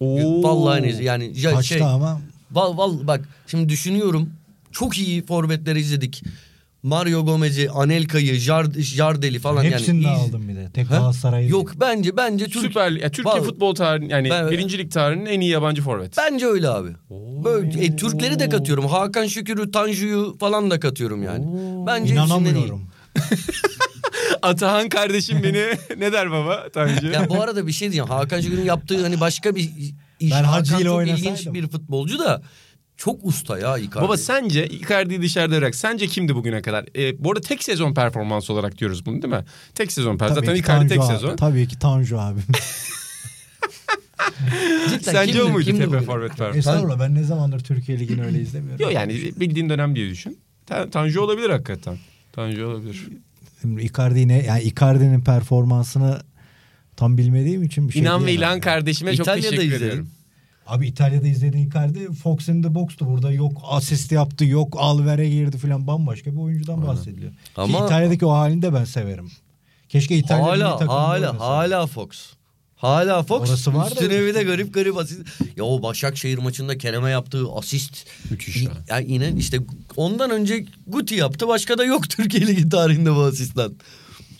Oo. 0.00 0.42
Vallahi 0.42 0.78
en 0.80 0.84
iyisi. 0.84 1.04
Yani 1.04 1.32
ya 1.34 1.50
Kaçtı 1.50 1.74
şey, 1.74 1.82
ama 1.82 2.20
Val, 2.52 2.76
val, 2.76 3.06
bak 3.06 3.28
şimdi 3.46 3.68
düşünüyorum. 3.68 4.30
Çok 4.72 4.98
iyi 4.98 5.26
forvetleri 5.26 5.80
izledik. 5.80 6.22
Mario 6.82 7.24
Gomez'i, 7.24 7.70
Anelka'yı, 7.70 8.34
Jard, 8.34 8.78
Jardel'i 8.80 9.38
falan 9.38 9.64
hepsini 9.64 10.04
yani. 10.04 10.16
iz- 10.16 10.28
aldım 10.28 10.48
bir 10.48 10.56
de. 10.56 10.70
Tek? 10.74 10.88
Galatasaray'ı. 10.88 11.48
Yok 11.50 11.72
bence 11.80 12.16
bence 12.16 12.44
Türk 12.48 12.64
Süper 12.64 12.90
ya 12.90 13.10
Türkiye 13.10 13.34
Vallahi- 13.34 13.44
futbol 13.44 13.74
tarihi 13.74 14.12
yani 14.12 14.30
Ben- 14.30 14.50
birincilik 14.50 14.92
tarihinin 14.92 15.26
en 15.26 15.40
iyi 15.40 15.50
yabancı 15.50 15.82
forvet. 15.82 16.14
bence 16.18 16.46
öyle 16.46 16.68
abi. 16.68 16.88
Böyle 17.44 17.84
e, 17.84 17.96
Türkleri 17.96 18.38
de 18.38 18.48
katıyorum. 18.48 18.86
Hakan 18.86 19.26
Şükür'ü, 19.26 19.70
Tanju'yu 19.70 20.36
falan 20.40 20.70
da 20.70 20.80
katıyorum 20.80 21.22
yani. 21.22 21.44
Bence 21.86 22.14
hepsinden 22.14 22.14
iyi. 22.14 22.26
İnanamıyorum. 22.26 22.82
Atahan 24.42 24.88
kardeşim 24.88 25.42
beni 25.42 25.64
ne 25.98 26.12
der 26.12 26.30
baba 26.30 26.68
Tanju? 26.74 27.06
Ya 27.06 27.28
bu 27.28 27.42
arada 27.42 27.66
bir 27.66 27.72
şey 27.72 27.88
diyeceğim. 27.88 28.08
Hakan 28.08 28.40
Şükür'ün 28.40 28.64
yaptığı 28.64 29.02
hani 29.02 29.20
başka 29.20 29.54
bir 29.54 29.70
iş. 30.20 30.32
Ben 30.32 30.44
Hacı 30.44 30.74
ile 30.76 30.88
Hakan 30.88 30.92
çok 30.98 31.02
ilginç 31.08 31.24
oynasaydım. 31.26 31.54
bir 31.54 31.68
futbolcu 31.68 32.18
da 32.18 32.42
çok 32.96 33.24
usta 33.24 33.58
ya 33.58 33.78
Icardi. 33.78 34.04
Baba 34.04 34.16
sence 34.16 34.66
Icardi'yi 34.68 35.22
dışarıda 35.22 35.56
bırak. 35.56 35.74
Sence 35.74 36.06
kimdi 36.06 36.34
bugüne 36.34 36.62
kadar? 36.62 36.84
Ee, 36.96 37.24
bu 37.24 37.30
arada 37.30 37.40
tek 37.40 37.64
sezon 37.64 37.94
performansı 37.94 38.52
olarak 38.52 38.78
diyoruz 38.78 39.06
bunu 39.06 39.22
değil 39.22 39.34
mi? 39.34 39.44
Tek 39.74 39.92
sezon 39.92 40.18
performansı. 40.18 40.46
Zaten 40.46 40.60
Icardi 40.60 40.88
tek 40.88 40.98
abi- 41.00 41.06
sezon. 41.06 41.36
Tabii 41.36 41.68
ki 41.68 41.78
Tanju 41.78 42.18
abim. 42.20 42.42
Cidden 44.88 45.12
Sence 45.12 45.32
kimdir- 45.32 45.40
o 45.42 45.48
muydu 45.48 45.66
tepe 45.78 46.00
forvet 46.00 46.28
performansı? 46.28 46.58
Estağfurullah 46.58 47.00
ben 47.00 47.14
ne 47.14 47.22
zamandır 47.24 47.60
Türkiye 47.60 47.98
Ligi'ni 47.98 48.24
öyle 48.24 48.40
izlemiyorum. 48.40 48.82
Yok 48.82 48.92
yani 48.92 49.32
bildiğin 49.40 49.68
dönem 49.68 49.96
diye 49.96 50.10
düşün. 50.10 50.38
Ta- 50.66 50.90
Tanju 50.90 51.20
olabilir 51.20 51.50
hakikaten. 51.50 51.98
Tanju 52.32 52.66
olabilir. 52.66 53.08
Şimdi 53.62 53.82
Icardi 53.82 54.28
ne 54.28 54.42
yani 54.44 54.62
Icardi'nin 54.62 55.20
performansını 55.20 56.20
tam 56.96 57.18
bilmediğim 57.18 57.62
için 57.62 57.88
bir 57.88 57.92
şey 57.92 58.02
İnan 58.02 58.26
ve 58.26 58.32
İlhan 58.32 58.50
yani. 58.50 58.60
kardeşime 58.60 59.16
çok 59.16 59.26
İtalya'da 59.26 59.50
teşekkür 59.50 59.66
izledim. 59.66 59.86
ediyorum. 59.86 60.08
Abi 60.66 60.86
İtalya'da 60.86 61.26
izlediğin 61.26 61.68
Icardi 61.70 62.12
Fox 62.12 62.48
in 62.48 62.62
the 62.62 62.74
Box'tu. 62.74 63.06
Burada 63.06 63.32
yok 63.32 63.62
asist 63.64 64.12
yaptı, 64.12 64.44
yok 64.44 64.74
Alver'e 64.78 65.28
girdi 65.30 65.58
falan 65.58 65.86
bambaşka 65.86 66.32
bir 66.32 66.36
oyuncudan 66.36 66.86
bahsediliyor. 66.86 67.32
Ama- 67.56 67.78
Ki 67.78 67.84
İtalya'daki 67.84 68.26
o 68.26 68.30
halini 68.32 68.62
de 68.62 68.74
ben 68.74 68.84
severim. 68.84 69.30
Keşke 69.88 70.16
İtalya'da 70.16 70.52
milli 70.54 70.62
Hala 70.64 71.38
hala 71.38 71.40
hala 71.40 71.86
Fox. 71.86 72.08
Hala 72.76 73.22
Fox. 73.22 73.48
Orası 73.50 73.74
var 73.74 73.86
da- 73.86 73.90
Üstüne 73.94 74.20
bir 74.26 74.34
de 74.34 74.42
garip 74.42 74.74
garip 74.74 74.96
asist. 74.98 75.20
Ya 75.56 75.64
o 75.64 75.82
Başakşehir 75.82 76.38
maçında 76.38 76.78
Kerem'e 76.78 77.10
yaptığı 77.10 77.52
asist. 77.52 78.06
Müthiş 78.30 78.62
ya. 78.62 78.70
Ya 78.88 78.98
yine 78.98 79.32
işte 79.38 79.58
ondan 79.96 80.30
önce 80.30 80.66
Guti 80.86 81.14
yaptı. 81.14 81.48
Başka 81.48 81.78
da 81.78 81.84
yok 81.84 82.08
Türkiye 82.10 82.46
Ligi 82.46 82.68
tarihinde 82.68 83.14
bu 83.14 83.20
asistten. 83.22 83.70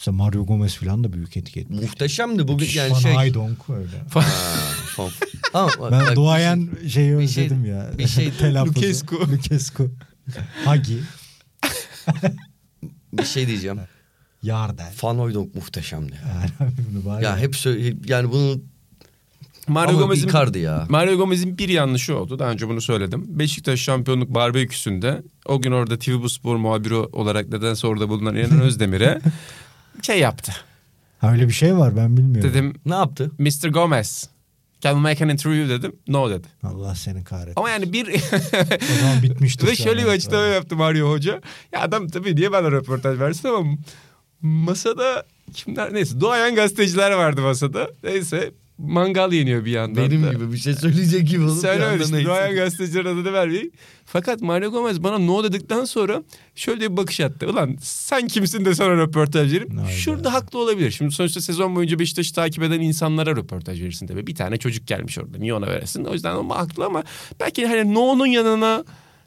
Mesela 0.03 0.17
Mario 0.17 0.47
Gomez 0.47 0.77
falan 0.77 1.05
da 1.05 1.13
büyük 1.13 1.37
etki 1.37 1.61
etmiş. 1.61 1.81
Muhteşemdi 1.81 2.49
bugün 2.49 2.69
yani 2.75 2.93
Van 2.93 2.99
şey. 2.99 3.15
Hooijdonk 3.15 3.59
öyle. 3.71 4.05
Ama 5.55 5.69
bak- 5.81 5.93
Ben 5.93 6.01
bak, 6.01 6.17
duayen 6.17 6.71
şeyi 6.89 7.19
bir 7.19 7.29
şey- 7.29 7.45
özledim 7.45 7.65
ya. 7.65 7.91
bir 7.99 8.07
şey- 8.07 8.31
Telaffuzu. 8.39 8.77
Lucescu. 8.81 9.21
Lucescu. 9.33 9.91
Hagi. 10.65 10.99
bir 13.13 13.25
şey 13.25 13.47
diyeceğim. 13.47 13.81
Yardel. 14.43 14.93
Van 15.03 15.19
Hooijdonk 15.19 15.55
muhteşemdi. 15.55 16.13
ya. 16.13 16.47
Yani 17.07 17.25
Ya 17.25 17.39
hep 17.39 17.57
söyle 17.57 17.97
yani 18.07 18.33
bunu 18.33 18.61
Mario 19.69 19.99
Gomez'in 19.99 20.59
ya. 20.59 20.87
Mario 20.89 21.17
Gomez'in 21.17 21.59
bir 21.59 21.69
yanlışı 21.69 22.17
oldu. 22.19 22.39
Daha 22.39 22.51
önce 22.51 22.69
bunu 22.69 22.81
söyledim. 22.81 23.25
Beşiktaş 23.29 23.81
şampiyonluk 23.81 24.35
barbeküsünde 24.35 25.23
o 25.47 25.61
gün 25.63 25.73
orada 25.73 25.99
TV 25.99 26.11
Bu 26.23 26.29
Spor 26.29 26.57
muhabiri 26.57 26.95
olarak 26.95 27.49
nedense 27.49 27.87
orada 27.87 28.09
bulunan 28.09 28.37
İnan 28.37 28.61
Özdemir'e 28.61 29.21
şey 30.03 30.19
yaptı. 30.19 30.53
Ha, 31.19 31.33
öyle 31.33 31.49
bir 31.49 31.53
şey 31.53 31.77
var 31.77 31.97
ben 31.97 32.17
bilmiyorum. 32.17 32.51
Dedim 32.51 32.75
Ne 32.87 32.95
yaptı? 32.95 33.31
Mr. 33.39 33.69
Gomez 33.69 34.29
can 34.81 34.95
we 34.95 35.03
make 35.03 35.25
an 35.25 35.29
interview 35.31 35.69
dedim. 35.69 35.97
No 36.09 36.31
dedi. 36.31 36.49
Allah 36.63 36.95
seni 36.95 37.25
kahretsin. 37.25 37.55
Ama 37.57 37.71
yani 37.71 37.93
bir 37.93 38.09
O 38.93 39.01
zaman 39.01 39.23
bitmiştir. 39.23 39.67
ve 39.69 39.77
şu 39.77 39.83
şöyle 39.83 40.03
bir 40.03 40.09
açıklama 40.09 40.45
yaptı 40.45 40.77
Mario 40.77 41.11
Hoca. 41.11 41.41
Ya 41.73 41.81
adam 41.81 42.09
tabii 42.09 42.37
niye 42.37 42.53
bana 42.53 42.71
röportaj 42.71 43.19
versin 43.19 43.49
ama 43.49 43.77
masada 44.41 45.27
kimler 45.55 45.95
neyse 45.95 46.21
duayen 46.21 46.55
gazeteciler 46.55 47.11
vardı 47.11 47.41
masada. 47.41 47.91
Neyse 48.05 48.53
mangal 48.83 49.33
yeniyor 49.33 49.65
bir 49.65 49.71
yandan 49.71 50.11
Benim 50.11 50.23
da. 50.25 50.33
gibi 50.33 50.53
bir 50.53 50.59
şey 50.59 50.75
söyleyecek 50.75 51.29
gibi 51.29 51.45
olup 51.45 51.61
Söyle 51.61 51.85
anda 51.87 52.03
işte 52.05 52.17
neyse. 52.17 52.29
duayen 52.29 52.55
gazetecilerin 52.55 53.07
adını 53.07 53.33
vermeyin. 53.33 53.73
Fakat 54.05 54.41
Mario 54.41 54.71
Gomez 54.71 55.03
bana 55.03 55.19
no 55.19 55.45
dedikten 55.45 55.85
sonra 55.85 56.23
şöyle 56.55 56.81
bir 56.93 56.97
bakış 56.97 57.21
attı. 57.21 57.51
Ulan 57.51 57.77
sen 57.81 58.27
kimsin 58.29 58.65
de 58.65 58.75
sana 58.75 58.91
röportaj. 58.97 59.53
Hayda. 59.53 59.87
Şurada 59.91 60.33
haklı 60.33 60.59
olabilir. 60.59 60.91
Şimdi 60.91 61.15
sonuçta 61.15 61.41
sezon 61.41 61.77
boyunca 61.77 61.99
Beşiktaş'ı 61.99 62.35
takip 62.35 62.63
eden 62.63 62.81
insanlara 62.81 63.31
röportaj 63.37 63.83
verirsin 63.83 64.07
tabii. 64.07 64.27
Bir 64.27 64.35
tane 64.35 64.57
çocuk 64.57 64.87
gelmiş 64.87 65.19
orada. 65.19 65.39
Niye 65.39 65.55
ona 65.55 65.67
veresin? 65.67 66.05
O 66.05 66.13
yüzden 66.13 66.35
o 66.35 66.49
haklı 66.51 66.85
ama 66.85 67.03
belki 67.41 67.67
hani 67.67 67.95
no'nun 67.95 68.27
yanına 68.27 68.85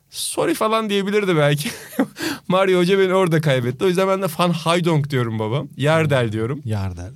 sorry 0.10 0.54
falan 0.54 0.90
diyebilirdi 0.90 1.36
belki. 1.38 1.70
Mario 2.48 2.80
Hoca 2.80 3.00
beni 3.00 3.14
orada 3.14 3.42
kaybetti. 3.42 3.86
O 3.86 3.88
yüzden 3.88 4.08
ben 4.08 4.22
de 4.22 4.26
Van 4.40 4.50
Haydonk 4.50 5.10
diyorum 5.10 5.40
babam. 5.40 5.68
Yerdel 5.78 6.32
diyorum. 6.32 6.62
Yardel. 6.66 7.12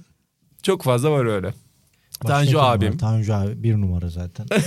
Çok 0.63 0.83
fazla 0.83 1.11
var 1.11 1.25
öyle. 1.25 1.53
Başka 2.23 2.33
Tanju 2.35 2.57
var? 2.57 2.75
abim. 2.77 2.97
Tanju 2.97 3.33
abi 3.33 3.63
bir 3.63 3.73
numara 3.73 4.09
zaten. 4.09 4.47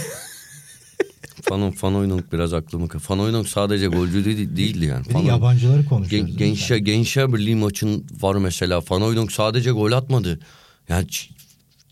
Fan, 1.42 1.70
Fan 1.70 1.94
Oynok 1.94 2.32
biraz 2.32 2.52
aklımı 2.54 2.88
kır. 2.88 3.00
Fan 3.00 3.18
Oynok 3.20 3.48
sadece 3.48 3.86
golcü 3.86 4.24
değil, 4.24 4.56
değildi 4.56 4.84
yani. 4.84 5.04
Bir 5.04 5.08
de 5.08 5.12
Fan 5.12 5.22
yabancıları 5.22 5.84
konuşuyoruz. 5.84 6.28
Gen, 6.30 6.36
Gençler, 6.38 6.76
Gençler 6.76 7.32
Birliği 7.32 7.56
maçın 7.56 8.06
var 8.20 8.34
mesela. 8.34 8.80
Fan 8.80 9.02
Oynok 9.02 9.32
sadece 9.32 9.70
gol 9.70 9.92
atmadı. 9.92 10.40
Yani 10.88 11.06
ç- 11.06 11.30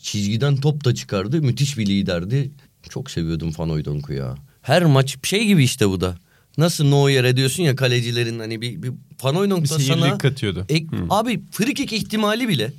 çizgiden 0.01 0.57
top 0.57 0.85
da 0.85 0.95
çıkardı. 0.95 1.43
Müthiş 1.43 1.79
bir 1.79 1.87
liderdi. 1.87 2.51
Çok 2.91 3.11
seviyordum 3.11 3.51
Fan 3.53 3.71
Oydonk'u 3.71 4.13
ya. 4.13 4.35
Her 4.63 4.85
maç 4.85 5.17
şey 5.23 5.47
gibi 5.47 5.65
işte 5.65 5.89
bu 5.89 6.01
da. 6.01 6.19
Nasıl 6.59 6.85
no 6.89 7.09
yer 7.09 7.37
diyorsun 7.37 7.63
ya 7.63 7.77
kalecilerin 7.77 8.39
hani 8.39 8.61
bir, 8.61 8.83
bir 8.83 8.93
Fan 9.19 9.37
Oynok 9.37 9.65
Bir 9.65 9.69
da 9.71 9.79
sana 9.79 10.19
katıyordu. 10.19 10.65
Ek, 10.69 10.87
Abi 11.11 11.41
free 11.51 11.75
kick 11.75 11.93
ihtimali 11.93 12.49
bile 12.49 12.73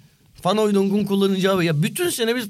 Van 0.45 0.57
Hooydonk'un 0.57 1.03
kullanacağı 1.05 1.63
ya 1.63 1.83
bütün 1.83 2.09
sene 2.09 2.35
biz 2.35 2.49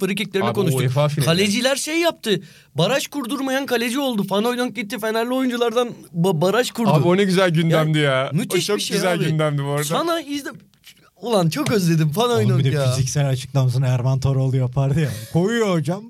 free 0.00 0.14
kicklerini 0.14 0.46
Abi 0.48 0.54
konuştuk. 0.54 1.24
Kaleciler 1.24 1.76
şey 1.76 2.00
yaptı. 2.00 2.40
Baraj 2.74 3.06
kurdurmayan 3.06 3.66
kaleci 3.66 3.98
oldu. 4.00 4.24
Van 4.30 4.44
Hooydonkk 4.44 4.76
gitti 4.76 4.98
Fenerli 4.98 5.32
oyunculardan 5.34 5.88
ba- 6.16 6.40
baraj 6.40 6.70
kurdu. 6.70 6.90
Abi 6.90 7.08
o 7.08 7.16
ne 7.16 7.24
güzel 7.24 7.50
gündemdi 7.50 7.98
Ya, 7.98 8.04
ya. 8.12 8.30
müthiş 8.32 8.64
o 8.64 8.66
çok 8.72 8.76
bir 8.76 8.82
şey 8.82 8.96
güzel 8.96 9.14
abi. 9.14 9.24
gündemdi 9.24 9.64
bu 9.64 9.68
arada. 9.68 9.84
Sana 9.84 10.20
izle... 10.20 10.50
Ulan 11.22 11.48
çok 11.48 11.72
özledim 11.72 12.12
Van 12.16 12.30
Onun 12.30 12.58
bir 12.58 12.64
de 12.64 12.68
ya. 12.68 12.90
fiziksel 12.90 13.28
açıklamasını 13.28 13.86
Erman 13.86 14.20
Toroğlu 14.20 14.56
yapardı 14.56 15.00
ya. 15.00 15.10
Koyuyor 15.32 15.70
hocam. 15.74 16.02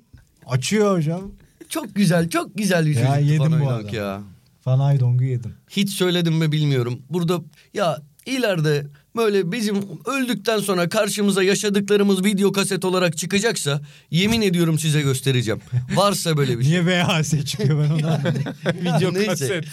Açıyor 0.47 0.97
hocam. 0.97 1.23
Çok 1.69 1.95
güzel 1.95 2.29
çok 2.29 2.57
güzel 2.57 2.87
bir 2.87 2.97
Ya 2.97 3.17
yedim 3.17 3.39
bu 3.61 3.69
adamı. 3.71 3.97
ya. 3.97 4.21
Van 4.67 4.79
Hooydonk'u 4.79 5.25
yedim. 5.25 5.55
Hiç 5.71 5.91
söyledim 5.91 6.35
mi 6.35 6.53
bilmiyorum. 6.53 7.03
Burada 7.11 7.41
ya 7.75 7.99
ileride 8.27 8.87
böyle 9.17 9.53
bizim 9.53 9.77
öldükten 10.07 10.59
sonra 10.59 10.89
karşımıza 10.89 11.43
yaşadıklarımız 11.43 12.25
video 12.25 12.53
kaset 12.53 12.85
olarak 12.85 13.17
çıkacaksa 13.17 13.81
yemin 14.11 14.41
ediyorum 14.43 14.79
size 14.79 15.03
göstereceğim. 15.03 15.61
Varsa 15.95 16.37
böyle 16.37 16.59
bir 16.59 16.65
şey. 16.65 16.73
Niye 16.73 16.87
VHS 16.87 17.45
çıkıyor 17.45 17.85
ben 17.85 17.91
anlamadım. 17.91 18.35
Video 18.81 19.15
Neyse. 19.15 19.27
kaset. 19.27 19.65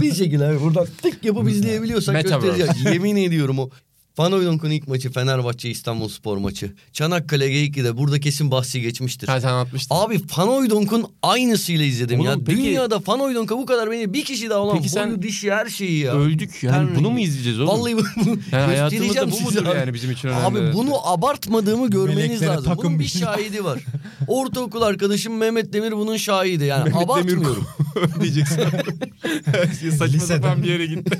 bir 0.00 0.14
şekilde 0.14 0.44
abi 0.46 0.60
buradan 0.60 0.86
tık 1.02 1.24
yapıp 1.24 1.48
izleyebiliyorsak 1.50 2.22
göstereceğim. 2.22 2.72
Yemin 2.92 3.16
ediyorum 3.16 3.58
o. 3.58 3.70
Van 4.18 4.32
ilk 4.70 4.88
maçı 4.88 5.12
Fenerbahçe 5.12 5.70
İstanbul 5.70 6.08
Spor 6.08 6.36
maçı. 6.36 6.72
Çanakkale 6.92 7.48
Geyikli'de 7.48 7.96
burada 7.96 8.20
kesin 8.20 8.50
bahsi 8.50 8.80
geçmiştir. 8.80 9.28
Ha, 9.28 9.40
sen 9.40 9.48
atmıştın. 9.52 9.94
Abi 9.94 10.20
Van 10.36 11.06
aynısıyla 11.22 11.84
izledim 11.84 12.20
Oğlum 12.20 12.30
ya. 12.30 12.36
peki- 12.46 12.58
Dünyada 12.62 13.00
Van 13.06 13.20
bu 13.58 13.66
kadar 13.66 13.90
beni 13.90 14.12
bir 14.12 14.24
kişi 14.24 14.50
daha 14.50 14.58
olan 14.58 14.76
Peki 14.76 14.88
sen- 14.88 15.10
boyu 15.10 15.22
dişi 15.22 15.52
her 15.52 15.66
şeyi 15.66 15.98
ya. 15.98 16.12
Öldük 16.12 16.62
yani 16.62 16.74
Tanrım. 16.74 16.94
bunu 16.96 17.10
mu 17.10 17.20
izleyeceğiz 17.20 17.60
oğlum? 17.60 17.68
Vallahi 17.68 17.96
bu- 17.96 18.04
bunu 18.24 18.38
Yani 18.52 18.64
hayatımızda 18.66 19.30
bu 19.32 19.40
mudur 19.40 19.66
abi. 19.66 19.78
yani 19.78 19.94
bizim 19.94 20.10
için 20.10 20.28
önemli? 20.28 20.44
Abi 20.44 20.74
bunu 20.74 21.06
abartmadığımı 21.08 21.90
görmeniz 21.90 22.18
Meleklere 22.40 22.50
lazım. 22.50 22.72
Bunun 22.76 22.98
bir 22.98 23.08
şahidi 23.08 23.64
var. 23.64 23.78
Ortaokul 24.28 24.82
arkadaşım 24.82 25.36
Mehmet 25.36 25.72
Demir 25.72 25.92
bunun 25.92 26.16
şahidi. 26.16 26.64
Yani 26.64 26.84
Mehmet 26.84 27.04
abartmıyorum. 27.06 27.66
diyeceksin. 28.20 28.56
Saçma 29.90 30.04
Liseden. 30.06 30.18
sapan 30.18 30.62
bir 30.62 30.68
yere 30.68 30.86
gitti. 30.86 31.18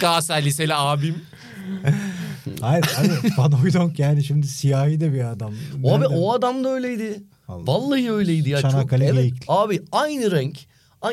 Galatasaray 0.00 0.44
Liseli 0.44 0.74
abim. 0.74 1.14
Hayır 2.60 2.84
abi 2.98 3.08
Van 3.36 3.52
Hooijdonk 3.52 3.98
yani 3.98 4.24
şimdi 4.24 4.46
siyahi 4.46 5.00
de 5.00 5.12
bir 5.12 5.24
adam. 5.24 5.50
Abi 5.50 5.86
Nereden- 5.86 6.16
o 6.16 6.32
adam 6.32 6.64
da 6.64 6.68
öyleydi. 6.68 7.22
Allah. 7.48 7.66
Vallahi 7.66 8.12
öyleydi 8.12 8.50
ya. 8.50 8.60
Çok, 8.62 8.70
Çanakkale 8.70 9.04
evet, 9.04 9.14
Geyikli. 9.14 9.44
abi 9.48 9.82
aynı 9.92 10.30
renk. 10.30 10.58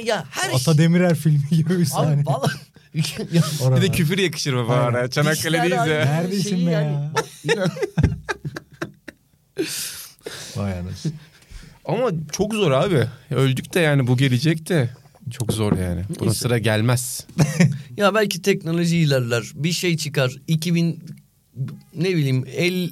Ya 0.05 0.23
her 0.29 0.49
Ata 0.49 0.59
şey. 0.59 0.77
Demirer 0.77 1.15
filmi 1.15 1.47
gibi 1.51 1.79
bir 1.79 1.85
sahne. 1.85 2.13
Abi 2.13 2.25
vallahi. 2.25 2.51
Ya, 3.33 3.41
Bir 3.75 3.81
de 3.81 3.89
küfür 3.91 4.17
yakışır 4.17 4.53
mı 4.53 4.65
Aynen. 4.73 4.93
bana? 4.93 5.07
Çanakkale'deyiz 5.09 5.71
ya. 5.71 5.85
Neredesin 5.85 6.49
şeyi 6.49 6.67
be 6.67 6.71
yani. 6.71 6.91
ya? 6.93 7.11
İnan- 7.43 7.71
Vay 10.55 10.79
anasını. 10.79 11.11
Ama 11.85 12.09
çok 12.31 12.53
zor 12.53 12.71
abi. 12.71 13.03
Öldük 13.31 13.73
de 13.73 13.79
yani 13.79 14.07
bu 14.07 14.17
gelecek 14.17 14.69
de. 14.69 14.89
Çok 15.31 15.53
zor 15.53 15.77
yani. 15.77 16.01
Buna 16.09 16.27
Neyse. 16.27 16.39
sıra 16.39 16.57
gelmez. 16.57 17.27
Ya 17.97 18.15
belki 18.15 18.41
teknoloji 18.41 18.97
ilerler. 18.97 19.43
Bir 19.55 19.71
şey 19.71 19.97
çıkar. 19.97 20.35
2000 20.47 20.99
ne 21.95 22.09
bileyim 22.15 22.45
50 22.55 22.89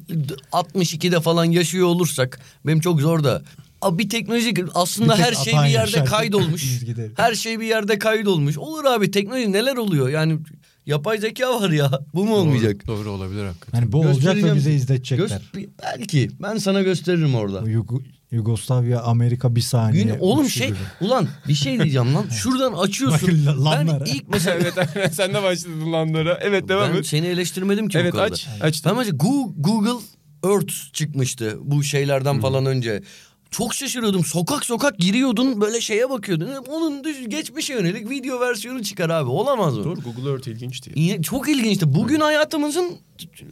62'de 0.52 1.20
falan 1.20 1.46
yaşıyor 1.46 1.88
olursak 1.88 2.40
benim 2.66 2.80
çok 2.80 3.02
zor 3.02 3.24
da 3.24 3.42
Abi 3.82 4.04
bir 4.04 4.10
teknoloji 4.10 4.54
aslında 4.74 5.14
Bir 5.18 5.20
her 5.24 5.34
şey 5.34 5.54
bir 5.54 5.58
yerde 5.60 5.72
yaşar. 5.98 6.06
kaydolmuş. 6.06 6.82
Her 7.18 7.36
şey 7.36 7.60
bir 7.60 7.66
yerde 7.66 8.00
kaydolmuş. 8.00 8.58
Olur 8.58 8.86
abi 8.86 9.12
teknoloji 9.12 9.52
neler 9.52 9.76
oluyor? 9.78 10.10
Yani 10.10 10.38
yapay 10.86 11.18
zeka 11.18 11.62
var 11.62 11.70
ya. 11.70 12.00
Bu 12.14 12.26
mu 12.26 12.36
olmayacak? 12.36 12.88
Doğru, 12.88 12.98
doğru 13.00 13.12
olabilir 13.12 13.46
hakikaten. 13.46 13.80
Hani 13.80 13.92
bu 13.92 13.98
olacak 14.00 14.16
da 14.16 14.20
Göstereceğim. 14.20 14.56
bize 14.56 14.74
izletecekler. 14.74 15.28
Göz- 15.54 15.68
belki 15.84 16.30
ben 16.42 16.58
sana 16.58 16.82
gösteririm 16.82 17.36
orada. 17.36 17.60
O 17.60 17.68
Yug- 17.68 18.02
Yugoslavya, 18.32 19.02
Amerika 19.02 19.56
bir 19.56 19.62
saniye. 19.62 20.04
Gün, 20.04 20.16
oğlum 20.20 20.50
şey 20.50 20.68
gibi. 20.68 20.78
ulan 21.02 21.28
bir 21.48 21.54
şey 21.54 21.80
diyeceğim 21.80 22.16
lan. 22.16 22.26
Şuradan 22.32 22.74
açıyorsun. 22.74 23.30
Ben 23.48 23.66
lanlara. 23.66 24.06
ilk 24.06 24.30
mesela 24.30 24.58
evet 24.96 25.16
sen 25.16 25.34
de 25.34 25.44
başladın 25.44 25.94
lanlara. 25.94 26.40
Evet 26.42 26.68
devam 26.68 26.94
ben 26.94 26.98
et. 27.00 27.08
seni 27.08 27.26
eleştirmedim 27.28 27.88
ki 27.88 27.98
Evet 27.98 28.14
bu 28.14 28.18
kadar. 28.18 28.32
aç. 28.32 28.48
Açtım. 28.62 28.92
Ben 28.92 28.98
mesela 28.98 29.18
Google 29.58 30.04
Earth 30.44 30.74
çıkmıştı 30.94 31.58
bu 31.62 31.84
şeylerden 31.84 32.42
falan 32.42 32.66
önce. 32.66 33.04
Çok 33.58 33.74
şaşırıyordum. 33.74 34.26
Sokak 34.26 34.66
sokak 34.66 34.98
giriyordun 35.00 35.62
böyle 35.62 35.82
şeye 35.82 36.10
bakıyordun. 36.10 36.50
Onun 36.70 37.04
düş, 37.04 37.18
geçmişe 37.28 37.74
yönelik 37.74 38.10
video 38.10 38.40
versiyonu 38.40 38.84
çıkar 38.84 39.10
abi. 39.10 39.30
Olamaz 39.30 39.78
mı? 39.78 39.84
Doğru 39.84 40.00
Google 40.02 40.32
Earth 40.32 40.48
ilginçti. 40.48 40.92
İyi- 40.96 41.22
Çok 41.22 41.50
ilginçti. 41.50 41.94
Bugün 41.96 42.20
hayatımızın 42.20 42.92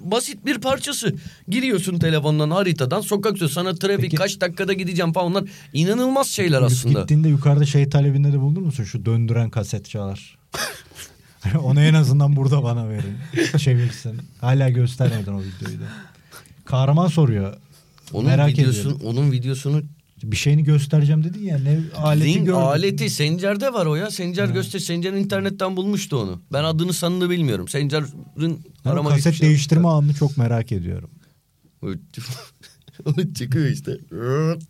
basit 0.01 0.45
bir 0.45 0.57
parçası. 0.57 1.15
Giriyorsun 1.47 1.99
telefondan 1.99 2.49
haritadan 2.51 3.01
sokak 3.01 3.37
sözü 3.37 3.53
sana 3.53 3.75
trafik 3.75 4.01
Peki- 4.01 4.15
kaç 4.15 4.41
dakikada 4.41 4.73
gideceğim 4.73 5.13
falan 5.13 5.31
onlar 5.31 5.43
inanılmaz 5.73 6.27
şeyler 6.27 6.61
aslında. 6.61 6.99
Gittiğinde 6.99 7.29
yukarıda 7.29 7.65
şey 7.65 7.89
talebinde 7.89 8.33
de 8.33 8.39
bulunur 8.39 8.61
musun? 8.61 8.83
Şu 8.83 9.05
döndüren 9.05 9.49
kaset 9.49 9.89
çalar. 9.89 10.37
Onu 11.63 11.81
en 11.81 11.93
azından 11.93 12.35
burada 12.35 12.63
bana 12.63 12.89
verin. 12.89 13.17
Çevirsin. 13.57 14.21
Hala 14.41 14.69
göstermeden 14.69 15.33
o 15.33 15.41
videoyu 15.41 15.79
da. 15.79 15.85
Kahraman 16.65 17.07
soruyor. 17.07 17.57
Onun 18.13 18.25
Merak 18.25 18.49
videosunu, 18.49 18.95
ediyorum. 18.95 19.17
onun 19.17 19.31
videosunu 19.31 19.81
Bir 20.23 20.35
şeyini 20.35 20.63
göstereceğim 20.63 21.23
dedin 21.23 21.43
ya. 21.43 21.57
Ne 21.57 21.79
aleti 21.97 22.39
gördün? 22.43 22.51
aleti 22.51 23.09
Sencer'de 23.09 23.73
var 23.73 23.85
o 23.85 23.95
ya. 23.95 24.11
Sencer 24.11 24.47
göster. 24.47 24.79
Sencer 24.79 25.13
internetten 25.13 25.77
bulmuştu 25.77 26.17
onu. 26.17 26.41
Ben 26.53 26.63
adını 26.63 26.93
sanını 26.93 27.29
bilmiyorum. 27.29 27.67
Sencer'in 27.67 28.61
arama 28.85 29.09
kaset 29.09 29.33
şey 29.35 29.47
değiştirme 29.47 29.87
anını 29.87 30.13
çok 30.13 30.37
merak 30.37 30.71
ediyorum. 30.71 31.09
o 31.81 31.93
çıkıyor 33.35 33.65
işte. 33.65 33.97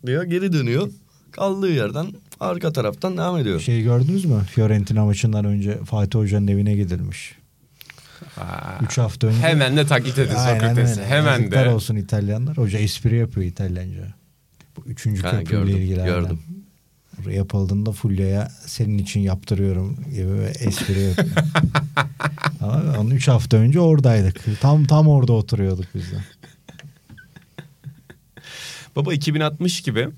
Diyor 0.06 0.24
geri 0.24 0.52
dönüyor. 0.52 0.90
Kaldığı 1.30 1.72
yerden 1.72 2.06
arka 2.40 2.72
taraftan 2.72 3.16
devam 3.16 3.38
ediyor. 3.38 3.60
Şey 3.60 3.82
gördünüz 3.82 4.24
mü? 4.24 4.40
Fiorentina 4.50 5.04
maçından 5.04 5.44
önce 5.44 5.78
Fatih 5.84 6.18
Hoca'nın 6.18 6.46
evine 6.46 6.74
gidilmiş. 6.74 7.34
Aa, 8.36 8.84
3 8.84 8.98
hafta 8.98 9.26
önce. 9.26 9.38
hemen 9.38 9.76
de 9.76 9.86
taklit 9.86 10.18
edin 10.18 10.34
Sokrates'i. 10.34 11.04
Hemen 11.04 11.38
Yazıklar 11.38 11.64
de. 11.64 11.70
olsun 11.70 11.96
İtalyanlar. 11.96 12.56
Hoca 12.56 12.78
espri 12.78 13.16
yapıyor 13.16 13.46
İtalyanca. 13.46 14.14
Bu 14.76 14.82
üçüncü 14.86 15.22
Ha, 15.22 15.30
köprüyle 15.30 15.60
gördüm, 15.62 15.76
ilgili. 15.82 16.02
aynen. 16.02 16.14
gördüm. 16.20 16.38
Yapıldığında 17.30 17.92
Fulya'ya 17.92 18.48
senin 18.66 18.98
için 18.98 19.20
yaptırıyorum 19.20 19.96
gibi 20.14 20.32
ve 20.32 20.46
espri 20.60 21.00
yapıyor. 21.00 21.28
Ama 22.60 22.82
onun 22.98 23.10
3 23.10 23.28
hafta 23.28 23.56
önce 23.56 23.80
oradaydık. 23.80 24.60
Tam 24.60 24.84
tam 24.84 25.08
orada 25.08 25.32
oturuyorduk 25.32 25.86
biz 25.94 26.12
de. 26.12 26.16
Baba 28.96 29.12
2060 29.14 29.80
gibi 29.82 30.08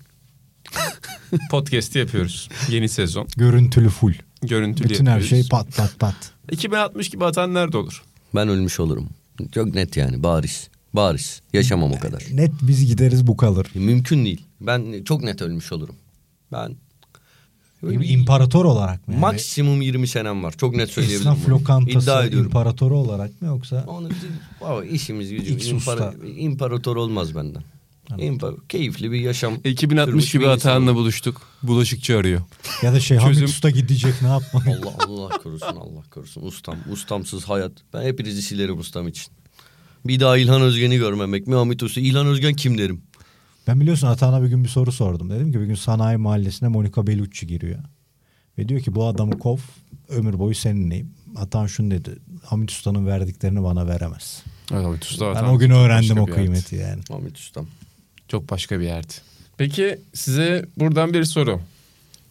podcast'i 1.51 1.99
yapıyoruz. 1.99 2.49
Yeni 2.69 2.89
sezon. 2.89 3.29
Görüntülü 3.37 3.89
full. 3.89 4.13
Görüntülü 4.43 4.89
Bütün 4.89 5.07
her 5.07 5.11
yapıyoruz. 5.11 5.29
şey 5.31 5.49
pat 5.51 5.77
pat 5.77 5.99
pat. 5.99 6.15
2060 6.53 7.09
gibi 7.11 7.25
atan 7.25 7.55
nerede 7.55 7.77
olur? 7.77 8.03
Ben 8.35 8.49
ölmüş 8.49 8.81
olurum. 8.81 9.09
Çok 9.55 9.75
net 9.75 9.97
yani 9.97 10.23
bariz. 10.23 10.69
Bariz. 10.93 11.43
Yaşamam 11.53 11.93
o 11.93 11.99
kadar. 11.99 12.25
Net 12.33 12.53
biz 12.63 12.87
gideriz 12.87 13.27
bu 13.27 13.37
kalır. 13.37 13.67
Mümkün 13.75 14.25
değil. 14.25 14.43
Ben 14.61 15.05
çok 15.05 15.23
net 15.23 15.43
ölmüş 15.43 15.73
olurum. 15.73 15.95
Ben 16.53 16.77
İmparator 17.83 18.65
olarak 18.65 19.09
mı? 19.09 19.15
Yani 19.15 19.21
maksimum 19.21 19.83
20 19.83 20.09
senem 20.09 20.43
var. 20.45 20.55
Çok 20.59 20.77
net 20.77 20.91
söyleyebilirim. 20.91 21.33
Esnaf 21.33 21.49
lokantası 21.49 21.99
İddia 21.99 22.25
ediyorum. 22.25 22.47
imparatoru 22.47 22.97
olarak 22.99 23.43
mı 23.43 23.49
yoksa? 23.49 23.85
Onu 23.87 24.09
baba 24.61 24.85
işimiz 24.85 25.31
gücümüz 25.31 25.69
impara, 25.69 26.15
imparator 26.37 26.97
olmaz 26.97 27.35
benden. 27.35 27.63
İmpar, 28.19 28.55
keyifli 28.69 29.13
bir 29.13 29.21
yaşam. 29.21 29.55
2060 29.65 30.11
sürmüş 30.11 30.33
gibi. 30.33 30.49
Atahan'la 30.49 30.95
buluştuk. 30.95 31.43
Bulaşıkçı 31.63 32.19
arıyor. 32.19 32.41
Ya 32.83 32.93
da 32.93 33.01
şey 33.01 33.19
Çözüm- 33.19 33.35
Hamit 33.35 33.49
Usta 33.49 33.71
gidecek 33.71 34.23
ne 34.23 34.29
yapmak? 34.29 34.67
Allah 34.69 34.95
Allah 35.07 35.29
korusun 35.29 35.67
Allah 35.77 36.03
korusun. 36.11 36.43
Ustam. 36.43 36.77
Ustamsız 36.93 37.45
hayat. 37.45 37.73
Ben 37.95 38.03
hepinizi 38.03 38.43
silerim 38.43 38.79
ustam 38.79 39.09
için. 39.09 39.33
Bir 40.07 40.21
daha 40.21 40.39
İlhan 40.39 40.63
Özgen'i 40.63 40.97
görmemek 40.97 41.47
mi 41.47 41.55
Hamit 41.55 41.83
Usta? 41.83 42.01
İlhan 42.01 42.27
Özgen 42.27 42.55
kim 42.55 42.79
derim? 42.79 43.03
Ben 43.67 43.81
biliyorsun 43.81 44.07
Atahan'a 44.07 44.43
bir 44.43 44.49
gün 44.49 44.65
bir 44.65 44.69
soru 44.69 44.93
sordum. 44.93 45.31
Dedim 45.31 45.53
ki 45.53 45.61
bir 45.61 45.67
gün 45.67 45.75
sanayi 45.75 46.17
mahallesine 46.17 46.69
Monica 46.69 47.07
Bellucci 47.07 47.47
giriyor. 47.47 47.79
Ve 48.59 48.69
diyor 48.69 48.81
ki 48.81 48.95
bu 48.95 49.07
adamı 49.07 49.39
kov 49.39 49.59
ömür 50.09 50.39
boyu 50.39 50.55
seninleyim. 50.55 51.11
Atahan 51.37 51.67
şunu 51.67 51.91
dedi. 51.91 52.11
Hamit 52.45 52.71
Usta'nın 52.71 53.07
verdiklerini 53.07 53.63
bana 53.63 53.87
veremez. 53.87 54.43
Evet, 54.73 55.05
usta 55.05 55.35
Ben 55.35 55.45
o 55.45 55.59
gün 55.59 55.71
öğrendim 55.71 56.19
o 56.19 56.27
kıymeti 56.27 56.77
yani. 56.77 57.03
Hamit 57.09 57.39
Ustam. 57.39 57.67
Çok 58.29 58.51
başka 58.51 58.81
bir 58.81 58.85
yerdi. 58.85 59.13
Peki 59.59 59.99
size 60.15 60.67
buradan 60.77 61.15
bir 61.15 61.25
soru. 61.25 61.61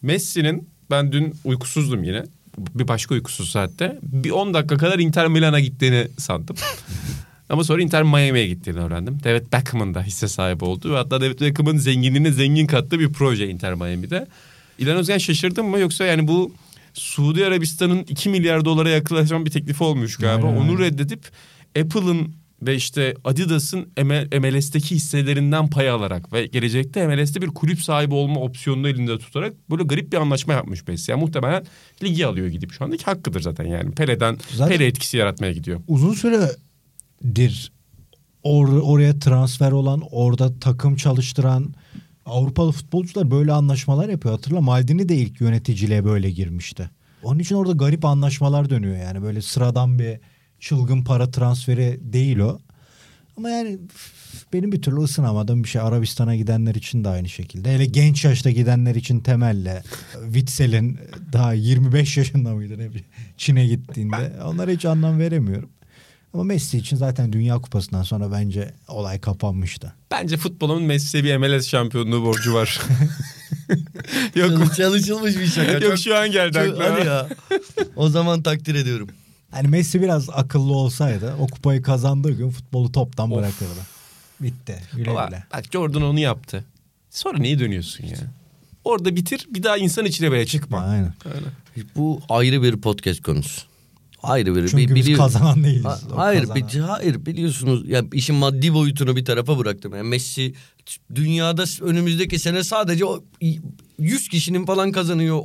Messi'nin 0.02 0.68
ben 0.90 1.12
dün 1.12 1.34
uykusuzdum 1.44 2.04
yine. 2.04 2.24
Bir 2.58 2.88
başka 2.88 3.14
uykusuz 3.14 3.50
saatte. 3.50 3.98
Bir 4.02 4.30
10 4.30 4.54
dakika 4.54 4.76
kadar 4.76 4.98
Inter 4.98 5.28
Milan'a 5.28 5.60
gittiğini 5.60 6.08
sandım. 6.18 6.56
Ama 7.48 7.64
sonra 7.64 7.82
Inter 7.82 8.02
Miami'ye 8.02 8.46
gittiğini 8.46 8.78
öğrendim. 8.78 9.18
David 9.24 9.52
Beckham'ın 9.52 9.94
da 9.94 10.02
hisse 10.02 10.28
sahibi 10.28 10.64
olduğu 10.64 10.92
ve 10.92 10.96
hatta 10.96 11.20
David 11.20 11.40
Beckham'ın 11.40 11.76
zenginliğine 11.76 12.32
zengin 12.32 12.66
kattığı 12.66 13.00
bir 13.00 13.12
proje 13.12 13.48
Inter 13.48 13.74
Miami'de. 13.74 14.26
İlhan 14.78 14.96
Özgen 14.96 15.18
şaşırdın 15.18 15.66
mı 15.66 15.78
yoksa 15.78 16.04
yani 16.04 16.28
bu 16.28 16.54
Suudi 16.94 17.46
Arabistan'ın 17.46 18.02
2 18.02 18.28
milyar 18.28 18.64
dolara 18.64 18.90
yaklaşan 18.90 19.46
bir 19.46 19.50
teklifi 19.50 19.84
olmuş 19.84 20.16
galiba. 20.16 20.46
Aynen, 20.46 20.60
Onu 20.60 20.78
reddedip 20.78 21.20
Apple'ın 21.80 22.34
ve 22.62 22.74
işte 22.74 23.14
Adidas'ın 23.24 23.88
ML 24.04 24.38
MLS'teki 24.40 24.94
hisselerinden 24.94 25.70
pay 25.70 25.90
alarak 25.90 26.32
ve 26.32 26.46
gelecekte 26.46 27.06
MLS'te 27.06 27.42
bir 27.42 27.46
kulüp 27.48 27.82
sahibi 27.82 28.14
olma 28.14 28.40
opsiyonunu 28.40 28.88
elinde 28.88 29.18
tutarak 29.18 29.70
böyle 29.70 29.82
garip 29.82 30.12
bir 30.12 30.16
anlaşma 30.16 30.52
yapmış 30.52 30.86
Messi. 30.88 31.10
Yani 31.10 31.20
muhtemelen 31.20 31.64
ligi 32.02 32.26
alıyor 32.26 32.46
gidip 32.46 32.72
şu 32.72 32.84
andaki 32.84 33.04
hakkıdır 33.04 33.40
zaten 33.40 33.64
yani. 33.64 33.90
Pele'den 33.90 34.38
Zaten- 34.54 34.76
Pele 34.76 34.86
etkisi 34.86 35.16
yaratmaya 35.16 35.52
gidiyor. 35.52 35.80
Uzun 35.88 36.12
süredir 36.14 37.72
or- 38.44 38.80
oraya 38.80 39.18
transfer 39.18 39.72
olan, 39.72 40.02
orada 40.10 40.58
takım 40.60 40.96
çalıştıran 40.96 41.74
Avrupalı 42.26 42.72
futbolcular 42.72 43.30
böyle 43.30 43.52
anlaşmalar 43.52 44.08
yapıyor. 44.08 44.34
Hatırla 44.34 44.60
Maldini 44.60 45.08
de 45.08 45.16
ilk 45.16 45.40
yöneticiliğe 45.40 46.04
böyle 46.04 46.30
girmişti. 46.30 46.90
Onun 47.22 47.38
için 47.38 47.54
orada 47.54 47.72
garip 47.72 48.04
anlaşmalar 48.04 48.70
dönüyor 48.70 48.96
yani. 48.96 49.22
Böyle 49.22 49.42
sıradan 49.42 49.98
bir 49.98 50.18
çılgın 50.60 51.04
para 51.04 51.30
transferi 51.30 52.00
değil 52.02 52.38
o. 52.38 52.58
Ama 53.36 53.50
yani 53.50 53.78
benim 54.52 54.72
bir 54.72 54.82
türlü 54.82 55.00
ısınamadığım 55.00 55.64
bir 55.64 55.68
şey. 55.68 55.80
Arabistan'a 55.80 56.36
gidenler 56.36 56.74
için 56.74 57.04
de 57.04 57.08
aynı 57.08 57.28
şekilde. 57.28 57.74
Hele 57.74 57.84
genç 57.84 58.24
yaşta 58.24 58.50
gidenler 58.50 58.94
için 58.94 59.20
temelle. 59.20 59.82
Witzel'in 60.24 60.98
daha 61.32 61.52
25 61.52 62.16
yaşında 62.16 62.54
mıydı 62.54 62.72
ne 62.72 62.88
bileyim, 62.88 63.06
Çin'e 63.36 63.66
gittiğinde. 63.66 64.32
Onlara 64.44 64.70
hiç 64.70 64.84
anlam 64.84 65.18
veremiyorum. 65.18 65.68
Ama 66.34 66.44
Messi 66.44 66.78
için 66.78 66.96
zaten 66.96 67.32
Dünya 67.32 67.58
Kupası'ndan 67.58 68.02
sonra 68.02 68.32
bence 68.32 68.74
olay 68.88 69.20
kapanmıştı. 69.20 69.92
Bence 70.10 70.36
futbolun 70.36 70.82
Messi'ye 70.82 71.24
bir 71.24 71.36
MLS 71.36 71.68
şampiyonluğu 71.68 72.24
borcu 72.24 72.54
var. 72.54 72.80
Yok? 74.34 74.74
Çalışılmış 74.76 75.36
bir 75.36 75.46
şaka. 75.46 75.86
Yok 75.86 75.98
şu 75.98 76.16
an 76.16 76.30
geldi 76.30 76.58
aklıma. 76.58 76.84
Hadi 76.84 77.06
ya. 77.06 77.28
O 77.96 78.08
zaman 78.08 78.42
takdir 78.42 78.74
ediyorum. 78.74 79.08
Hani 79.56 79.68
Messi 79.68 80.02
biraz 80.02 80.30
akıllı 80.30 80.72
olsaydı 80.72 81.34
o 81.40 81.46
kupayı 81.46 81.82
kazandığı 81.82 82.32
gün 82.32 82.50
futbolu 82.50 82.92
toptan 82.92 83.30
Of. 83.30 83.38
bırakırdı. 83.38 83.80
Bitti. 84.40 84.76
Güle 84.96 85.10
Baba, 85.10 85.26
güle. 85.26 85.44
bak 85.52 85.64
Jordan 85.72 86.02
onu 86.02 86.20
yaptı. 86.20 86.64
Sonra 87.10 87.38
niye 87.38 87.58
dönüyorsun 87.58 88.04
ya? 88.04 88.16
Orada 88.84 89.16
bitir 89.16 89.46
bir 89.50 89.62
daha 89.62 89.76
insan 89.76 90.04
içine 90.04 90.30
böyle 90.30 90.46
çıkma. 90.46 90.78
Aynen. 90.80 91.14
Öyle. 91.24 91.46
Bu 91.96 92.20
ayrı 92.28 92.62
bir 92.62 92.76
podcast 92.76 93.22
konusu. 93.22 93.62
Ayrı 94.22 94.56
bir. 94.56 94.68
Çünkü 94.68 94.90
bi- 94.90 94.94
biz 94.94 95.04
biliyor- 95.04 95.18
kazanan 95.18 95.64
değiliz. 95.64 95.84
Ha- 95.84 96.00
hayır, 96.14 96.40
kazanan. 96.40 96.68
bi- 96.68 96.78
hayır 96.80 97.26
biliyorsunuz 97.26 97.88
ya 97.88 98.02
işin 98.12 98.34
maddi 98.36 98.74
boyutunu 98.74 99.16
bir 99.16 99.24
tarafa 99.24 99.58
bıraktım. 99.58 99.94
Yani 99.96 100.08
Messi 100.08 100.54
dünyada 101.14 101.64
önümüzdeki 101.80 102.38
sene 102.38 102.64
sadece 102.64 103.04
o 103.04 103.24
y- 103.40 103.58
100 103.98 104.28
kişinin 104.28 104.66
falan 104.66 104.92
kazanıyor 104.92 105.42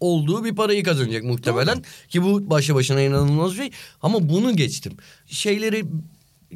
olduğu 0.00 0.44
bir 0.44 0.54
parayı 0.54 0.84
kazanacak 0.84 1.24
muhtemelen 1.24 1.82
ki 2.08 2.22
bu 2.22 2.50
başlı 2.50 2.74
başına 2.74 3.00
inanılmaz 3.00 3.52
bir 3.52 3.56
şey. 3.56 3.70
Ama 4.02 4.28
bunu 4.28 4.56
geçtim. 4.56 4.92
Şeyleri 5.26 5.84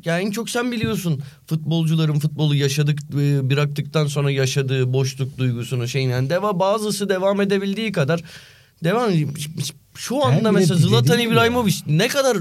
yani 0.05 0.26
en 0.26 0.30
çok 0.30 0.51
sen 0.51 0.72
biliyorsun 0.72 1.22
futbolcuların 1.47 2.18
futbolu 2.18 2.55
yaşadık 2.55 2.99
e, 3.14 3.51
bıraktıktan 3.51 4.07
sonra 4.07 4.30
yaşadığı 4.30 4.93
boşluk 4.93 5.39
duygusunu 5.39 5.89
şeyin 5.89 6.11
yani 6.11 6.30
deva 6.30 6.59
bazısı 6.59 7.09
devam 7.09 7.41
edebildiği 7.41 7.93
kadar 7.93 8.22
devam 8.84 9.11
şu 9.95 10.24
anda 10.24 10.45
de 10.45 10.51
mesela 10.51 10.80
Zlatan 10.80 11.18
İbrahimovic 11.18 11.74
ne 11.86 12.09
kadar 12.09 12.39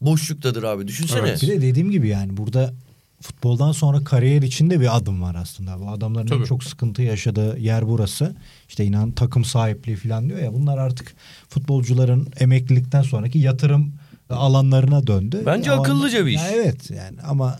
boşluktadır 0.00 0.62
abi 0.62 0.88
düşünsene. 0.88 1.28
Evet. 1.28 1.42
Bir 1.42 1.48
de 1.48 1.62
dediğim 1.62 1.90
gibi 1.90 2.08
yani 2.08 2.36
burada 2.36 2.74
futboldan 3.20 3.72
sonra 3.72 4.04
kariyer 4.04 4.42
içinde 4.42 4.80
bir 4.80 4.96
adım 4.96 5.22
var 5.22 5.34
aslında. 5.34 5.80
Bu 5.80 5.90
adamların 5.90 6.26
Tabii. 6.26 6.46
çok 6.46 6.64
sıkıntı 6.64 7.02
yaşadığı 7.02 7.58
yer 7.58 7.88
burası. 7.88 8.36
İşte 8.68 8.84
inan 8.84 9.10
takım 9.12 9.44
sahipliği 9.44 9.96
falan 9.96 10.28
diyor 10.28 10.38
ya. 10.38 10.54
Bunlar 10.54 10.78
artık 10.78 11.14
futbolcuların 11.48 12.28
emeklilikten 12.40 13.02
sonraki 13.02 13.38
yatırım 13.38 13.92
alanlarına 14.30 15.06
döndü. 15.06 15.42
Bence 15.46 15.72
Ama- 15.72 15.82
akıllıca 15.82 16.26
bir 16.26 16.30
iş. 16.30 16.40
Ya 16.40 16.50
evet 16.50 16.90
yani 16.90 17.22
ama 17.22 17.58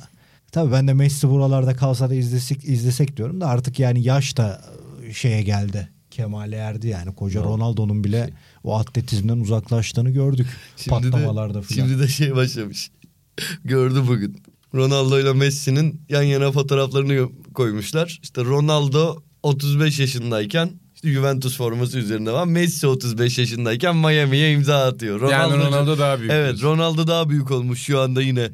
tabii 0.53 0.73
ben 0.73 0.89
de 0.89 0.93
Messi 0.93 1.29
buralarda 1.29 1.77
kalsa 1.77 2.11
da 2.11 2.15
izlesek, 2.15 2.65
izlesek 2.65 3.17
diyorum 3.17 3.41
da 3.41 3.47
artık 3.47 3.79
yani 3.79 4.03
yaş 4.03 4.37
da 4.37 4.65
şeye 5.13 5.43
geldi. 5.43 5.89
Kemale 6.11 6.57
erdi 6.57 6.89
yani. 6.89 7.15
Koca 7.15 7.45
Ronaldo'nun 7.45 8.05
bile 8.05 8.31
o 8.65 8.79
atletizmden 8.79 9.37
uzaklaştığını 9.37 10.11
gördük. 10.11 10.47
Patlamalarda 10.89 11.63
falan. 11.63 11.87
Şimdi 11.87 11.99
de 12.03 12.09
şey 12.09 12.37
başlamış. 12.37 12.91
Gördü 13.65 14.05
bugün. 14.09 14.37
Ronaldo 14.75 15.21
ile 15.21 15.33
Messi'nin 15.33 16.01
yan 16.09 16.23
yana 16.23 16.53
fotoğraflarını 16.53 17.29
koymuşlar. 17.55 18.19
İşte 18.23 18.45
Ronaldo 18.45 19.17
35 19.43 19.99
yaşındayken 19.99 20.71
işte 20.95 21.13
Juventus 21.13 21.57
forması 21.57 21.99
üzerinde 21.99 22.33
var. 22.33 22.45
Messi 22.47 22.87
35 22.87 23.39
yaşındayken 23.39 23.97
Miami'ye 23.97 24.53
imza 24.53 24.87
atıyor. 24.87 25.31
Yani 25.31 25.53
Ronaldo- 25.55 25.67
Ronaldo 25.67 25.99
daha 25.99 26.19
büyük. 26.19 26.33
Evet 26.33 26.63
Ronaldo 26.63 27.07
daha 27.07 27.29
büyük 27.29 27.51
olmuş 27.51 27.83
şu 27.83 28.01
anda 28.01 28.23
yine. 28.23 28.51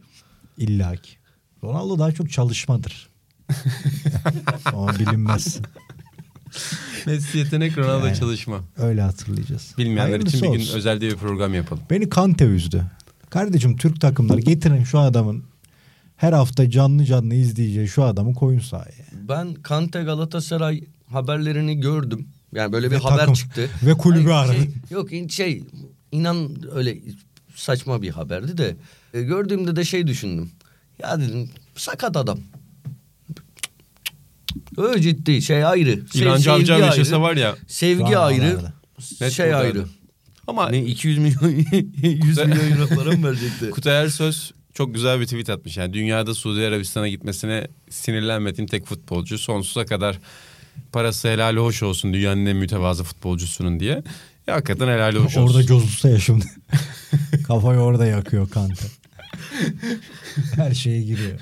İlla 0.58 0.96
ki. 0.96 1.10
Ronaldo 1.64 1.98
daha 1.98 2.12
çok 2.12 2.30
çalışmadır. 2.30 3.08
Ama 4.64 4.98
bilinmez. 4.98 5.58
Messi 7.06 7.38
yetenek 7.38 7.78
Ronaldo 7.78 8.06
Yani. 8.06 8.18
çalışma. 8.18 8.60
Öyle 8.76 9.02
hatırlayacağız. 9.02 9.74
Bilmeyenler 9.78 10.02
Hayırlısı 10.02 10.36
için 10.36 10.52
bir 10.52 10.58
gün 10.58 10.64
olsun. 10.64 10.76
özel 10.78 11.00
bir 11.00 11.16
program 11.16 11.54
yapalım. 11.54 11.82
Beni 11.90 12.08
Kante 12.08 12.44
üzdü. 12.44 12.82
Kardeşim 13.30 13.76
Türk 13.76 14.00
takımları 14.00 14.40
getirin 14.40 14.84
şu 14.84 14.98
adamın 14.98 15.44
her 16.23 16.33
hafta 16.33 16.70
canlı 16.70 17.05
canlı 17.05 17.35
izleyeceği 17.35 17.89
şu 17.89 18.05
adamı 18.05 18.35
koyun 18.35 18.59
sahaya. 18.61 19.05
Ben 19.29 19.55
Kante 19.55 20.03
Galatasaray 20.03 20.85
haberlerini 21.12 21.81
gördüm. 21.81 22.29
Yani 22.55 22.73
böyle 22.73 22.87
bir 22.91 22.95
Ve 22.97 22.99
haber 22.99 23.18
takım- 23.18 23.35
çıktı. 23.35 23.68
ve 23.83 23.93
kulübü 23.95 24.31
Ay, 24.31 24.35
aradı. 24.45 24.57
Şey, 24.57 24.68
yok 24.91 25.09
şey 25.31 25.64
inan 26.12 26.57
öyle 26.75 26.99
saçma 27.55 28.03
bir 28.03 28.11
haberdi 28.11 28.59
de. 28.59 28.77
E, 29.14 29.23
gördüğümde 29.23 29.77
de 29.77 29.85
şey 29.85 30.07
düşündüm. 30.07 30.51
Ya 31.03 31.20
dedim 31.20 31.51
sakat 31.77 32.16
adam. 32.16 32.39
Öyle 34.77 35.03
ciddi 35.03 35.43
şey 35.43 35.64
ayrı. 35.64 35.91
Sev- 36.12 36.20
İlhancı 36.23 36.43
sevgi 36.43 36.51
Avcı 36.62 36.75
ayrı. 36.75 36.85
yaşasa 36.85 37.20
var 37.20 37.37
ya. 37.37 37.57
Sevgi 37.66 38.18
ayrı. 38.18 38.43
havalarda. 38.45 38.73
Net 39.20 39.33
şey 39.33 39.55
ayrı. 39.55 39.85
Ama 40.47 40.68
Ne 40.68 40.85
200 40.85 41.18
milyon 41.18 41.49
100 42.03 42.39
milyon 42.39 42.70
euro 42.70 42.89
para 42.97 43.16
mı 43.16 43.27
verecekti? 43.29 43.70
Kutay 43.70 44.03
Ersöz 44.03 44.53
çok 44.75 44.95
güzel 44.95 45.20
bir 45.20 45.25
tweet 45.25 45.51
atmış. 45.51 45.77
Yani 45.77 45.93
dünyada 45.93 46.35
Suudi 46.35 46.66
Arabistan'a 46.66 47.09
gitmesine 47.09 47.68
sinirlenmediğim 47.91 48.68
tek 48.68 48.87
futbolcu. 48.87 49.39
Sonsuza 49.39 49.87
kadar 49.87 50.18
parası 50.93 51.29
helali 51.29 51.59
hoş 51.59 51.83
olsun 51.83 52.12
dünyanın 52.12 52.47
en 52.47 52.57
mütevazı 52.57 53.05
futbolcusunun 53.05 53.81
diye. 53.81 54.03
Ya 54.47 54.55
hakikaten 54.55 54.89
helali 54.89 55.18
hoş 55.18 55.37
olsun. 55.37 55.55
Orada 55.55 55.66
cozusta 55.66 56.09
ya 56.09 56.18
şimdi. 56.18 56.45
Kafayı 57.47 57.79
orada 57.81 58.07
yakıyor 58.07 58.51
Kante. 58.51 58.85
Her 60.57 60.75
şeye 60.75 61.03
giriyor. 61.03 61.41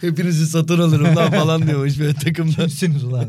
Hepinizi 0.00 0.46
satın 0.46 0.78
alırım 0.80 1.16
lan 1.16 1.30
falan 1.30 1.66
diyormuş 1.66 1.98
böyle 1.98 2.14
takımdan. 2.14 2.54
Kimsiniz 2.54 3.04
ulan? 3.04 3.28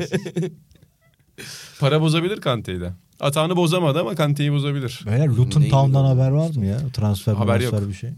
Para 1.80 2.02
bozabilir 2.02 2.42
Kante'yi 2.42 2.82
de. 2.82 2.94
Atağını 3.20 3.56
bozamadı 3.56 4.00
ama 4.00 4.16
Kante'yi 4.16 4.52
bozabilir. 4.52 5.00
Beyler 5.06 5.28
Luton 5.28 5.62
Town'dan 5.64 6.06
haber 6.06 6.30
var 6.30 6.56
mı 6.56 6.66
ya? 6.66 6.78
Transfer 6.94 7.34
Haber 7.34 7.60
transfer 7.60 7.80
yok. 7.80 7.90
bir 7.90 7.94
şey. 7.94 8.10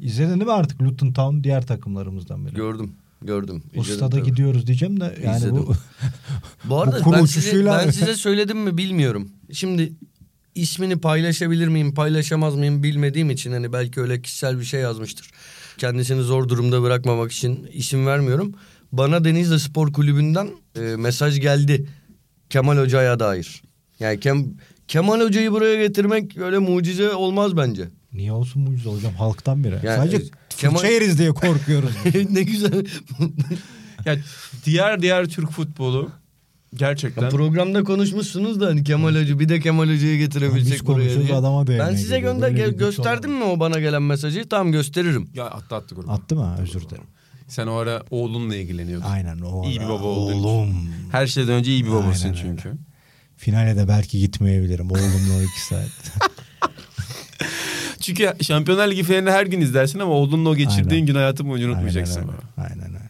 İzledin 0.00 0.30
değil 0.30 0.42
mi 0.44 0.52
artık 0.52 0.82
Luton 0.82 1.12
Town 1.12 1.44
diğer 1.44 1.66
takımlarımızdan 1.66 2.46
biri. 2.46 2.54
Gördüm. 2.54 2.92
Gördüm. 3.22 3.62
O 3.76 3.82
stada 3.82 4.08
tabii. 4.08 4.22
gidiyoruz 4.22 4.66
diyeceğim 4.66 5.00
de 5.00 5.18
yani 5.24 5.36
İzledim. 5.36 5.56
bu 5.56 5.72
Bu 6.64 6.80
arada 6.80 7.00
kuru 7.02 7.16
ben 7.16 7.24
size, 7.24 7.66
ben 7.66 7.90
size 7.90 8.14
söyledim 8.14 8.58
mi 8.58 8.78
bilmiyorum. 8.78 9.28
Şimdi 9.52 9.92
ismini 10.54 11.00
paylaşabilir 11.00 11.68
miyim 11.68 11.94
paylaşamaz 11.94 12.54
mıyım 12.54 12.82
bilmediğim 12.82 13.30
için 13.30 13.52
hani 13.52 13.72
belki 13.72 14.00
öyle 14.00 14.22
kişisel 14.22 14.58
bir 14.60 14.64
şey 14.64 14.80
yazmıştır. 14.80 15.30
Kendisini 15.78 16.22
zor 16.22 16.48
durumda 16.48 16.82
bırakmamak 16.82 17.32
için 17.32 17.68
isim 17.72 18.06
vermiyorum. 18.06 18.54
Bana 18.92 19.24
Denizli 19.24 19.60
Spor 19.60 19.92
Kulübü'nden 19.92 20.48
e, 20.76 20.80
mesaj 20.80 21.40
geldi 21.40 21.86
Kemal 22.50 22.78
Hoca'ya 22.78 23.20
dair. 23.20 23.62
Yani 24.00 24.20
Kem, 24.20 24.46
Kemal 24.88 25.20
Hoca'yı 25.20 25.52
buraya 25.52 25.86
getirmek 25.86 26.36
öyle 26.36 26.58
mucize 26.58 27.14
olmaz 27.14 27.56
bence. 27.56 27.88
Niye 28.12 28.32
olsun 28.32 28.62
mucize 28.62 28.90
hocam 28.90 29.14
halktan 29.14 29.64
biri. 29.64 29.74
Yani, 29.82 29.96
Sadece 29.96 30.16
e, 30.16 30.20
Kemal- 30.58 30.74
fırça 30.78 30.92
yeriz 30.92 31.18
diye 31.18 31.30
korkuyoruz. 31.32 31.90
ne 32.30 32.42
güzel. 32.42 32.86
Ya 34.04 34.16
diğer 34.66 35.02
diğer 35.02 35.26
Türk 35.26 35.50
futbolu 35.50 36.10
gerçekten 36.74 37.22
Ya 37.22 37.28
programda 37.28 37.84
konuşmuşsunuz 37.84 38.60
da 38.60 38.66
hani 38.66 38.84
Kemal 38.84 39.14
Hoca 39.14 39.38
bir 39.38 39.48
de 39.48 39.60
Kemal 39.60 39.82
Hoca'yı 39.84 40.18
getirebilsek 40.18 40.72
Biz 40.72 40.86
buraya 40.86 41.20
diye. 41.26 41.34
adama 41.34 41.66
da 41.66 41.78
Ben 41.78 41.94
size 41.94 42.20
gönder 42.20 42.50
gö- 42.50 42.78
gösterdim 42.78 43.32
mi 43.32 43.44
o 43.44 43.60
bana 43.60 43.80
gelen 43.80 44.02
mesajı? 44.02 44.48
Tamam 44.48 44.72
gösteririm. 44.72 45.30
ya 45.34 45.44
attı 45.44 45.76
attı 45.76 45.94
grubu. 45.94 46.10
Attı 46.12 46.36
mı? 46.36 46.56
Özür 46.62 46.80
dilerim. 46.80 47.04
Sen 47.48 47.66
o 47.66 47.74
ara 47.74 48.02
oğlunla 48.10 48.56
ilgileniyordun. 48.56 49.06
Aynen 49.06 49.38
o. 49.38 49.64
İyi 49.64 49.80
bir 49.80 49.84
ara. 49.84 49.88
baba 49.90 49.96
için. 50.30 50.38
Oğlum. 50.44 50.88
Her 51.12 51.26
şeyden 51.26 51.52
önce 51.54 51.70
iyi 51.70 51.84
bir 51.86 51.90
babasın 51.90 52.24
Aynen 52.28 52.38
çünkü. 52.42 52.72
Finale 53.36 53.76
de 53.76 53.88
belki 53.88 54.18
gitmeyebilirim. 54.18 54.90
Oğlumla 54.90 55.34
o 55.38 55.42
iki 55.42 55.60
saat. 55.66 55.88
Çünkü 58.08 58.44
Şampiyonlar 58.44 58.90
Ligi 58.90 59.02
finalini 59.02 59.30
her 59.30 59.46
gün 59.46 59.60
izlersin 59.60 59.98
ama 59.98 60.12
oğlunla 60.12 60.48
o 60.48 60.56
geçirdiğin 60.56 60.90
Aynen. 60.90 61.06
gün 61.06 61.14
hayatın 61.14 61.48
boyunca 61.48 61.68
unutmayacaksın. 61.68 62.20
Aynen 62.20 62.34
öyle. 62.34 62.68
Aynen 62.68 62.94
öyle. 62.94 63.08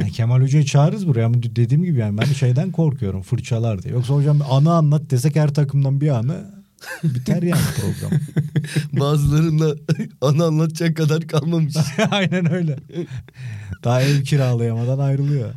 Yani 0.00 0.12
Kemal 0.12 0.40
Hoca'yı 0.40 0.64
çağırırız 0.64 1.08
buraya 1.08 1.26
ama 1.26 1.34
dediğim 1.42 1.84
gibi 1.84 1.98
yani 1.98 2.18
ben 2.18 2.24
şeyden 2.24 2.72
korkuyorum 2.72 3.22
fırçalar 3.22 3.82
diye. 3.82 3.94
Yoksa 3.94 4.14
hocam 4.14 4.40
bir 4.40 4.44
anı 4.56 4.72
anlat 4.72 5.02
desek 5.10 5.36
her 5.36 5.54
takımdan 5.54 6.00
bir 6.00 6.08
anı 6.08 6.54
biter 7.04 7.42
yani 7.42 7.62
program. 7.80 8.20
Bazılarında 8.92 9.76
anı 10.20 10.44
anlatacak 10.44 10.96
kadar 10.96 11.26
kalmamış. 11.26 11.74
Aynen 12.10 12.52
öyle. 12.52 12.78
Daha 13.84 14.02
ev 14.02 14.22
kiralayamadan 14.22 14.98
ayrılıyor. 14.98 15.50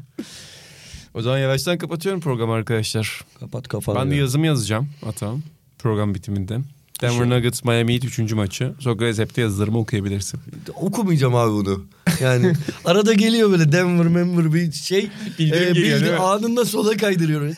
O 1.14 1.22
zaman 1.22 1.38
yavaştan 1.38 1.78
kapatıyorum 1.78 2.22
programı 2.22 2.54
arkadaşlar. 2.54 3.22
Kapat 3.40 3.68
kafanı. 3.68 4.00
Ben 4.00 4.12
de 4.12 4.16
ya. 4.16 4.22
yazımı 4.22 4.46
yazacağım 4.46 4.90
Atam 5.06 5.42
program 5.80 6.16
bitiminde. 6.16 6.60
Denver 7.02 7.30
Nuggets 7.30 7.64
Miami 7.64 7.94
Heat 7.94 8.06
3. 8.20 8.34
maçı. 8.34 8.74
Sokrates 8.80 9.20
App'te 9.20 9.42
yazılarımı 9.42 9.78
okuyabilirsin. 9.78 10.40
Okumayacağım 10.76 11.36
abi 11.36 11.52
bunu. 11.52 11.86
Yani 12.22 12.54
arada 12.86 13.14
geliyor 13.14 13.52
böyle 13.52 13.72
Denver 13.72 14.08
member 14.08 14.54
bir 14.54 14.72
şey. 14.72 15.10
Bildirim 15.40 15.74
geliyor, 15.74 15.98
bildi- 15.98 16.06
değil 16.06 16.14
mi? 16.14 16.20
Anında 16.20 16.66
sola 16.66 16.98
kaydırıyor. 16.98 17.42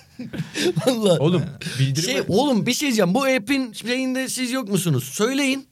Vallahi. 0.87 1.19
Oğlum 1.19 1.43
bildirme. 1.79 2.13
Şey, 2.13 2.21
oğlum 2.27 2.65
bir 2.65 2.73
şey 2.73 2.87
diyeceğim. 2.87 3.13
Bu 3.13 3.23
app'in 3.23 3.73
şeyinde 3.73 4.29
siz 4.29 4.51
yok 4.51 4.69
musunuz? 4.69 5.03
Söyleyin. 5.03 5.67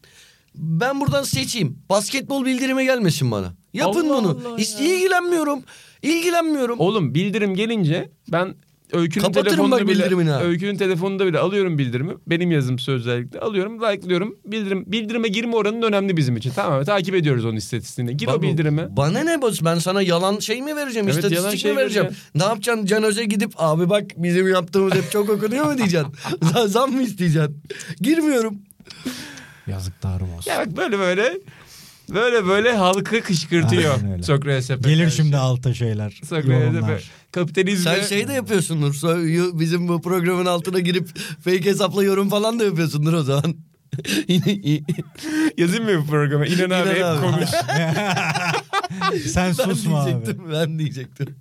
Ben 0.56 1.02
buradan 1.02 1.24
seçeyim. 1.24 1.78
Basketbol 1.90 2.46
bildirimi 2.46 2.86
gelmesin 2.86 3.32
bana. 3.32 3.54
Yapın 3.74 4.10
Allah 4.10 4.18
bunu. 4.24 4.42
Allah 4.48 4.58
Hiç 4.58 4.70
ya. 4.80 4.96
ilgilenmiyorum. 4.96 5.60
İlgilenmiyorum. 6.02 6.80
Oğlum 6.80 7.14
bildirim 7.16 7.56
gelince 7.56 8.10
ben 8.32 8.56
Öykünün 8.94 9.24
Kapatırım 9.24 9.46
telefonunu 9.46 9.88
bile, 9.88 10.04
bildirimini 10.04 10.30
ha. 10.30 10.42
Öykünün 10.42 10.78
telefonunda 10.78 11.26
bile 11.26 11.40
alıyorum 11.40 11.78
bildirimi. 11.78 12.14
Benim 12.28 12.52
yazımsı 12.52 12.92
özellikle 12.92 13.40
alıyorum, 13.40 13.82
like'lıyorum. 13.82 14.36
Bildirim 14.46 14.84
bildirime 14.88 15.28
girme 15.28 15.56
oranın 15.56 15.82
önemli 15.82 16.18
bizim 16.18 16.38
için. 16.38 16.52
Tamam 16.56 16.80
mı? 16.80 16.86
Takip 16.86 17.16
ediyoruz 17.16 17.46
onun 17.46 17.56
istatistiğini. 17.56 18.18
Gir 18.18 18.28
o 18.28 18.42
bildirime. 18.42 18.98
Bana 18.98 19.20
ne 19.20 19.42
boz? 19.42 19.66
Ben 19.66 19.76
sana 19.76 20.02
yalan 20.02 20.40
şey 20.40 20.62
mi 20.62 20.76
vereceğim? 20.76 21.08
Evet, 21.08 21.16
İstatistik 21.16 21.38
yalan 21.38 21.52
mi 21.52 21.60
şey 21.60 21.76
vereceğim? 21.76 22.10
Ne 22.36 22.44
yapacaksın? 22.44 22.86
Can 22.86 23.04
Öz'e 23.04 23.26
gidip 23.26 23.52
abi 23.58 23.90
bak 23.90 24.04
bizim 24.18 24.48
yaptığımız 24.48 24.94
hep 24.94 25.12
çok 25.12 25.30
okunuyor 25.30 25.66
mu 25.66 25.78
diyeceksin? 25.78 26.14
Zam 26.68 26.92
mı 26.92 27.02
isteyeceksin? 27.02 27.58
Girmiyorum. 28.02 28.58
Yazıklarım 29.68 30.34
olsun. 30.34 30.52
Ya 30.52 30.58
bak 30.58 30.78
böyle 30.78 31.00
böyle 31.00 31.40
böyle 32.14 32.46
böyle 32.48 32.72
halkı 32.76 33.22
kışkırtıyor. 33.22 33.96
Sokrates 34.24 34.72
App'e 34.72 34.90
Gelir 34.90 35.04
karşı. 35.04 35.16
şimdi 35.16 35.38
alta 35.38 35.74
şeyler. 35.74 36.20
Sokrates'e 36.24 36.54
yorumlar. 36.54 36.88
böyle 36.90 37.02
kapitalizme. 37.32 37.96
Sen 37.96 38.04
şey 38.08 38.28
de 38.28 38.34
yapıyorsundur. 38.34 38.94
Bizim 39.60 39.88
bu 39.88 40.02
programın 40.02 40.46
altına 40.46 40.80
girip 40.80 41.10
fake 41.44 41.66
hesapla 41.66 42.04
yorum 42.04 42.30
falan 42.30 42.60
da 42.60 42.64
yapıyorsundur 42.64 43.14
o 43.14 43.24
zaman. 43.24 43.56
Yazayım 45.58 45.86
mı 45.86 45.98
bu 46.04 46.06
programa? 46.08 46.46
İnan 46.46 46.70
abi 46.70 46.90
İnan 46.90 46.96
hep 46.96 47.04
abi. 47.06 47.22
konuş. 47.22 47.50
Sen 49.32 49.54
ben 49.60 49.64
susma 49.64 50.02
abi. 50.04 50.12
diyecektim. 50.12 50.52
Ben 50.54 50.80
diyecektim. 50.80 51.36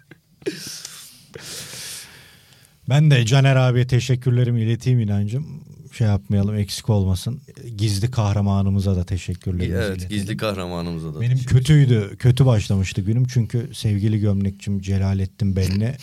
Ben 2.88 3.10
de 3.10 3.26
Caner 3.26 3.56
abiye 3.56 3.86
teşekkürlerimi 3.86 4.62
ileteyim 4.62 5.00
inancım. 5.00 5.64
Şey 5.98 6.06
yapmayalım 6.06 6.54
eksik 6.56 6.90
olmasın. 6.90 7.40
Gizli 7.76 8.10
kahramanımıza 8.10 8.96
da 8.96 9.04
teşekkürlerimizi 9.04 9.72
Evet 9.78 9.88
iletelim. 9.90 10.08
gizli 10.08 10.36
kahramanımıza 10.36 11.14
da. 11.14 11.20
Benim 11.20 11.38
kötüydü. 11.38 12.16
Kötü 12.18 12.46
başlamıştı 12.46 13.00
günüm. 13.00 13.24
Çünkü 13.26 13.70
sevgili 13.74 14.20
gömlekçim 14.20 14.80
Celalettin 14.80 15.56
Belli 15.56 15.96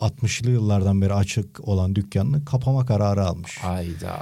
60'lı 0.00 0.50
yıllardan 0.50 1.02
beri 1.02 1.14
açık 1.14 1.68
olan 1.68 1.94
dükkanını 1.94 2.44
kapama 2.44 2.86
kararı 2.86 3.24
almış. 3.24 3.58
Hayda. 3.58 4.18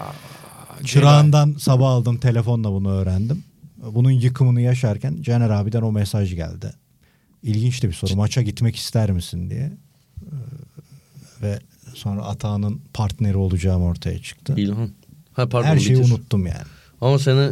Çırağından 0.84 1.56
sabah 1.58 1.90
aldım 1.90 2.18
telefonla 2.18 2.72
bunu 2.72 2.90
öğrendim. 2.90 3.44
Bunun 3.92 4.10
yıkımını 4.10 4.60
yaşarken 4.60 5.22
Caner 5.22 5.50
abiden 5.50 5.82
o 5.82 5.92
mesaj 5.92 6.34
geldi. 6.34 6.72
İlginç 7.42 7.82
de 7.82 7.88
bir 7.88 7.94
soru. 7.94 8.16
Maça 8.16 8.42
gitmek 8.42 8.76
ister 8.76 9.10
misin 9.10 9.50
diye. 9.50 9.72
Ee, 10.22 11.42
Ve 11.42 11.58
sonra 11.94 12.22
Atağan'ın 12.22 12.80
partneri 12.94 13.36
olacağım 13.36 13.82
ortaya 13.82 14.18
çıktı. 14.22 14.54
İlhan. 14.56 14.90
Ha 15.36 15.48
pardon 15.48 15.68
Her 15.68 15.78
şeyi 15.78 15.98
bitir. 15.98 16.10
unuttum 16.12 16.46
yani. 16.46 16.66
Ama 17.00 17.18
seni 17.18 17.48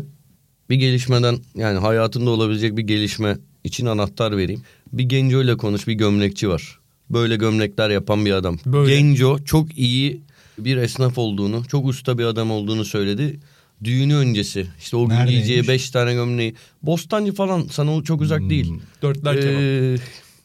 bir 0.70 0.76
gelişmeden 0.76 1.38
yani 1.54 1.78
hayatında 1.78 2.30
olabilecek 2.30 2.76
bir 2.76 2.82
gelişme 2.82 3.36
için 3.64 3.86
anahtar 3.86 4.36
vereyim. 4.36 4.62
Bir 4.92 5.04
Genco 5.04 5.42
ile 5.42 5.56
konuş 5.56 5.86
bir 5.86 5.92
gömlekçi 5.92 6.48
var. 6.48 6.78
Böyle 7.10 7.36
gömlekler 7.36 7.90
yapan 7.90 8.24
bir 8.24 8.32
adam. 8.32 8.58
Böyle. 8.66 8.96
Genco 8.96 9.38
çok 9.44 9.78
iyi 9.78 10.20
bir 10.58 10.76
esnaf 10.76 11.18
olduğunu, 11.18 11.64
çok 11.68 11.86
usta 11.86 12.18
bir 12.18 12.24
adam 12.24 12.50
olduğunu 12.50 12.84
söyledi. 12.84 13.40
Düğünü 13.84 14.14
öncesi 14.14 14.66
işte 14.78 14.96
o 14.96 15.08
gün 15.08 15.16
Neredeymiş? 15.16 15.46
giyeceği 15.46 15.68
beş 15.68 15.90
tane 15.90 16.14
gömleği. 16.14 16.54
Bostancı 16.82 17.32
falan 17.34 17.66
sana 17.70 17.94
o 17.94 18.02
çok 18.02 18.20
uzak 18.20 18.40
değil. 18.50 18.72
Dörtler. 19.02 19.34
Ee, 19.34 19.96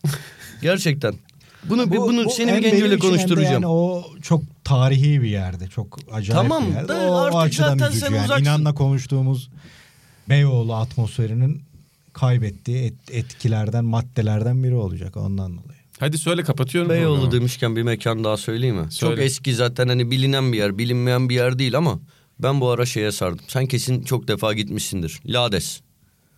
gerçekten. 0.62 1.14
Bunu, 1.64 1.92
bunu 1.92 2.26
bu 2.26 2.30
seni 2.30 2.62
bir 2.64 2.92
de 2.92 2.98
konuşturacağım. 3.00 3.54
Yani 3.54 3.68
o 3.68 4.06
çok 4.22 4.42
tarihi 4.64 5.22
bir 5.22 5.30
yerde. 5.30 5.68
Çok 5.68 6.00
acayip 6.12 6.42
Tamam, 6.42 6.68
bir 6.70 6.74
yerde. 6.74 6.88
da 6.88 6.98
O, 6.98 7.12
o 7.12 7.16
artık 7.18 7.40
açıdan 7.42 7.78
zaten 7.78 7.92
sen 8.00 8.14
yani. 8.14 8.26
uzaksın. 8.26 8.44
İnanla 8.46 8.74
konuştuğumuz 8.76 9.50
Beyoğlu 10.30 10.74
atmosferinin 10.76 11.62
kaybettiği 12.14 12.78
et- 12.78 13.12
etkilerden, 13.12 13.86
maddelerden 13.86 14.64
biri 14.64 14.76
olacak 14.76 15.18
ondan 15.18 15.52
dolayı. 15.58 15.80
Hadi 16.00 16.18
söyle 16.18 16.44
kapatıyorum 16.44 16.90
Beyoğlu 16.90 17.16
programı. 17.16 17.32
demişken 17.32 17.76
bir 17.76 17.84
mekan 17.84 18.24
daha 18.24 18.38
söyleyeyim 18.38 18.76
mi? 18.76 18.92
Söyle. 18.92 19.16
Çok 19.16 19.26
eski 19.26 19.56
zaten 19.56 19.88
hani 19.88 20.12
bilinen 20.12 20.54
bir 20.54 20.58
yer, 20.58 20.78
bilinmeyen 20.78 21.30
bir 21.30 21.36
yer 21.36 21.60
değil 21.60 21.78
ama 21.78 22.00
ben 22.40 22.62
bu 22.62 22.70
ara 22.70 22.86
şeye 22.86 23.12
sardım. 23.12 23.40
Sen 23.48 23.66
kesin 23.66 24.04
çok 24.04 24.28
defa 24.28 24.54
gitmişsindir. 24.54 25.20
Lades. 25.26 25.82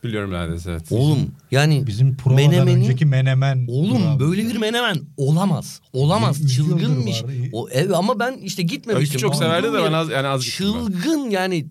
Biliyorum 0.04 0.32
neredeyse 0.32 0.72
evet. 0.72 0.92
Oğlum 0.92 1.20
yani 1.52 1.88
Bizim 1.88 2.16
provadan 2.16 2.46
menemeni- 2.46 2.72
önceki 2.78 3.06
menemen. 3.06 3.66
Oğlum 3.68 4.20
böyle 4.20 4.50
bir 4.50 4.58
menemen 4.58 4.98
olamaz. 5.18 5.82
Olamaz. 5.94 6.54
Çılgınmış. 6.56 7.24
O 7.54 7.70
ev 7.70 7.92
ama 7.92 8.20
ben 8.20 8.38
işte 8.38 8.64
gitmemiştim. 8.64 9.10
Öykü 9.14 9.18
çok 9.22 9.36
severdi 9.36 9.68
de 9.68 9.84
ben 9.84 9.94
az 9.94 10.10
yani 10.10 10.28
az 10.28 10.46
gittim 10.46 10.68
ben. 10.76 10.80
Çılgın 10.86 11.30
yani 11.30 11.66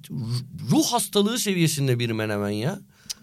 ruh 0.70 0.84
hastalığı 0.86 1.38
seviyesinde 1.38 1.98
bir 1.98 2.10
menemen 2.10 2.50
ya. 2.50 2.78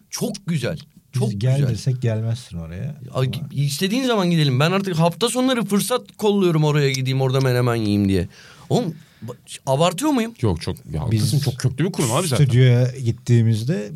Çok 0.09 0.31
güzel. 0.47 0.77
Çok 1.11 1.29
Biz 1.31 1.39
gel 1.39 1.57
güzel. 1.57 1.69
desek 1.73 2.01
gelmezsin 2.01 2.57
oraya. 2.57 2.95
Ay, 3.13 3.31
İstediğin 3.51 4.03
zaman 4.03 4.29
gidelim. 4.31 4.59
Ben 4.59 4.71
artık 4.71 4.95
hafta 4.99 5.29
sonları 5.29 5.65
fırsat 5.65 6.01
kolluyorum 6.17 6.63
oraya 6.63 6.91
gideyim 6.91 7.21
orada 7.21 7.41
menemen 7.41 7.75
yiyeyim 7.75 8.09
diye. 8.09 8.27
Oğlum 8.69 8.95
ba- 9.25 9.59
abartıyor 9.65 10.11
muyum? 10.11 10.33
Yok 10.41 10.61
çok 10.61 10.75
ya 10.93 11.11
Biz 11.11 11.43
çok 11.43 11.57
köklü 11.57 11.85
bir 11.85 11.91
kurum 11.91 12.11
abi 12.11 12.27
zaten. 12.27 12.45
Stüdyoya 12.45 12.91
gittiğimizde 13.05 13.91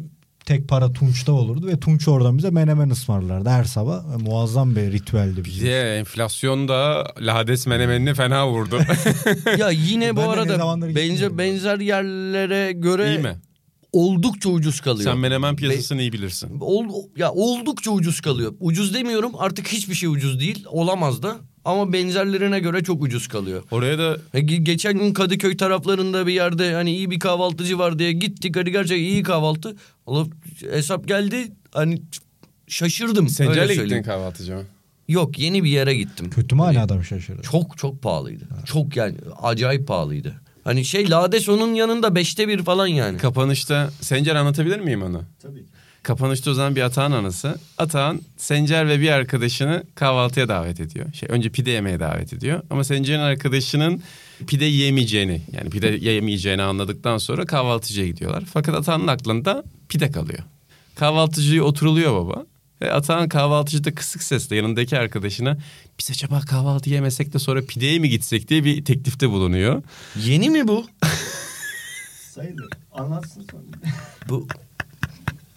tek 0.51 0.67
para 0.67 0.93
Tunç'ta 0.93 1.31
olurdu 1.31 1.67
ve 1.67 1.79
Tunç 1.79 2.07
oradan 2.07 2.37
bize 2.37 2.49
menemen 2.49 2.89
ısmarlardı 2.89 3.49
her 3.49 3.63
sabah. 3.63 4.11
Ve 4.11 4.17
muazzam 4.17 4.75
bir 4.75 4.91
ritüeldi 4.91 5.37
Bir 5.39 5.43
bizim. 5.45 5.67
de 5.67 5.97
enflasyonda 5.99 7.07
lades 7.21 7.67
menemenini 7.67 8.13
fena 8.13 8.49
vurdu. 8.49 8.79
ya 9.57 9.69
yine 9.69 10.15
bu 10.15 10.19
Ben 10.19 10.27
arada 10.27 10.95
benzer 10.95 11.37
benzer 11.37 11.79
yerlere 11.79 12.71
göre 12.71 13.09
İyi 13.15 13.19
mi? 13.19 13.37
oldukça 13.91 14.49
ucuz 14.49 14.81
kalıyor. 14.81 15.11
Sen 15.11 15.19
menemen 15.19 15.55
piyasasını 15.55 16.01
iyi 16.01 16.13
bilirsin. 16.13 16.57
Ol, 16.61 16.85
ya 17.17 17.31
oldukça 17.31 17.91
ucuz 17.91 18.21
kalıyor. 18.21 18.53
Ucuz 18.59 18.93
demiyorum 18.93 19.31
artık 19.37 19.67
hiçbir 19.67 19.93
şey 19.95 20.09
ucuz 20.09 20.39
değil. 20.39 20.65
Olamaz 20.69 21.23
da. 21.23 21.35
Ama 21.65 21.93
benzerlerine 21.93 22.59
göre 22.59 22.83
çok 22.83 23.03
ucuz 23.03 23.27
kalıyor. 23.27 23.63
Oraya 23.71 23.97
da 23.99 24.17
E, 24.33 24.39
ge- 24.39 24.63
Geçen 24.63 24.97
gün 24.99 25.13
Kadıköy 25.13 25.57
taraflarında 25.57 26.27
bir 26.27 26.33
yerde 26.33 26.73
hani 26.73 26.95
iyi 26.95 27.11
bir 27.11 27.19
kahvaltıcı 27.19 27.79
var 27.79 27.99
diye 27.99 28.11
gittik. 28.11 28.55
Hani 28.55 28.71
gerçekten 28.71 29.03
iyi 29.05 29.23
kahvaltı. 29.23 29.75
Allah, 30.11 30.27
hesap 30.71 31.07
geldi 31.07 31.51
hani 31.71 32.01
şaşırdım. 32.67 33.29
Sencer'le 33.29 33.73
gittin 33.73 34.03
kahvaltıcı 34.03 34.55
mı? 34.55 34.63
Yok 35.07 35.39
yeni 35.39 35.63
bir 35.63 35.69
yere 35.69 35.95
gittim. 35.95 36.29
Kötü 36.29 36.55
mü 36.55 36.61
hala 36.61 36.83
adam 36.83 37.03
şaşırır? 37.03 37.43
Çok 37.43 37.77
çok 37.77 38.01
pahalıydı. 38.01 38.47
Çok 38.65 38.95
yani 38.95 39.15
acayip 39.41 39.87
pahalıydı. 39.87 40.41
Hani 40.63 40.85
şey 40.85 41.09
Lades 41.09 41.49
onun 41.49 41.73
yanında 41.73 42.15
beşte 42.15 42.47
bir 42.47 42.63
falan 42.63 42.87
yani. 42.87 43.17
Kapanışta 43.17 43.89
Sencer 44.01 44.35
anlatabilir 44.35 44.79
miyim 44.79 45.01
onu? 45.03 45.23
Tabii 45.41 45.59
ki. 45.59 45.71
Kapanışta 46.03 46.51
o 46.51 46.53
zaman 46.53 46.75
bir 46.75 46.81
Atağan 46.81 47.11
anısı. 47.11 47.59
Atağan 47.77 48.21
Sencer 48.37 48.87
ve 48.87 48.99
bir 48.99 49.09
arkadaşını 49.09 49.83
kahvaltıya 49.95 50.47
davet 50.47 50.79
ediyor. 50.79 51.13
Şey 51.13 51.29
önce 51.31 51.49
pide 51.49 51.71
yemeye 51.71 51.99
davet 51.99 52.33
ediyor. 52.33 52.61
Ama 52.69 52.83
Sencer'in 52.83 53.19
arkadaşının 53.19 54.01
pide 54.47 54.65
yiyemeyeceğini 54.65 55.41
yani 55.51 55.69
pide 55.69 55.87
yemeyeceğini 55.87 56.61
anladıktan 56.61 57.17
sonra 57.17 57.45
kahvaltıcıya 57.45 58.07
gidiyorlar. 58.07 58.43
Fakat 58.53 58.75
Atağan'ın 58.75 59.07
aklında 59.07 59.63
pide 59.91 60.11
kalıyor. 60.11 60.39
Kahvaltıcıya 60.95 61.63
oturuluyor 61.63 62.13
baba. 62.13 62.45
Ve 62.81 62.93
Atağan 62.93 63.29
kahvaltıcıda 63.29 63.95
kısık 63.95 64.23
sesle 64.23 64.55
yanındaki 64.55 64.97
arkadaşına 64.97 65.57
biz 65.99 66.11
acaba 66.11 66.41
kahvaltı 66.41 66.89
yemesek 66.89 67.33
de 67.33 67.39
sonra 67.39 67.65
pideye 67.65 67.99
mi 67.99 68.09
gitsek 68.09 68.49
diye 68.49 68.63
bir 68.63 68.85
teklifte 68.85 69.29
bulunuyor. 69.29 69.83
Yeni 70.25 70.49
mi 70.49 70.67
bu? 70.67 70.85
Sayılır. 72.35 72.69
Anlatsın 72.91 73.47
sonra. 73.51 73.93
Bu 74.29 74.47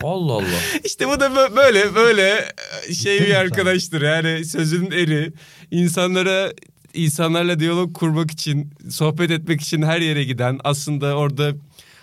Allah 0.03 0.33
Allah. 0.33 0.61
İşte 0.85 1.09
bu 1.09 1.21
da 1.21 1.27
bö- 1.27 1.57
böyle 1.57 1.95
böyle 1.95 2.53
şey 2.95 3.21
bir 3.21 3.35
arkadaştır. 3.35 4.03
Yani 4.03 4.45
sözünün 4.45 4.91
eri. 4.91 5.33
İnsanlara 5.71 6.53
insanlarla 6.95 7.61
diyalog 7.61 7.95
kurmak 7.95 8.31
için, 8.31 8.71
sohbet 8.91 9.31
etmek 9.31 9.61
için 9.61 9.83
her 9.83 10.01
yere 10.01 10.25
giden, 10.25 10.61
aslında 10.65 11.17
orada 11.17 11.53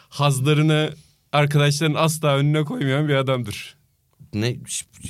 hazlarını 0.09 0.89
arkadaşların 1.32 1.93
asla 1.93 2.38
önüne 2.38 2.63
koymayan 2.63 3.07
bir 3.07 3.15
adamdır. 3.15 3.75
Ne 4.34 4.55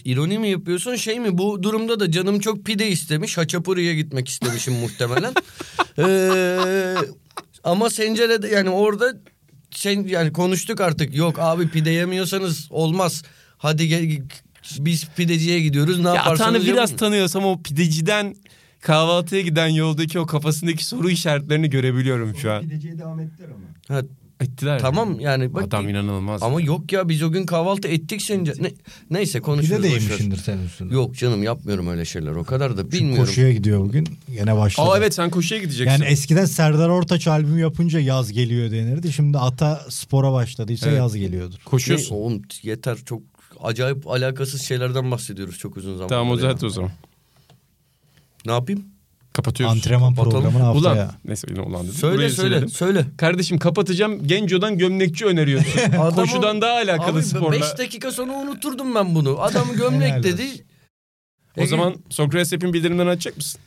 ironi 0.06 0.40
mi 0.40 0.50
yapıyorsun 0.50 0.96
şey 0.96 1.20
mi 1.20 1.38
bu 1.38 1.64
durumda 1.64 2.00
da 2.00 2.12
canım 2.12 2.40
çok 2.40 2.66
pide 2.66 2.88
istemiş 2.88 3.38
Haçapuri'ye 3.38 3.96
gitmek 3.96 4.28
istemişim 4.30 4.74
muhtemelen. 4.74 5.34
Ee, 5.98 6.96
ama 7.64 7.90
Sencer'e 7.90 8.42
de 8.42 8.48
yani 8.48 8.70
orada 8.70 9.14
sen 9.72 10.04
yani 10.04 10.34
konuştuk 10.34 10.82
artık 10.82 11.16
yok 11.16 11.40
abi 11.40 11.68
pide 11.70 11.90
yemiyorsanız 11.90 12.68
olmaz. 12.72 13.24
Hadi 13.58 13.88
gel, 13.88 14.20
biz 14.80 15.08
pideciye 15.16 15.60
gidiyoruz 15.60 16.00
ne 16.00 16.08
Ya 16.08 16.16
yaparsanız 16.16 16.56
Atan'ı 16.56 16.74
biraz 16.74 16.96
tanıyorsam 16.96 17.46
o 17.46 17.62
pideciden 17.64 18.36
kahvaltıya 18.82 19.42
giden 19.42 19.68
yoldaki 19.68 20.20
o 20.20 20.26
kafasındaki 20.26 20.86
soru 20.86 21.10
işaretlerini 21.10 21.70
görebiliyorum 21.70 22.36
şu 22.36 22.52
an. 22.52 22.62
Gideceğe 22.62 22.98
devam 22.98 23.20
ettiler 23.20 23.48
ama. 23.50 23.98
Ha, 23.98 24.02
Ettiler. 24.42 24.80
tamam 24.80 25.20
yani 25.20 25.54
bak 25.54 25.64
Adam 25.64 25.90
inanılmaz. 25.90 26.44
ama 26.44 26.62
yok 26.62 26.92
ya 26.92 27.10
biz 27.10 27.24
o 27.24 27.32
gün 27.32 27.46
kahvaltı 27.46 27.88
ettik 27.88 28.22
Sencer. 28.22 28.56
Ne, 28.60 28.72
neyse 29.10 29.38
Bir 29.40 29.44
konuşuruz. 29.44 29.72
de 29.72 29.78
boş 29.78 29.84
ver. 29.96 30.00
değmişindir 30.02 30.38
senin 30.38 30.66
üstüne. 30.66 30.94
Yok 30.94 31.16
canım 31.16 31.44
yapmıyorum 31.44 31.88
öyle 31.88 32.06
şeyler 32.06 32.32
o 32.32 32.44
kadar 32.44 32.78
da 32.78 32.82
Şu 32.82 32.92
bilmiyorum. 32.92 33.26
Koşuya 33.26 33.52
gidiyor 33.52 33.80
bugün. 33.80 34.08
Gene 34.34 34.58
başladı. 34.58 34.88
Aa 34.90 34.98
evet 34.98 35.14
sen 35.14 35.30
koşuya 35.30 35.62
gideceksin. 35.62 35.92
Yani 35.92 36.06
eskiden 36.06 36.46
Serdar 36.46 36.90
Ortaç 36.90 37.28
albüm 37.28 37.58
yapınca 37.60 38.00
yaz 38.00 38.32
geliyor 38.32 38.72
denirdi. 38.72 39.14
Şimdi 39.14 39.38
Ata 39.38 39.86
spora 39.90 40.32
başladıysa 40.34 40.88
Evet. 40.90 40.98
yaz 40.98 41.16
geliyordur. 41.16 41.58
Koşuyorsun. 41.66 42.16
Ne, 42.16 42.20
oğlum 42.20 42.42
yeter 42.64 42.98
çok 43.06 43.22
acayip 43.64 44.08
alakasız 44.08 44.62
şeylerden 44.62 45.12
bahsediyoruz 45.12 45.58
çok 45.58 45.78
uzun 45.78 45.94
zaman. 45.94 46.08
Tamam 46.10 46.30
o 46.32 46.38
zaten 46.38 46.68
o 46.68 46.70
zaman. 46.70 46.92
Ne 48.46 48.52
yapayım? 48.52 48.86
Kapatıyoruz. 49.34 49.76
Antrenman 49.78 50.16
kapatalım. 50.16 50.44
programını 50.44 50.64
haftaya. 50.74 50.94
Ulan 50.96 51.12
neyse 51.26 51.48
yine 51.50 51.62
ulan 51.62 51.84
dedim. 51.84 51.94
Söyle 51.96 52.16
Burayı 52.16 52.30
söyle 52.32 52.50
silelim. 52.56 52.70
söyle. 52.70 53.06
Kardeşim 53.18 53.60
kapatacağım. 53.60 54.28
Genco'dan 54.28 54.78
gömlekçi 54.78 55.26
öneriyorsun. 55.26 55.80
Adamı- 56.00 56.16
Koşudan 56.16 56.62
daha 56.62 56.74
alakalı 56.74 57.18
Abi 57.18 57.24
sporla. 57.24 57.52
5 57.52 57.78
dakika 57.78 58.12
sonra 58.12 58.32
unuturdum 58.32 58.96
ben 58.96 59.16
bunu. 59.16 59.42
Adam 59.42 59.68
gömlek 59.78 60.24
dedi. 60.24 60.44
O 61.58 61.66
zaman 61.66 61.96
Sokrates 62.10 62.54
App'in 62.54 62.74
bildirimlerini 62.74 63.12
açacak 63.12 63.38
mısın? 63.38 63.62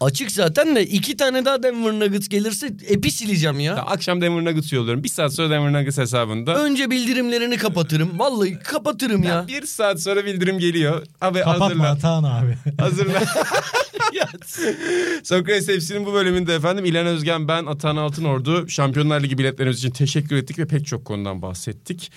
Açık 0.00 0.30
zaten 0.30 0.76
de 0.76 0.86
iki 0.86 1.16
tane 1.16 1.44
daha 1.44 1.62
Denver 1.62 1.92
Nuggets 1.92 2.28
gelirse 2.28 2.66
epi 2.88 3.10
sileceğim 3.10 3.60
ya. 3.60 3.74
Ya, 3.74 3.82
akşam 3.82 4.20
Denver 4.20 4.44
Nuggets 4.44 4.72
yolluyorum. 4.72 5.04
Bir 5.04 5.08
saat 5.08 5.34
sonra 5.34 5.50
Denver 5.50 5.72
Nuggets 5.72 5.98
hesabında. 5.98 6.64
Önce 6.64 6.90
bildirimlerini 6.90 7.56
kapatırım. 7.56 8.18
Vallahi 8.18 8.58
kapatırım 8.58 9.22
ya. 9.22 9.34
Ya, 9.34 9.48
bir 9.48 9.66
saat 9.66 10.00
sonra 10.00 10.24
bildirim 10.24 10.58
geliyor. 10.58 11.06
Abi 11.20 11.38
Kapatma 11.38 11.64
hazırlan. 11.64 11.84
Atahan 11.84 12.24
abi. 12.24 12.56
Hazırlan. 12.78 13.22
Sokrates 15.22 15.68
Hepsi'nin 15.68 16.06
bu 16.06 16.12
bölümünde 16.14 16.54
efendim 16.54 16.84
İlhan 16.84 17.06
Özgen, 17.06 17.48
ben 17.48 17.66
Atan 17.66 17.96
Altınordu. 17.96 18.68
Şampiyonlar 18.68 19.20
Ligi 19.22 19.38
biletleriniz 19.38 19.78
için 19.78 19.90
teşekkür 19.90 20.36
ettik 20.36 20.58
ve 20.58 20.66
pek 20.66 20.86
çok 20.86 21.04
konudan 21.04 21.42
bahsettik. 21.42 22.12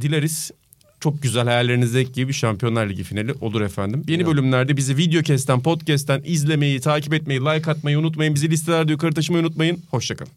Dileriz 0.00 0.50
çok 1.00 1.22
güzel 1.22 1.44
hayallerinizdeki 1.44 2.12
gibi 2.12 2.28
bir 2.28 2.32
Şampiyonlar 2.32 2.88
Ligi 2.88 3.04
finali 3.04 3.32
olur 3.40 3.60
efendim. 3.60 4.04
Yeni 4.08 4.26
bölümlerde 4.26 4.76
bizi 4.76 4.96
Videocast'ten, 4.96 5.60
Podcast'ten 5.60 6.22
izlemeyi, 6.24 6.80
takip 6.80 7.14
etmeyi, 7.14 7.40
like 7.40 7.70
atmayı 7.70 7.98
unutmayın. 7.98 8.34
Bizi 8.34 8.50
listelerde 8.50 8.92
yukarı 8.92 9.14
taşımayı 9.14 9.44
unutmayın. 9.44 9.82
Hoşçakalın. 9.90 10.32